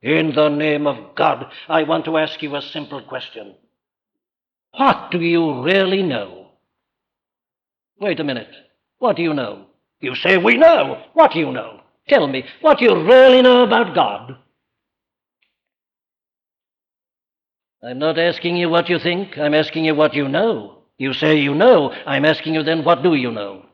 In 0.00 0.34
the 0.34 0.48
name 0.48 0.86
of 0.86 1.14
God, 1.14 1.46
I 1.68 1.82
want 1.82 2.04
to 2.06 2.16
ask 2.16 2.42
you 2.42 2.56
a 2.56 2.62
simple 2.62 3.02
question. 3.02 3.54
What 4.76 5.10
do 5.10 5.20
you 5.20 5.62
really 5.62 6.02
know? 6.02 6.52
Wait 8.00 8.20
a 8.20 8.24
minute. 8.24 8.50
What 8.98 9.16
do 9.16 9.22
you 9.22 9.34
know? 9.34 9.66
You 10.00 10.14
say, 10.14 10.38
We 10.38 10.56
know. 10.56 11.02
What 11.12 11.32
do 11.32 11.38
you 11.40 11.52
know? 11.52 11.80
Tell 12.08 12.26
me, 12.26 12.44
what 12.62 12.78
do 12.78 12.86
you 12.86 12.94
really 12.94 13.42
know 13.42 13.64
about 13.64 13.94
God? 13.94 14.38
I'm 17.82 17.98
not 17.98 18.18
asking 18.18 18.56
you 18.56 18.70
what 18.70 18.88
you 18.88 18.98
think, 18.98 19.36
I'm 19.36 19.54
asking 19.54 19.84
you 19.84 19.94
what 19.94 20.14
you 20.14 20.28
know. 20.28 20.77
You 20.98 21.14
say 21.14 21.38
you 21.38 21.54
know, 21.54 21.92
I'm 22.06 22.24
asking 22.24 22.54
you 22.54 22.64
then, 22.64 22.84
what 22.84 23.02
do 23.02 23.14
you 23.14 23.30
know? 23.30 23.64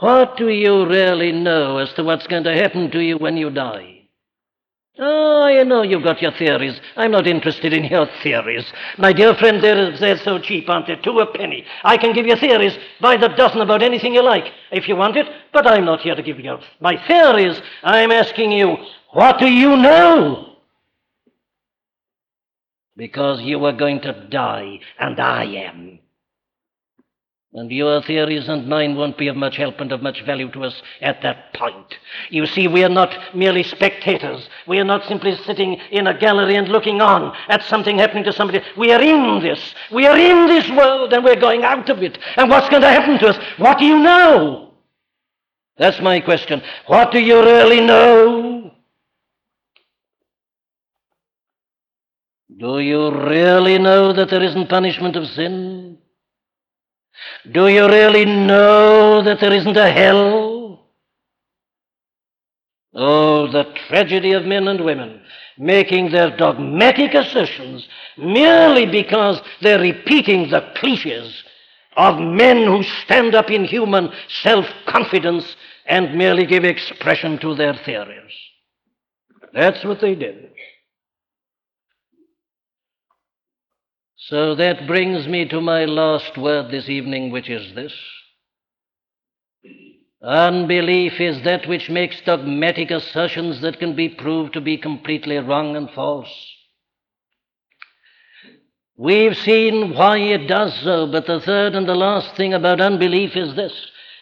What 0.00 0.36
do 0.36 0.48
you 0.48 0.86
really 0.86 1.32
know 1.32 1.78
as 1.78 1.92
to 1.94 2.02
what's 2.02 2.26
going 2.26 2.44
to 2.44 2.54
happen 2.54 2.90
to 2.90 3.00
you 3.00 3.18
when 3.18 3.36
you 3.36 3.50
die? 3.50 3.96
Oh, 4.98 5.46
you 5.46 5.64
know 5.64 5.82
you've 5.82 6.02
got 6.02 6.20
your 6.20 6.32
theories. 6.32 6.78
I'm 6.96 7.10
not 7.10 7.26
interested 7.26 7.72
in 7.72 7.84
your 7.84 8.06
theories. 8.22 8.70
My 8.98 9.14
dear 9.14 9.34
friend, 9.34 9.62
they're, 9.62 9.96
they're 9.96 10.18
so 10.18 10.38
cheap, 10.38 10.68
aren't 10.68 10.86
they? 10.86 10.96
Two 10.96 11.18
a 11.20 11.26
penny. 11.32 11.64
I 11.84 11.96
can 11.96 12.12
give 12.12 12.26
you 12.26 12.36
theories 12.36 12.76
by 13.00 13.16
the 13.16 13.28
dozen 13.28 13.62
about 13.62 13.82
anything 13.82 14.12
you 14.12 14.22
like, 14.22 14.52
if 14.72 14.88
you 14.88 14.96
want 14.96 15.16
it, 15.16 15.26
but 15.52 15.66
I'm 15.66 15.86
not 15.86 16.00
here 16.00 16.14
to 16.14 16.22
give 16.22 16.40
you 16.40 16.58
my 16.80 17.02
theories. 17.06 17.60
I'm 17.82 18.10
asking 18.10 18.52
you, 18.52 18.76
what 19.12 19.38
do 19.38 19.46
you 19.46 19.76
know? 19.76 20.49
Because 23.00 23.40
you 23.40 23.64
are 23.64 23.72
going 23.72 24.02
to 24.02 24.12
die, 24.28 24.78
and 24.98 25.18
I 25.18 25.44
am. 25.44 26.00
And 27.54 27.72
your 27.72 28.02
theories 28.02 28.46
and 28.46 28.68
mine 28.68 28.94
won't 28.94 29.16
be 29.16 29.28
of 29.28 29.36
much 29.36 29.56
help 29.56 29.80
and 29.80 29.90
of 29.90 30.02
much 30.02 30.22
value 30.26 30.50
to 30.52 30.64
us 30.64 30.82
at 31.00 31.22
that 31.22 31.54
point. 31.54 31.94
You 32.28 32.44
see, 32.44 32.68
we 32.68 32.84
are 32.84 32.90
not 32.90 33.34
merely 33.34 33.62
spectators. 33.62 34.46
We 34.68 34.78
are 34.80 34.84
not 34.84 35.06
simply 35.06 35.34
sitting 35.34 35.80
in 35.90 36.08
a 36.08 36.18
gallery 36.18 36.56
and 36.56 36.68
looking 36.68 37.00
on 37.00 37.34
at 37.48 37.62
something 37.62 37.96
happening 37.96 38.24
to 38.24 38.34
somebody. 38.34 38.60
We 38.76 38.92
are 38.92 39.00
in 39.00 39.42
this. 39.42 39.74
We 39.90 40.06
are 40.06 40.18
in 40.18 40.46
this 40.48 40.68
world 40.68 41.14
and 41.14 41.24
we're 41.24 41.40
going 41.40 41.64
out 41.64 41.88
of 41.88 42.02
it. 42.02 42.18
And 42.36 42.50
what's 42.50 42.68
going 42.68 42.82
to 42.82 42.88
happen 42.90 43.18
to 43.20 43.28
us? 43.28 43.38
What 43.56 43.78
do 43.78 43.86
you 43.86 43.98
know? 43.98 44.74
That's 45.78 46.02
my 46.02 46.20
question. 46.20 46.60
What 46.86 47.12
do 47.12 47.18
you 47.18 47.40
really 47.40 47.80
know? 47.80 48.74
Do 52.60 52.78
you 52.78 53.10
really 53.10 53.78
know 53.78 54.12
that 54.12 54.28
there 54.28 54.42
isn't 54.42 54.68
punishment 54.68 55.16
of 55.16 55.26
sin? 55.28 55.96
Do 57.50 57.68
you 57.68 57.86
really 57.88 58.26
know 58.26 59.22
that 59.22 59.40
there 59.40 59.52
isn't 59.52 59.76
a 59.76 59.90
hell? 59.90 60.86
Oh, 62.94 63.50
the 63.50 63.64
tragedy 63.88 64.32
of 64.32 64.44
men 64.44 64.68
and 64.68 64.84
women 64.84 65.22
making 65.56 66.10
their 66.10 66.36
dogmatic 66.36 67.14
assertions 67.14 67.86
merely 68.18 68.84
because 68.84 69.40
they're 69.62 69.80
repeating 69.80 70.50
the 70.50 70.68
cliches 70.76 71.42
of 71.96 72.18
men 72.18 72.64
who 72.64 72.82
stand 73.04 73.34
up 73.34 73.50
in 73.50 73.64
human 73.64 74.10
self 74.42 74.66
confidence 74.86 75.56
and 75.86 76.16
merely 76.16 76.46
give 76.46 76.64
expression 76.64 77.38
to 77.38 77.54
their 77.54 77.74
theories. 77.74 78.32
That's 79.54 79.84
what 79.84 80.00
they 80.00 80.14
did. 80.14 80.50
So 84.30 84.54
that 84.54 84.86
brings 84.86 85.26
me 85.26 85.44
to 85.48 85.60
my 85.60 85.86
last 85.86 86.38
word 86.38 86.70
this 86.70 86.88
evening, 86.88 87.32
which 87.32 87.50
is 87.50 87.74
this. 87.74 87.92
Unbelief 90.22 91.20
is 91.20 91.42
that 91.42 91.66
which 91.66 91.90
makes 91.90 92.20
dogmatic 92.20 92.92
assertions 92.92 93.60
that 93.62 93.80
can 93.80 93.96
be 93.96 94.08
proved 94.08 94.52
to 94.52 94.60
be 94.60 94.76
completely 94.76 95.36
wrong 95.38 95.74
and 95.74 95.90
false. 95.90 96.32
We've 98.96 99.36
seen 99.36 99.94
why 99.94 100.18
it 100.18 100.46
does 100.46 100.78
so, 100.84 101.08
but 101.10 101.26
the 101.26 101.40
third 101.40 101.74
and 101.74 101.88
the 101.88 101.96
last 101.96 102.36
thing 102.36 102.54
about 102.54 102.80
unbelief 102.80 103.34
is 103.34 103.56
this 103.56 103.74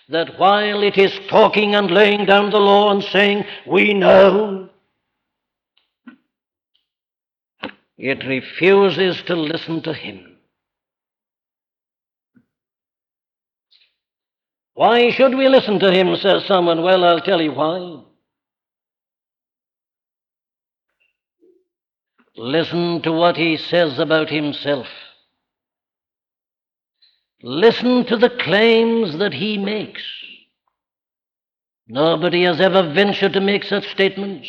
that 0.09 0.38
while 0.38 0.82
it 0.82 0.96
is 0.96 1.12
talking 1.28 1.74
and 1.74 1.90
laying 1.90 2.24
down 2.24 2.48
the 2.48 2.56
law 2.56 2.90
and 2.90 3.04
saying, 3.04 3.44
We 3.66 3.92
know, 3.92 4.67
It 7.99 8.24
refuses 8.24 9.20
to 9.22 9.34
listen 9.34 9.82
to 9.82 9.92
him. 9.92 10.36
Why 14.74 15.11
should 15.11 15.36
we 15.36 15.49
listen 15.49 15.80
to 15.80 15.90
him, 15.90 16.14
says 16.14 16.44
someone. 16.44 16.82
Well, 16.82 17.05
I'll 17.05 17.20
tell 17.20 17.42
you 17.42 17.51
why. 17.51 18.05
Listen 22.36 23.03
to 23.03 23.11
what 23.11 23.36
he 23.36 23.57
says 23.57 23.99
about 23.99 24.30
himself. 24.30 24.86
Listen 27.42 28.05
to 28.07 28.16
the 28.16 28.30
claims 28.30 29.18
that 29.18 29.34
he 29.34 29.59
makes. 29.59 30.05
Nobody 31.88 32.44
has 32.44 32.61
ever 32.61 32.92
ventured 32.92 33.32
to 33.32 33.40
make 33.40 33.64
such 33.64 33.88
statements 33.88 34.49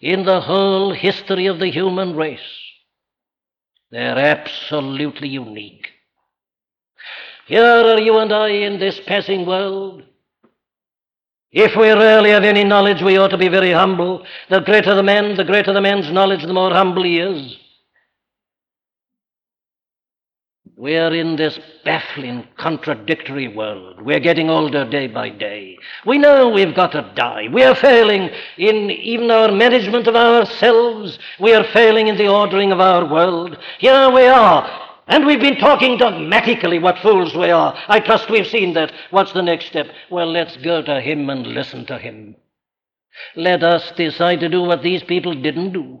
in 0.00 0.24
the 0.24 0.40
whole 0.40 0.92
history 0.92 1.46
of 1.46 1.58
the 1.58 1.70
human 1.72 2.14
race. 2.14 2.63
They're 3.94 4.18
absolutely 4.18 5.28
unique. 5.28 5.86
Here 7.46 7.62
are 7.62 8.00
you 8.00 8.18
and 8.18 8.32
I 8.32 8.48
in 8.48 8.80
this 8.80 8.98
passing 9.06 9.46
world. 9.46 10.02
If 11.52 11.76
we 11.76 11.88
really 11.90 12.30
have 12.30 12.42
any 12.42 12.64
knowledge, 12.64 13.02
we 13.02 13.16
ought 13.18 13.28
to 13.28 13.38
be 13.38 13.46
very 13.46 13.70
humble. 13.70 14.26
The 14.50 14.62
greater 14.62 14.96
the 14.96 15.04
man, 15.04 15.36
the 15.36 15.44
greater 15.44 15.72
the 15.72 15.80
man's 15.80 16.10
knowledge, 16.10 16.42
the 16.42 16.52
more 16.52 16.72
humble 16.72 17.04
he 17.04 17.20
is. 17.20 17.56
We 20.76 20.96
are 20.96 21.14
in 21.14 21.36
this 21.36 21.58
baffling, 21.84 22.48
contradictory 22.58 23.46
world. 23.46 24.02
We're 24.02 24.18
getting 24.18 24.50
older 24.50 24.88
day 24.88 25.06
by 25.06 25.28
day. 25.28 25.78
We 26.04 26.18
know 26.18 26.48
we've 26.48 26.74
got 26.74 26.92
to 26.92 27.12
die. 27.14 27.46
We 27.52 27.62
are 27.62 27.76
failing 27.76 28.30
in 28.58 28.90
even 28.90 29.30
our 29.30 29.52
management 29.52 30.08
of 30.08 30.16
ourselves. 30.16 31.16
We 31.38 31.54
are 31.54 31.62
failing 31.72 32.08
in 32.08 32.16
the 32.16 32.26
ordering 32.26 32.72
of 32.72 32.80
our 32.80 33.08
world. 33.08 33.56
Here 33.78 34.10
we 34.10 34.26
are. 34.26 34.68
And 35.06 35.24
we've 35.24 35.40
been 35.40 35.58
talking 35.58 35.96
dogmatically 35.96 36.80
what 36.80 36.98
fools 36.98 37.36
we 37.36 37.50
are. 37.50 37.78
I 37.86 38.00
trust 38.00 38.28
we've 38.28 38.46
seen 38.46 38.72
that. 38.74 38.92
What's 39.10 39.32
the 39.32 39.42
next 39.42 39.66
step? 39.66 39.86
Well, 40.10 40.32
let's 40.32 40.56
go 40.56 40.82
to 40.82 41.00
him 41.00 41.30
and 41.30 41.46
listen 41.46 41.86
to 41.86 41.98
him. 41.98 42.34
Let 43.36 43.62
us 43.62 43.92
decide 43.96 44.40
to 44.40 44.48
do 44.48 44.62
what 44.62 44.82
these 44.82 45.04
people 45.04 45.40
didn't 45.40 45.72
do. 45.72 46.00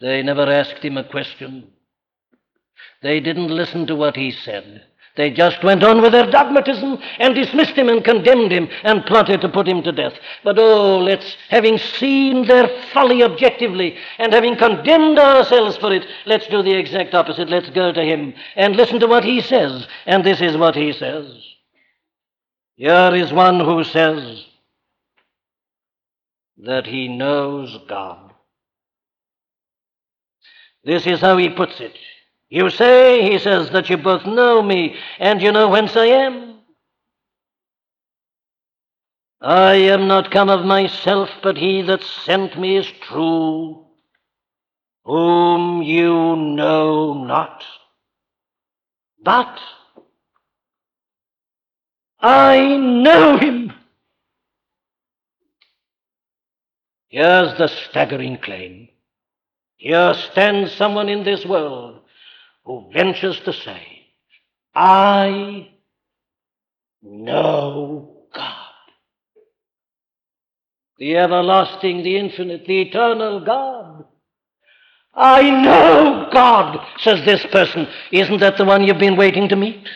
They 0.00 0.22
never 0.22 0.50
asked 0.50 0.84
him 0.84 0.98
a 0.98 1.04
question. 1.04 1.70
They 3.04 3.20
didn't 3.20 3.48
listen 3.48 3.86
to 3.88 3.94
what 3.94 4.16
he 4.16 4.30
said. 4.30 4.82
They 5.14 5.30
just 5.30 5.62
went 5.62 5.84
on 5.84 6.00
with 6.00 6.12
their 6.12 6.30
dogmatism 6.30 6.98
and 7.18 7.34
dismissed 7.34 7.76
him 7.76 7.90
and 7.90 8.02
condemned 8.02 8.50
him 8.50 8.66
and 8.82 9.04
plotted 9.04 9.42
to 9.42 9.48
put 9.50 9.68
him 9.68 9.82
to 9.82 9.92
death. 9.92 10.14
But 10.42 10.58
oh, 10.58 11.00
let's, 11.00 11.36
having 11.50 11.76
seen 11.76 12.46
their 12.46 12.66
folly 12.94 13.22
objectively 13.22 13.98
and 14.16 14.32
having 14.32 14.56
condemned 14.56 15.18
ourselves 15.18 15.76
for 15.76 15.92
it, 15.92 16.06
let's 16.24 16.46
do 16.46 16.62
the 16.62 16.72
exact 16.72 17.12
opposite. 17.12 17.50
Let's 17.50 17.68
go 17.70 17.92
to 17.92 18.02
him 18.02 18.32
and 18.56 18.74
listen 18.74 18.98
to 19.00 19.06
what 19.06 19.22
he 19.22 19.42
says. 19.42 19.86
And 20.06 20.24
this 20.24 20.40
is 20.40 20.56
what 20.56 20.74
he 20.74 20.94
says. 20.94 21.26
Here 22.76 23.14
is 23.14 23.34
one 23.34 23.60
who 23.60 23.84
says 23.84 24.46
that 26.56 26.86
he 26.86 27.08
knows 27.08 27.78
God. 27.86 28.32
This 30.84 31.06
is 31.06 31.20
how 31.20 31.36
he 31.36 31.50
puts 31.50 31.78
it. 31.80 31.94
You 32.50 32.70
say, 32.70 33.30
he 33.30 33.38
says, 33.38 33.70
that 33.70 33.90
you 33.90 33.96
both 33.96 34.26
know 34.26 34.62
me 34.62 34.96
and 35.18 35.42
you 35.42 35.50
know 35.50 35.68
whence 35.68 35.96
I 35.96 36.06
am. 36.06 36.58
I 39.40 39.74
am 39.74 40.08
not 40.08 40.30
come 40.30 40.48
of 40.48 40.64
myself, 40.64 41.28
but 41.42 41.56
he 41.56 41.82
that 41.82 42.02
sent 42.02 42.58
me 42.58 42.76
is 42.76 42.90
true, 43.02 43.84
whom 45.04 45.82
you 45.82 46.36
know 46.36 47.24
not. 47.24 47.62
But 49.22 49.58
I 52.20 52.76
know 52.76 53.36
him. 53.36 53.72
Here's 57.08 57.56
the 57.58 57.68
staggering 57.68 58.38
claim. 58.38 58.88
Here 59.76 60.14
stands 60.14 60.72
someone 60.72 61.10
in 61.10 61.22
this 61.24 61.44
world 61.44 62.00
who 62.64 62.90
ventures 62.92 63.40
to 63.44 63.52
say, 63.52 64.06
I 64.74 65.68
know 67.02 68.26
God. 68.34 68.70
The 70.98 71.16
everlasting, 71.16 72.02
the 72.02 72.16
infinite, 72.16 72.66
the 72.66 72.82
eternal 72.82 73.44
God. 73.44 74.04
I 75.14 75.42
know 75.48 76.28
God, 76.32 76.78
says 76.98 77.24
this 77.24 77.44
person. 77.52 77.86
Isn't 78.10 78.40
that 78.40 78.56
the 78.56 78.64
one 78.64 78.82
you've 78.82 78.98
been 78.98 79.16
waiting 79.16 79.48
to 79.48 79.56
meet? 79.56 79.86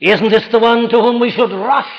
Isn't 0.00 0.30
this 0.30 0.46
the 0.50 0.58
one 0.58 0.88
to 0.88 1.00
whom 1.00 1.20
we 1.20 1.30
should 1.30 1.52
rush? 1.52 1.90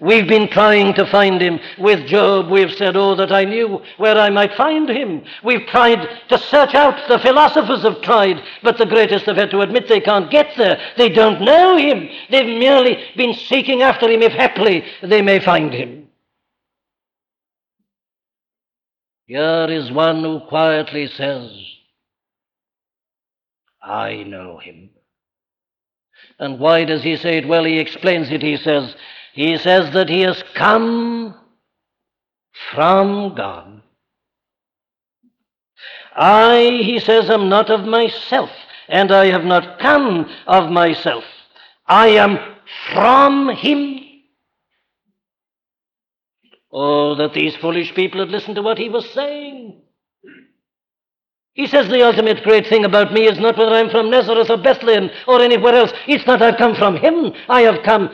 We've 0.00 0.26
been 0.26 0.48
trying 0.48 0.94
to 0.94 1.06
find 1.06 1.40
him. 1.40 1.60
With 1.78 2.06
Job, 2.06 2.50
we've 2.50 2.72
said, 2.72 2.96
Oh, 2.96 3.14
that 3.14 3.30
I 3.32 3.44
knew 3.44 3.80
where 3.96 4.18
I 4.18 4.28
might 4.28 4.54
find 4.54 4.88
him. 4.88 5.24
We've 5.42 5.66
tried 5.66 6.08
to 6.28 6.38
search 6.38 6.74
out. 6.74 7.08
The 7.08 7.20
philosophers 7.20 7.82
have 7.82 8.02
tried, 8.02 8.42
but 8.62 8.76
the 8.76 8.86
greatest 8.86 9.26
have 9.26 9.36
had 9.36 9.50
to 9.52 9.60
admit 9.60 9.88
they 9.88 10.00
can't 10.00 10.30
get 10.30 10.56
there. 10.56 10.80
They 10.96 11.08
don't 11.08 11.42
know 11.42 11.76
him. 11.76 12.08
They've 12.30 12.58
merely 12.58 12.98
been 13.16 13.34
seeking 13.34 13.82
after 13.82 14.08
him 14.10 14.22
if 14.22 14.32
haply 14.32 14.84
they 15.02 15.22
may 15.22 15.38
find 15.38 15.72
him. 15.72 16.08
Here 19.26 19.66
is 19.70 19.90
one 19.90 20.22
who 20.22 20.40
quietly 20.40 21.06
says, 21.06 21.50
I 23.82 24.22
know 24.24 24.58
him. 24.58 24.90
And 26.38 26.58
why 26.58 26.84
does 26.84 27.02
he 27.02 27.16
say 27.16 27.38
it? 27.38 27.48
Well, 27.48 27.64
he 27.64 27.78
explains 27.78 28.30
it. 28.30 28.42
He 28.42 28.56
says, 28.56 28.94
he 29.34 29.58
says 29.58 29.92
that 29.94 30.08
he 30.08 30.20
has 30.20 30.42
come 30.54 31.34
from 32.72 33.34
God. 33.34 33.82
I, 36.14 36.80
he 36.84 37.00
says, 37.00 37.28
am 37.28 37.48
not 37.48 37.68
of 37.68 37.84
myself, 37.84 38.50
and 38.88 39.10
I 39.10 39.26
have 39.26 39.44
not 39.44 39.80
come 39.80 40.30
of 40.46 40.70
myself. 40.70 41.24
I 41.84 42.10
am 42.10 42.38
from 42.92 43.48
him. 43.56 44.00
Oh, 46.72 47.16
that 47.16 47.34
these 47.34 47.56
foolish 47.56 47.92
people 47.94 48.20
had 48.20 48.30
listened 48.30 48.54
to 48.54 48.62
what 48.62 48.78
he 48.78 48.88
was 48.88 49.10
saying. 49.10 49.82
He 51.54 51.68
says 51.68 51.88
the 51.88 52.02
ultimate 52.02 52.42
great 52.42 52.66
thing 52.66 52.84
about 52.84 53.12
me 53.12 53.26
is 53.26 53.38
not 53.38 53.56
whether 53.56 53.72
I'm 53.72 53.88
from 53.88 54.10
Nazareth 54.10 54.50
or 54.50 54.56
Bethlehem 54.56 55.08
or 55.28 55.40
anywhere 55.40 55.74
else. 55.74 55.92
It's 56.08 56.26
not 56.26 56.42
I've 56.42 56.58
come 56.58 56.74
from 56.74 56.96
him. 56.96 57.32
I 57.48 57.62
have 57.62 57.84
come 57.84 58.10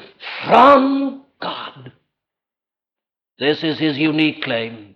from 0.46 1.24
God. 1.40 1.92
This 3.38 3.64
is 3.64 3.78
his 3.78 3.96
unique 3.96 4.42
claim. 4.42 4.89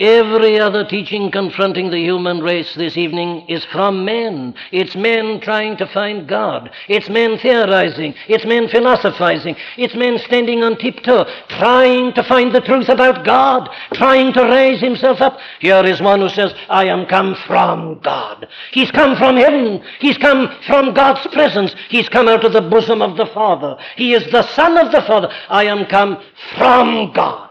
Every 0.00 0.60
other 0.60 0.84
teaching 0.84 1.28
confronting 1.32 1.90
the 1.90 1.98
human 1.98 2.38
race 2.38 2.72
this 2.76 2.96
evening 2.96 3.44
is 3.48 3.64
from 3.64 4.04
men. 4.04 4.54
It's 4.70 4.94
men 4.94 5.40
trying 5.40 5.76
to 5.78 5.88
find 5.88 6.28
God. 6.28 6.70
It's 6.88 7.08
men 7.08 7.36
theorizing. 7.38 8.14
It's 8.28 8.44
men 8.44 8.68
philosophizing. 8.68 9.56
It's 9.76 9.96
men 9.96 10.18
standing 10.18 10.62
on 10.62 10.78
tiptoe, 10.78 11.26
trying 11.48 12.12
to 12.14 12.22
find 12.22 12.54
the 12.54 12.60
truth 12.60 12.88
about 12.88 13.24
God, 13.24 13.68
trying 13.92 14.32
to 14.34 14.44
raise 14.44 14.80
himself 14.80 15.20
up. 15.20 15.40
Here 15.58 15.84
is 15.84 16.00
one 16.00 16.20
who 16.20 16.28
says, 16.28 16.54
I 16.68 16.84
am 16.84 17.06
come 17.06 17.34
from 17.48 17.98
God. 17.98 18.46
He's 18.70 18.92
come 18.92 19.16
from 19.16 19.36
heaven. 19.36 19.82
He's 19.98 20.18
come 20.18 20.48
from 20.68 20.94
God's 20.94 21.26
presence. 21.32 21.74
He's 21.88 22.08
come 22.08 22.28
out 22.28 22.44
of 22.44 22.52
the 22.52 22.62
bosom 22.62 23.02
of 23.02 23.16
the 23.16 23.26
Father. 23.26 23.76
He 23.96 24.14
is 24.14 24.30
the 24.30 24.46
Son 24.54 24.78
of 24.78 24.92
the 24.92 25.02
Father. 25.02 25.28
I 25.48 25.64
am 25.64 25.86
come 25.86 26.22
from 26.56 27.12
God. 27.12 27.47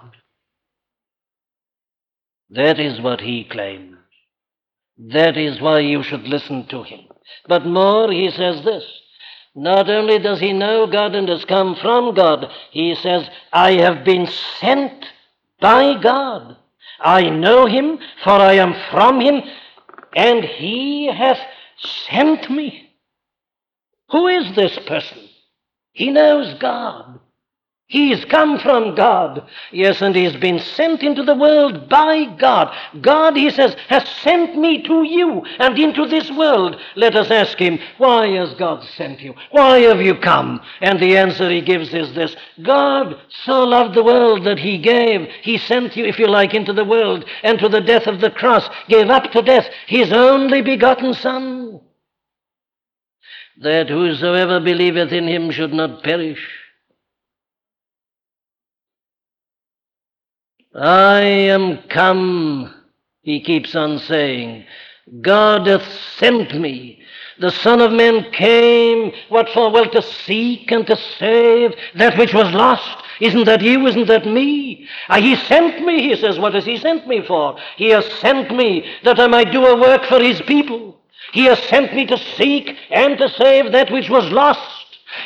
That 2.50 2.80
is 2.80 3.02
what 3.02 3.22
he 3.22 3.44
claims. 3.44 3.98
That 4.98 5.38
is 5.38 5.62
why 5.62 5.80
you 5.80 6.02
should 6.02 6.24
listen 6.24 6.68
to 6.68 6.84
him. 6.84 7.02
But 7.48 7.66
more, 7.66 8.12
he 8.12 8.32
says 8.32 8.64
this. 8.64 8.84
Not 9.54 9.90
only 9.90 10.20
does 10.20 10.40
he 10.40 10.54
know 10.54 10.88
God 10.88 11.16
and 11.16 11.28
has 11.30 11.44
come 11.46 11.76
from 11.76 12.14
God, 12.14 12.48
he 12.72 12.96
says, 12.96 13.28
I 13.52 13.74
have 13.74 14.06
been 14.06 14.28
sent 14.60 15.06
by 15.60 16.00
God. 16.02 16.58
I 17.00 17.30
know 17.30 17.66
him, 17.66 18.00
for 18.24 18.32
I 18.32 18.54
am 18.54 18.76
from 18.92 19.20
him, 19.20 19.42
and 20.16 20.44
he 20.44 21.12
hath 21.12 21.40
sent 22.10 22.50
me. 22.50 22.92
Who 24.12 24.28
is 24.28 24.56
this 24.56 24.78
person? 24.88 25.28
He 25.92 26.12
knows 26.12 26.58
God. 26.60 27.20
He's 27.90 28.26
come 28.26 28.60
from 28.60 28.96
God. 28.96 29.48
Yes, 29.72 30.02
and 30.02 30.14
he's 30.14 30.36
been 30.36 30.60
sent 30.60 31.04
into 31.04 31.24
the 31.24 31.36
world 31.36 31.88
by 31.88 32.26
God. 32.38 32.76
God, 33.00 33.38
he 33.38 33.50
says, 33.50 33.78
has 33.88 34.06
sent 34.10 34.58
me 34.58 34.84
to 34.84 35.04
you 35.04 35.46
and 35.58 35.80
into 35.80 36.06
this 36.06 36.30
world. 36.32 36.76
Let 36.98 37.16
us 37.16 37.32
ask 37.32 37.58
him, 37.58 37.80
why 37.98 38.28
has 38.32 38.54
God 38.56 38.84
sent 38.98 39.22
you? 39.22 39.34
Why 39.52 39.80
have 39.80 40.02
you 40.02 40.16
come? 40.16 40.60
And 40.82 41.00
the 41.00 41.16
answer 41.16 41.50
he 41.50 41.62
gives 41.62 41.94
is 41.94 42.14
this 42.14 42.36
God 42.62 43.22
so 43.46 43.64
loved 43.64 43.96
the 43.96 44.04
world 44.04 44.44
that 44.44 44.60
he 44.60 44.80
gave, 44.80 45.30
he 45.42 45.58
sent 45.58 45.96
you, 45.96 46.04
if 46.04 46.20
you 46.20 46.28
like, 46.28 46.54
into 46.54 46.74
the 46.74 46.84
world, 46.84 47.24
and 47.42 47.58
to 47.60 47.70
the 47.70 47.80
death 47.80 48.06
of 48.06 48.20
the 48.20 48.32
cross, 48.32 48.70
gave 48.90 49.10
up 49.10 49.32
to 49.32 49.42
death 49.42 49.66
his 49.86 50.12
only 50.12 50.62
begotten 50.62 51.14
Son, 51.14 51.80
that 53.62 53.88
whosoever 53.88 54.60
believeth 54.60 55.14
in 55.14 55.26
him 55.26 55.52
should 55.52 55.72
not 55.72 56.04
perish 56.04 56.67
I 60.78 61.22
am 61.22 61.80
come, 61.90 62.72
he 63.24 63.42
keeps 63.42 63.76
on 63.76 63.98
saying. 63.98 64.66
God 65.22 65.66
hath 65.66 65.88
sent 66.18 66.60
me. 66.60 67.02
The 67.40 67.50
Son 67.50 67.82
of 67.82 67.92
Man 67.92 68.32
came, 68.32 69.12
what 69.30 69.50
for? 69.50 69.72
Well, 69.72 69.90
to 69.90 70.02
seek 70.02 70.72
and 70.72 70.86
to 70.86 70.96
save 71.18 71.74
that 71.96 72.18
which 72.18 72.34
was 72.34 72.54
lost. 72.54 73.04
Isn't 73.20 73.46
that 73.46 73.62
you? 73.62 73.88
Isn't 73.88 74.08
that 74.08 74.28
me? 74.28 74.88
Ah, 75.10 75.20
he 75.20 75.36
sent 75.36 75.84
me, 75.84 76.10
he 76.10 76.16
says. 76.16 76.38
What 76.38 76.54
has 76.54 76.66
he 76.66 76.78
sent 76.78 77.08
me 77.08 77.26
for? 77.26 77.58
He 77.76 77.90
has 77.90 78.06
sent 78.20 78.56
me 78.56 78.86
that 79.04 79.20
I 79.20 79.28
might 79.28 79.52
do 79.52 79.66
a 79.66 79.80
work 79.80 80.06
for 80.06 80.22
his 80.22 80.42
people. 80.42 81.00
He 81.32 81.46
has 81.46 81.60
sent 81.64 81.96
me 81.96 82.06
to 82.06 82.18
seek 82.18 82.76
and 82.92 83.18
to 83.18 83.30
save 83.30 83.72
that 83.72 83.92
which 83.92 84.10
was 84.10 84.32
lost. 84.32 84.77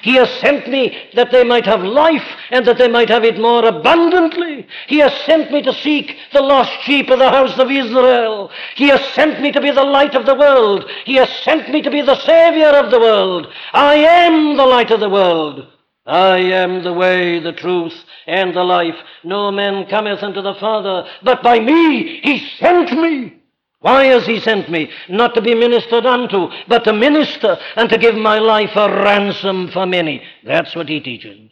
He 0.02 0.16
has 0.16 0.30
sent 0.39 0.68
me 0.68 0.97
that 1.14 1.32
they 1.32 1.43
might 1.43 1.66
have 1.66 1.84
life 1.84 2.26
and 2.49 2.66
that 2.66 2.78
they 2.78 2.88
might 2.88 3.10
have 3.10 3.24
it 3.24 3.39
more 3.39 3.66
abundantly. 3.66 4.68
He 4.88 4.97
has 4.99 5.14
sent 5.26 5.52
me 5.52 5.62
to 5.62 5.74
seek 5.74 6.18
the 6.34 6.41
lost 6.41 6.72
sheep 6.82 7.10
of 7.10 7.20
the 7.20 7.30
house 7.30 7.58
of 7.60 7.70
Israel. 7.70 8.49
He 8.76 8.89
has 8.89 9.04
sent 9.14 9.41
me 9.41 9.52
to 9.52 9.62
be 9.62 9.72
the 9.72 9.84
light 9.84 10.16
of 10.16 10.26
the 10.26 10.36
world. 10.36 10.89
He 11.06 11.16
has 11.16 11.30
sent 11.43 11.70
me 11.70 11.82
to 11.82 11.91
be 11.91 12.02
the 12.02 12.20
Savior 12.22 12.70
of 12.70 12.91
the 12.91 12.99
world. 12.99 13.47
I 13.74 13.95
am 13.95 14.58
the 14.58 14.66
light 14.66 14.91
of 14.91 14.99
the 14.99 15.10
world. 15.10 15.68
I 16.06 16.38
am 16.38 16.84
the 16.84 16.93
way, 16.93 17.39
the 17.39 17.54
truth, 17.54 17.93
and 18.26 18.56
the 18.56 18.64
life. 18.64 18.95
No 19.24 19.52
man 19.52 19.88
cometh 19.88 20.24
unto 20.24 20.41
the 20.41 20.56
Father 20.56 21.08
but 21.24 21.43
by 21.43 21.60
me. 21.60 22.22
He 22.24 22.39
sent 22.58 22.91
me. 22.91 23.40
Why 23.82 24.05
has 24.05 24.27
he 24.27 24.39
sent 24.39 24.69
me? 24.69 24.91
Not 25.09 25.34
to 25.34 25.41
be 25.41 25.55
ministered 25.55 26.05
unto, 26.05 26.49
but 26.67 26.84
to 26.84 26.93
minister 26.93 27.57
and 27.75 27.89
to 27.89 27.97
give 27.97 28.15
my 28.15 28.38
life 28.38 28.75
a 28.75 28.88
ransom 29.03 29.71
for 29.71 29.88
many. 29.88 30.23
That's 30.45 30.75
what 30.75 30.88
he 30.88 30.99
teaches. 30.99 31.49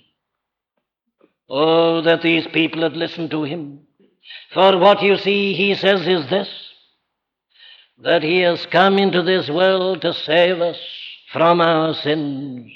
Oh, 1.50 2.02
that 2.02 2.22
these 2.22 2.46
people 2.48 2.84
had 2.84 2.96
listened 2.96 3.32
to 3.32 3.44
him. 3.44 3.82
For 4.54 4.78
what 4.78 5.02
you 5.02 5.18
see, 5.18 5.54
he 5.54 5.74
says, 5.74 6.08
is 6.08 6.30
this 6.30 6.50
that 8.02 8.24
he 8.24 8.40
has 8.40 8.66
come 8.68 8.98
into 8.98 9.22
this 9.22 9.50
world 9.50 10.02
to 10.02 10.14
save 10.14 10.62
us 10.62 10.80
from 11.34 11.60
our 11.60 11.94
sins. 11.94 12.72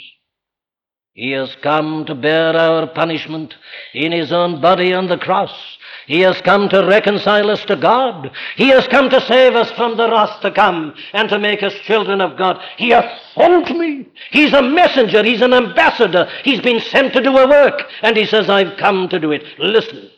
He 1.13 1.31
has 1.31 1.55
come 1.61 2.05
to 2.07 2.15
bear 2.15 2.57
our 2.57 2.87
punishment 2.87 3.53
in 3.93 4.11
his 4.11 4.33
own 4.33 4.59
body 4.59 4.93
on 4.93 5.07
the 5.07 5.17
cross 5.17 5.72
he 6.05 6.21
has 6.21 6.39
come 6.41 6.69
to 6.69 6.85
reconcile 6.85 7.49
us 7.49 7.63
to 7.65 7.75
God. 7.75 8.31
He 8.55 8.69
has 8.69 8.87
come 8.87 9.09
to 9.09 9.21
save 9.21 9.55
us 9.55 9.71
from 9.71 9.97
the 9.97 10.09
wrath 10.09 10.41
to 10.41 10.51
come 10.51 10.93
and 11.13 11.29
to 11.29 11.39
make 11.39 11.63
us 11.63 11.73
children 11.85 12.21
of 12.21 12.37
God. 12.37 12.59
He 12.77 12.89
has 12.89 13.05
sent 13.33 13.77
me. 13.77 14.09
He's 14.31 14.53
a 14.53 14.61
messenger. 14.61 15.23
He's 15.23 15.41
an 15.41 15.53
ambassador. 15.53 16.29
He's 16.43 16.61
been 16.61 16.79
sent 16.79 17.13
to 17.13 17.23
do 17.23 17.37
a 17.37 17.47
work. 17.47 17.81
And 18.01 18.17
he 18.17 18.25
says, 18.25 18.49
I've 18.49 18.77
come 18.77 19.07
to 19.09 19.19
do 19.19 19.31
it. 19.31 19.43
Listen. 19.59 20.09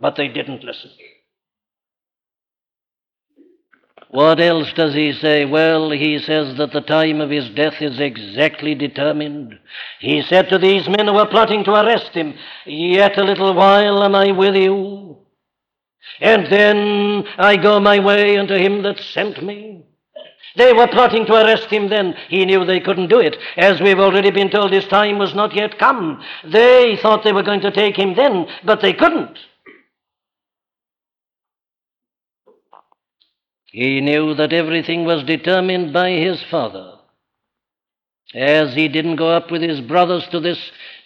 But 0.00 0.16
they 0.16 0.28
didn't 0.28 0.64
listen. 0.64 0.90
What 4.10 4.40
else 4.40 4.70
does 4.74 4.92
he 4.92 5.14
say? 5.14 5.46
Well, 5.46 5.90
he 5.90 6.18
says 6.18 6.58
that 6.58 6.72
the 6.72 6.82
time 6.82 7.22
of 7.22 7.30
his 7.30 7.48
death 7.50 7.80
is 7.80 7.98
exactly 7.98 8.74
determined. 8.74 9.58
He 10.00 10.20
said 10.20 10.50
to 10.50 10.58
these 10.58 10.86
men 10.86 11.06
who 11.06 11.14
were 11.14 11.26
plotting 11.26 11.64
to 11.64 11.72
arrest 11.72 12.10
him, 12.12 12.34
Yet 12.66 13.16
a 13.16 13.24
little 13.24 13.54
while 13.54 14.04
am 14.04 14.14
I 14.14 14.32
with 14.32 14.54
you. 14.54 15.21
And 16.22 16.46
then 16.46 17.24
I 17.36 17.56
go 17.56 17.80
my 17.80 17.98
way 17.98 18.38
unto 18.38 18.54
him 18.54 18.82
that 18.84 19.00
sent 19.00 19.42
me. 19.42 19.84
They 20.54 20.72
were 20.72 20.86
plotting 20.86 21.26
to 21.26 21.34
arrest 21.34 21.68
him 21.68 21.88
then. 21.88 22.14
He 22.28 22.44
knew 22.44 22.64
they 22.64 22.78
couldn't 22.78 23.08
do 23.08 23.18
it. 23.18 23.36
As 23.56 23.80
we've 23.80 23.98
already 23.98 24.30
been 24.30 24.48
told, 24.48 24.72
his 24.72 24.86
time 24.86 25.18
was 25.18 25.34
not 25.34 25.52
yet 25.54 25.80
come. 25.80 26.22
They 26.44 26.96
thought 27.02 27.24
they 27.24 27.32
were 27.32 27.42
going 27.42 27.62
to 27.62 27.72
take 27.72 27.96
him 27.96 28.14
then, 28.14 28.46
but 28.64 28.80
they 28.80 28.92
couldn't. 28.92 29.36
He 33.64 34.00
knew 34.00 34.34
that 34.34 34.52
everything 34.52 35.04
was 35.04 35.24
determined 35.24 35.92
by 35.92 36.10
his 36.10 36.40
Father. 36.44 36.98
As 38.34 38.74
he 38.74 38.88
didn't 38.88 39.16
go 39.16 39.30
up 39.30 39.50
with 39.50 39.62
his 39.62 39.80
brothers 39.80 40.26
to 40.28 40.40
this 40.40 40.58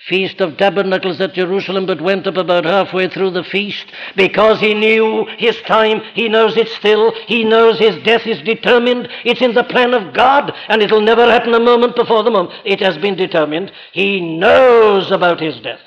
Feast 0.09 0.41
of 0.41 0.57
Tabernacles 0.57 1.21
at 1.21 1.35
Jerusalem, 1.35 1.87
but 1.87 2.01
went 2.01 2.29
up 2.29 2.37
about 2.37 2.65
halfway 2.65 3.09
through 3.09 3.31
the 3.31 3.43
feast 3.43 3.87
because 4.15 4.61
he 4.61 4.73
knew 4.73 5.27
his 5.37 5.61
time. 5.63 6.01
He 6.15 6.29
knows 6.29 6.57
it 6.57 6.69
still. 6.69 7.13
He 7.27 7.43
knows 7.43 7.79
his 7.79 7.97
death 8.05 8.25
is 8.27 8.41
determined. 8.43 9.09
It's 9.25 9.43
in 9.43 9.55
the 9.55 9.65
plan 9.65 9.95
of 9.95 10.15
God, 10.15 10.53
and 10.69 10.81
it'll 10.81 11.01
never 11.01 11.27
happen 11.29 11.55
a 11.55 11.61
moment 11.61 11.97
before 11.97 12.23
the 12.23 12.31
moment. 12.31 12.55
It 12.65 12.79
has 12.81 12.97
been 12.99 13.17
determined. 13.17 13.73
He 13.93 14.21
knows 14.21 15.11
about 15.11 15.41
his 15.41 15.59
death. 15.61 15.81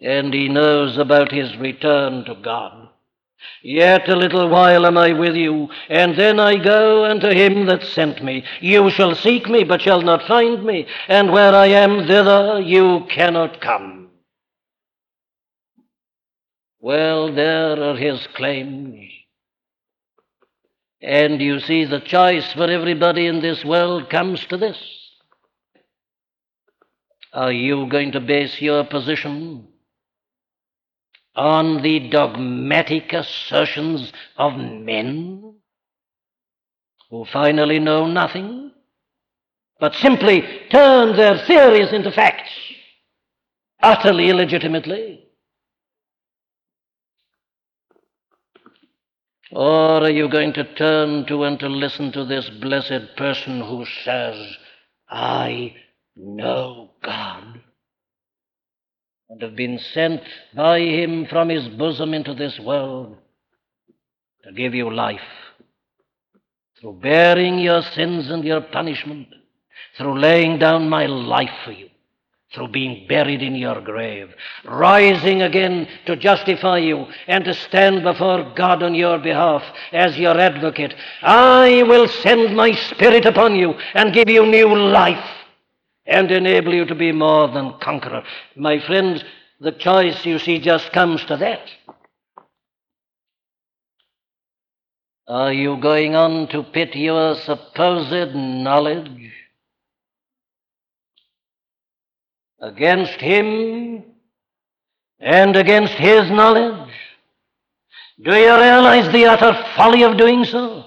and 0.00 0.32
he 0.32 0.48
knows 0.48 0.96
about 0.96 1.32
his 1.32 1.56
return 1.56 2.24
to 2.24 2.34
God. 2.36 2.87
Yet 3.62 4.08
a 4.08 4.16
little 4.16 4.48
while 4.48 4.86
am 4.86 4.96
I 4.96 5.12
with 5.12 5.34
you, 5.34 5.68
and 5.88 6.16
then 6.16 6.38
I 6.40 6.56
go 6.56 7.04
unto 7.04 7.28
him 7.28 7.66
that 7.66 7.82
sent 7.82 8.22
me. 8.22 8.44
You 8.60 8.90
shall 8.90 9.14
seek 9.14 9.48
me, 9.48 9.64
but 9.64 9.82
shall 9.82 10.02
not 10.02 10.26
find 10.26 10.64
me, 10.64 10.86
and 11.08 11.32
where 11.32 11.54
I 11.54 11.66
am, 11.66 12.06
thither 12.06 12.60
you 12.60 13.06
cannot 13.10 13.60
come. 13.60 14.10
Well, 16.80 17.32
there 17.34 17.82
are 17.82 17.96
his 17.96 18.26
claims. 18.34 19.10
And 21.00 21.40
you 21.40 21.60
see, 21.60 21.84
the 21.84 22.00
choice 22.00 22.52
for 22.52 22.64
everybody 22.64 23.26
in 23.26 23.40
this 23.40 23.64
world 23.64 24.10
comes 24.10 24.44
to 24.46 24.56
this. 24.56 24.78
Are 27.32 27.52
you 27.52 27.88
going 27.88 28.12
to 28.12 28.20
base 28.20 28.60
your 28.60 28.84
position 28.84 29.68
on 31.38 31.82
the 31.82 32.10
dogmatic 32.10 33.12
assertions 33.12 34.12
of 34.36 34.56
men 34.56 35.54
who 37.10 37.24
finally 37.32 37.78
know 37.78 38.08
nothing, 38.08 38.72
but 39.78 39.94
simply 39.94 40.42
turn 40.70 41.16
their 41.16 41.38
theories 41.46 41.92
into 41.92 42.10
facts 42.10 42.50
utterly 43.80 44.28
illegitimately? 44.28 45.24
Or 49.52 50.02
are 50.02 50.10
you 50.10 50.28
going 50.28 50.52
to 50.54 50.74
turn 50.74 51.24
to 51.26 51.44
and 51.44 51.58
to 51.60 51.68
listen 51.68 52.12
to 52.12 52.24
this 52.24 52.50
blessed 52.60 53.16
person 53.16 53.60
who 53.60 53.86
says, 54.04 54.36
I 55.08 55.74
know 56.16 56.90
God, 57.02 57.60
and 59.28 59.42
have 59.42 59.56
been 59.56 59.78
sent 59.78 60.22
by 60.54 60.80
Him 60.80 61.26
from 61.26 61.48
His 61.48 61.68
bosom 61.68 62.14
into 62.14 62.34
this 62.34 62.58
world 62.58 63.16
to 64.44 64.52
give 64.52 64.74
you 64.74 64.92
life 64.92 65.20
through 66.80 67.00
bearing 67.02 67.58
your 67.58 67.82
sins 67.82 68.30
and 68.30 68.44
your 68.44 68.60
punishment, 68.60 69.28
through 69.96 70.18
laying 70.18 70.58
down 70.58 70.88
my 70.88 71.06
life 71.06 71.50
for 71.64 71.72
you 71.72 71.88
through 72.54 72.68
being 72.68 73.06
buried 73.06 73.42
in 73.42 73.54
your 73.54 73.80
grave, 73.82 74.30
rising 74.64 75.42
again 75.42 75.86
to 76.06 76.16
justify 76.16 76.78
you 76.78 77.06
and 77.26 77.44
to 77.44 77.52
stand 77.52 78.02
before 78.02 78.52
God 78.56 78.82
on 78.82 78.94
your 78.94 79.18
behalf 79.18 79.62
as 79.92 80.18
your 80.18 80.38
advocate. 80.38 80.94
I 81.22 81.82
will 81.86 82.08
send 82.08 82.56
my 82.56 82.72
Spirit 82.72 83.26
upon 83.26 83.54
you 83.54 83.74
and 83.94 84.14
give 84.14 84.30
you 84.30 84.46
new 84.46 84.74
life 84.74 85.22
and 86.08 86.30
enable 86.30 86.74
you 86.74 86.86
to 86.86 86.94
be 86.94 87.12
more 87.12 87.48
than 87.48 87.74
conqueror. 87.80 88.24
My 88.56 88.80
friends, 88.80 89.22
the 89.60 89.72
choice, 89.72 90.24
you 90.24 90.38
see, 90.38 90.58
just 90.58 90.90
comes 90.92 91.22
to 91.26 91.36
that. 91.36 91.68
Are 95.28 95.52
you 95.52 95.76
going 95.76 96.16
on 96.16 96.48
to 96.48 96.62
pit 96.62 96.96
your 96.96 97.34
supposed 97.34 98.34
knowledge 98.34 99.30
against 102.58 103.20
him 103.20 104.02
and 105.20 105.54
against 105.54 105.92
his 105.92 106.30
knowledge? 106.30 106.90
Do 108.24 108.34
you 108.34 108.56
realize 108.56 109.12
the 109.12 109.26
utter 109.26 109.52
folly 109.76 110.02
of 110.04 110.16
doing 110.16 110.46
so? 110.46 110.84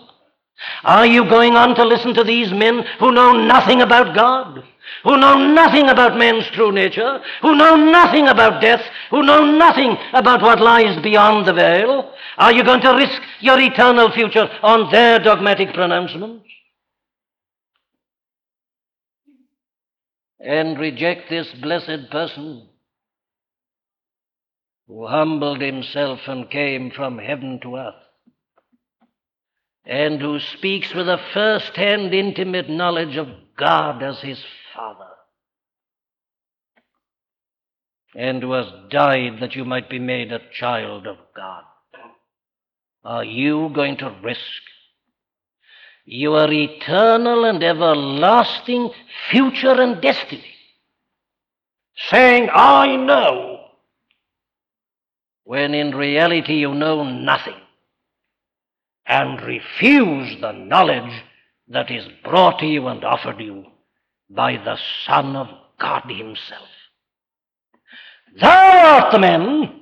Are 0.84 1.06
you 1.06 1.30
going 1.30 1.56
on 1.56 1.76
to 1.76 1.86
listen 1.86 2.16
to 2.16 2.24
these 2.24 2.52
men 2.52 2.84
who 3.00 3.12
know 3.12 3.34
nothing 3.34 3.84
about 3.84 4.16
God, 4.16 4.64
who 5.04 5.18
know 5.18 5.36
nothing 5.54 5.90
about 5.90 6.18
man's 6.18 6.46
true 6.52 6.72
nature, 6.72 7.22
who 7.42 7.56
know 7.56 7.76
nothing 7.76 8.28
about 8.28 8.62
death, 8.62 8.84
who 9.10 9.24
know 9.24 9.46
nothing 9.46 9.98
about 10.14 10.42
what 10.42 10.60
lies 10.60 11.02
beyond 11.02 11.46
the 11.46 11.54
veil? 11.54 12.14
Are 12.38 12.52
you 12.52 12.64
going 12.64 12.82
to 12.82 12.96
risk 12.96 13.22
your 13.40 13.60
eternal 13.60 14.12
future 14.12 14.50
on 14.62 14.92
their 14.92 15.20
dogmatic 15.20 15.74
pronouncements? 15.74 16.46
and 20.44 20.80
reject 20.80 21.30
this 21.30 21.48
blessed 21.62 22.10
person 22.10 22.68
who 24.88 25.08
humbled 25.08 25.62
himself 25.62 26.20
and 26.28 26.50
came 26.50 26.92
from 26.92 27.18
heaven 27.18 27.60
to 27.62 27.76
earth, 27.76 27.94
and 29.86 30.20
who 30.20 30.40
speaks 30.40 30.94
with 30.94 31.08
a 31.08 31.20
first 31.34 31.76
hand 31.76 32.14
intimate 32.14 32.70
knowledge 32.70 33.16
of 33.18 33.28
God 33.58 34.04
as 34.04 34.20
his 34.22 34.44
Father, 34.76 35.10
and 38.16 38.42
who 38.42 38.54
has 38.54 38.68
died 38.90 39.40
that 39.40 39.56
you 39.56 39.66
might 39.66 39.90
be 39.90 40.00
made 40.00 40.32
a 40.32 40.42
child 40.54 41.08
of 41.08 41.18
God. 41.36 41.64
Are 43.04 43.24
you 43.24 43.72
going 43.74 43.98
to 43.98 44.16
risk 44.24 44.42
your 46.06 46.52
eternal 46.52 47.46
and 47.46 47.64
everlasting 47.64 48.92
future 49.32 49.82
and 49.82 50.02
destiny, 50.02 50.56
saying, 52.10 52.50
I 52.54 52.96
know, 52.96 53.66
when 55.44 55.74
in 55.74 55.96
reality 55.96 56.56
you 56.56 56.74
know 56.74 57.04
nothing, 57.04 57.60
and 59.06 59.42
refuse 59.42 60.40
the 60.42 60.52
knowledge 60.52 61.24
that 61.68 61.90
is 61.90 62.08
brought 62.24 62.60
to 62.60 62.66
you 62.66 62.88
and 62.88 63.04
offered 63.04 63.40
you 63.40 63.66
by 64.34 64.54
the 64.54 64.78
Son 65.06 65.36
of 65.36 65.48
God 65.80 66.04
Himself. 66.10 66.68
Thou 68.40 69.02
art 69.02 69.12
the 69.12 69.20
man 69.20 69.82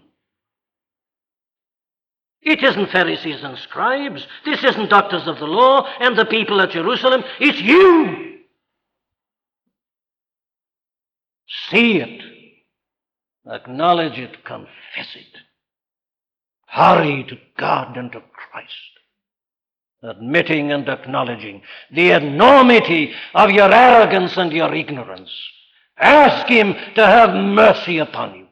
it 2.41 2.63
isn't 2.63 2.91
Pharisees 2.91 3.43
and 3.43 3.57
scribes. 3.57 4.25
This 4.45 4.63
isn't 4.63 4.89
doctors 4.89 5.27
of 5.27 5.39
the 5.39 5.45
law 5.45 5.87
and 5.99 6.17
the 6.17 6.25
people 6.25 6.61
at 6.61 6.71
Jerusalem. 6.71 7.23
It's 7.39 7.61
you. 7.61 8.39
See 11.69 11.97
it. 11.97 12.23
Acknowledge 13.51 14.17
it. 14.17 14.43
Confess 14.45 15.15
it. 15.15 15.37
Hurry 16.67 17.25
to 17.25 17.37
God 17.57 17.97
and 17.97 18.11
to 18.13 18.21
Christ. 18.21 18.98
Admitting 20.01 20.71
and 20.71 20.87
acknowledging 20.87 21.61
the 21.91 22.11
enormity 22.11 23.13
of 23.33 23.49
your 23.51 23.71
arrogance 23.71 24.37
and 24.37 24.53
your 24.53 24.73
ignorance. 24.73 25.31
Ask 25.97 26.47
Him 26.47 26.73
to 26.95 27.05
have 27.05 27.33
mercy 27.33 27.97
upon 27.97 28.35
you. 28.35 28.47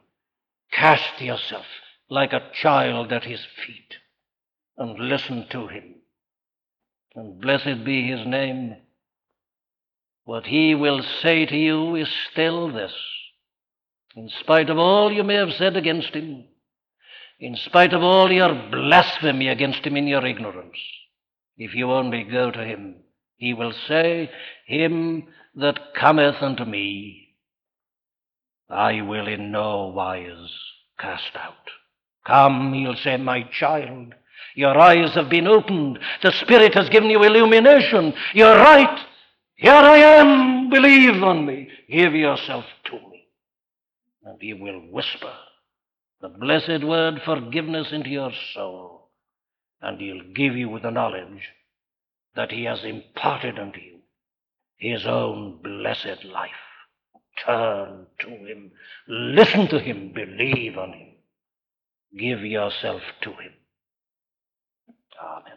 Cast 0.71 1.21
yourself 1.21 1.65
like 2.09 2.33
a 2.33 2.51
child 2.53 3.11
at 3.11 3.23
his 3.23 3.41
feet 3.65 3.95
and 4.77 4.99
listen 4.99 5.47
to 5.49 5.67
him. 5.67 5.95
And 7.15 7.41
blessed 7.41 7.83
be 7.83 8.07
his 8.07 8.25
name. 8.25 8.75
What 10.23 10.45
he 10.45 10.75
will 10.75 11.01
say 11.21 11.45
to 11.45 11.57
you 11.57 11.95
is 11.95 12.09
still 12.31 12.71
this. 12.71 12.93
In 14.15 14.29
spite 14.29 14.69
of 14.69 14.77
all 14.77 15.11
you 15.11 15.23
may 15.23 15.35
have 15.35 15.53
said 15.53 15.77
against 15.77 16.13
him, 16.13 16.45
in 17.39 17.55
spite 17.55 17.93
of 17.93 18.03
all 18.03 18.31
your 18.31 18.53
blasphemy 18.71 19.47
against 19.47 19.85
him 19.85 19.95
in 19.95 20.07
your 20.07 20.25
ignorance, 20.25 20.77
if 21.57 21.73
you 21.73 21.91
only 21.91 22.23
go 22.23 22.51
to 22.51 22.63
him, 22.63 22.95
he 23.37 23.53
will 23.53 23.73
say, 23.87 24.29
Him 24.65 25.27
that 25.55 25.93
cometh 25.95 26.41
unto 26.41 26.65
me, 26.65 27.29
I 28.69 29.01
will 29.01 29.27
in 29.27 29.51
no 29.51 29.87
wise 29.87 30.51
cast 30.99 31.35
out. 31.35 31.53
Come, 32.25 32.73
he'll 32.73 32.95
say, 32.95 33.17
my 33.17 33.43
child. 33.43 34.13
Your 34.55 34.77
eyes 34.77 35.13
have 35.13 35.29
been 35.29 35.47
opened. 35.47 35.99
The 36.21 36.31
Spirit 36.31 36.73
has 36.73 36.89
given 36.89 37.09
you 37.09 37.23
illumination. 37.23 38.13
You're 38.33 38.55
right. 38.55 38.99
Here 39.55 39.71
I 39.71 39.97
am. 39.97 40.69
Believe 40.69 41.23
on 41.23 41.45
me. 41.45 41.69
Give 41.89 42.13
yourself 42.13 42.65
to 42.85 42.93
me. 42.93 43.27
And 44.25 44.41
he 44.41 44.53
will 44.53 44.81
whisper 44.91 45.33
the 46.21 46.29
blessed 46.29 46.83
word 46.83 47.21
forgiveness 47.23 47.87
into 47.91 48.09
your 48.09 48.31
soul. 48.53 48.96
And 49.81 49.99
he'll 50.01 50.33
give 50.33 50.55
you 50.55 50.69
with 50.69 50.83
the 50.83 50.91
knowledge 50.91 51.49
that 52.35 52.51
he 52.51 52.65
has 52.65 52.83
imparted 52.83 53.59
unto 53.59 53.79
you 53.79 53.99
his 54.77 55.05
own 55.05 55.59
blessed 55.63 56.23
life. 56.23 56.51
Turn 57.45 58.07
to 58.19 58.29
him. 58.29 58.71
Listen 59.07 59.67
to 59.69 59.79
him. 59.79 60.11
Believe 60.13 60.77
on 60.77 60.93
him. 60.93 61.07
Give 62.15 62.41
yourself 62.41 63.01
to 63.21 63.31
Him. 63.31 63.53
Amen. 65.21 65.56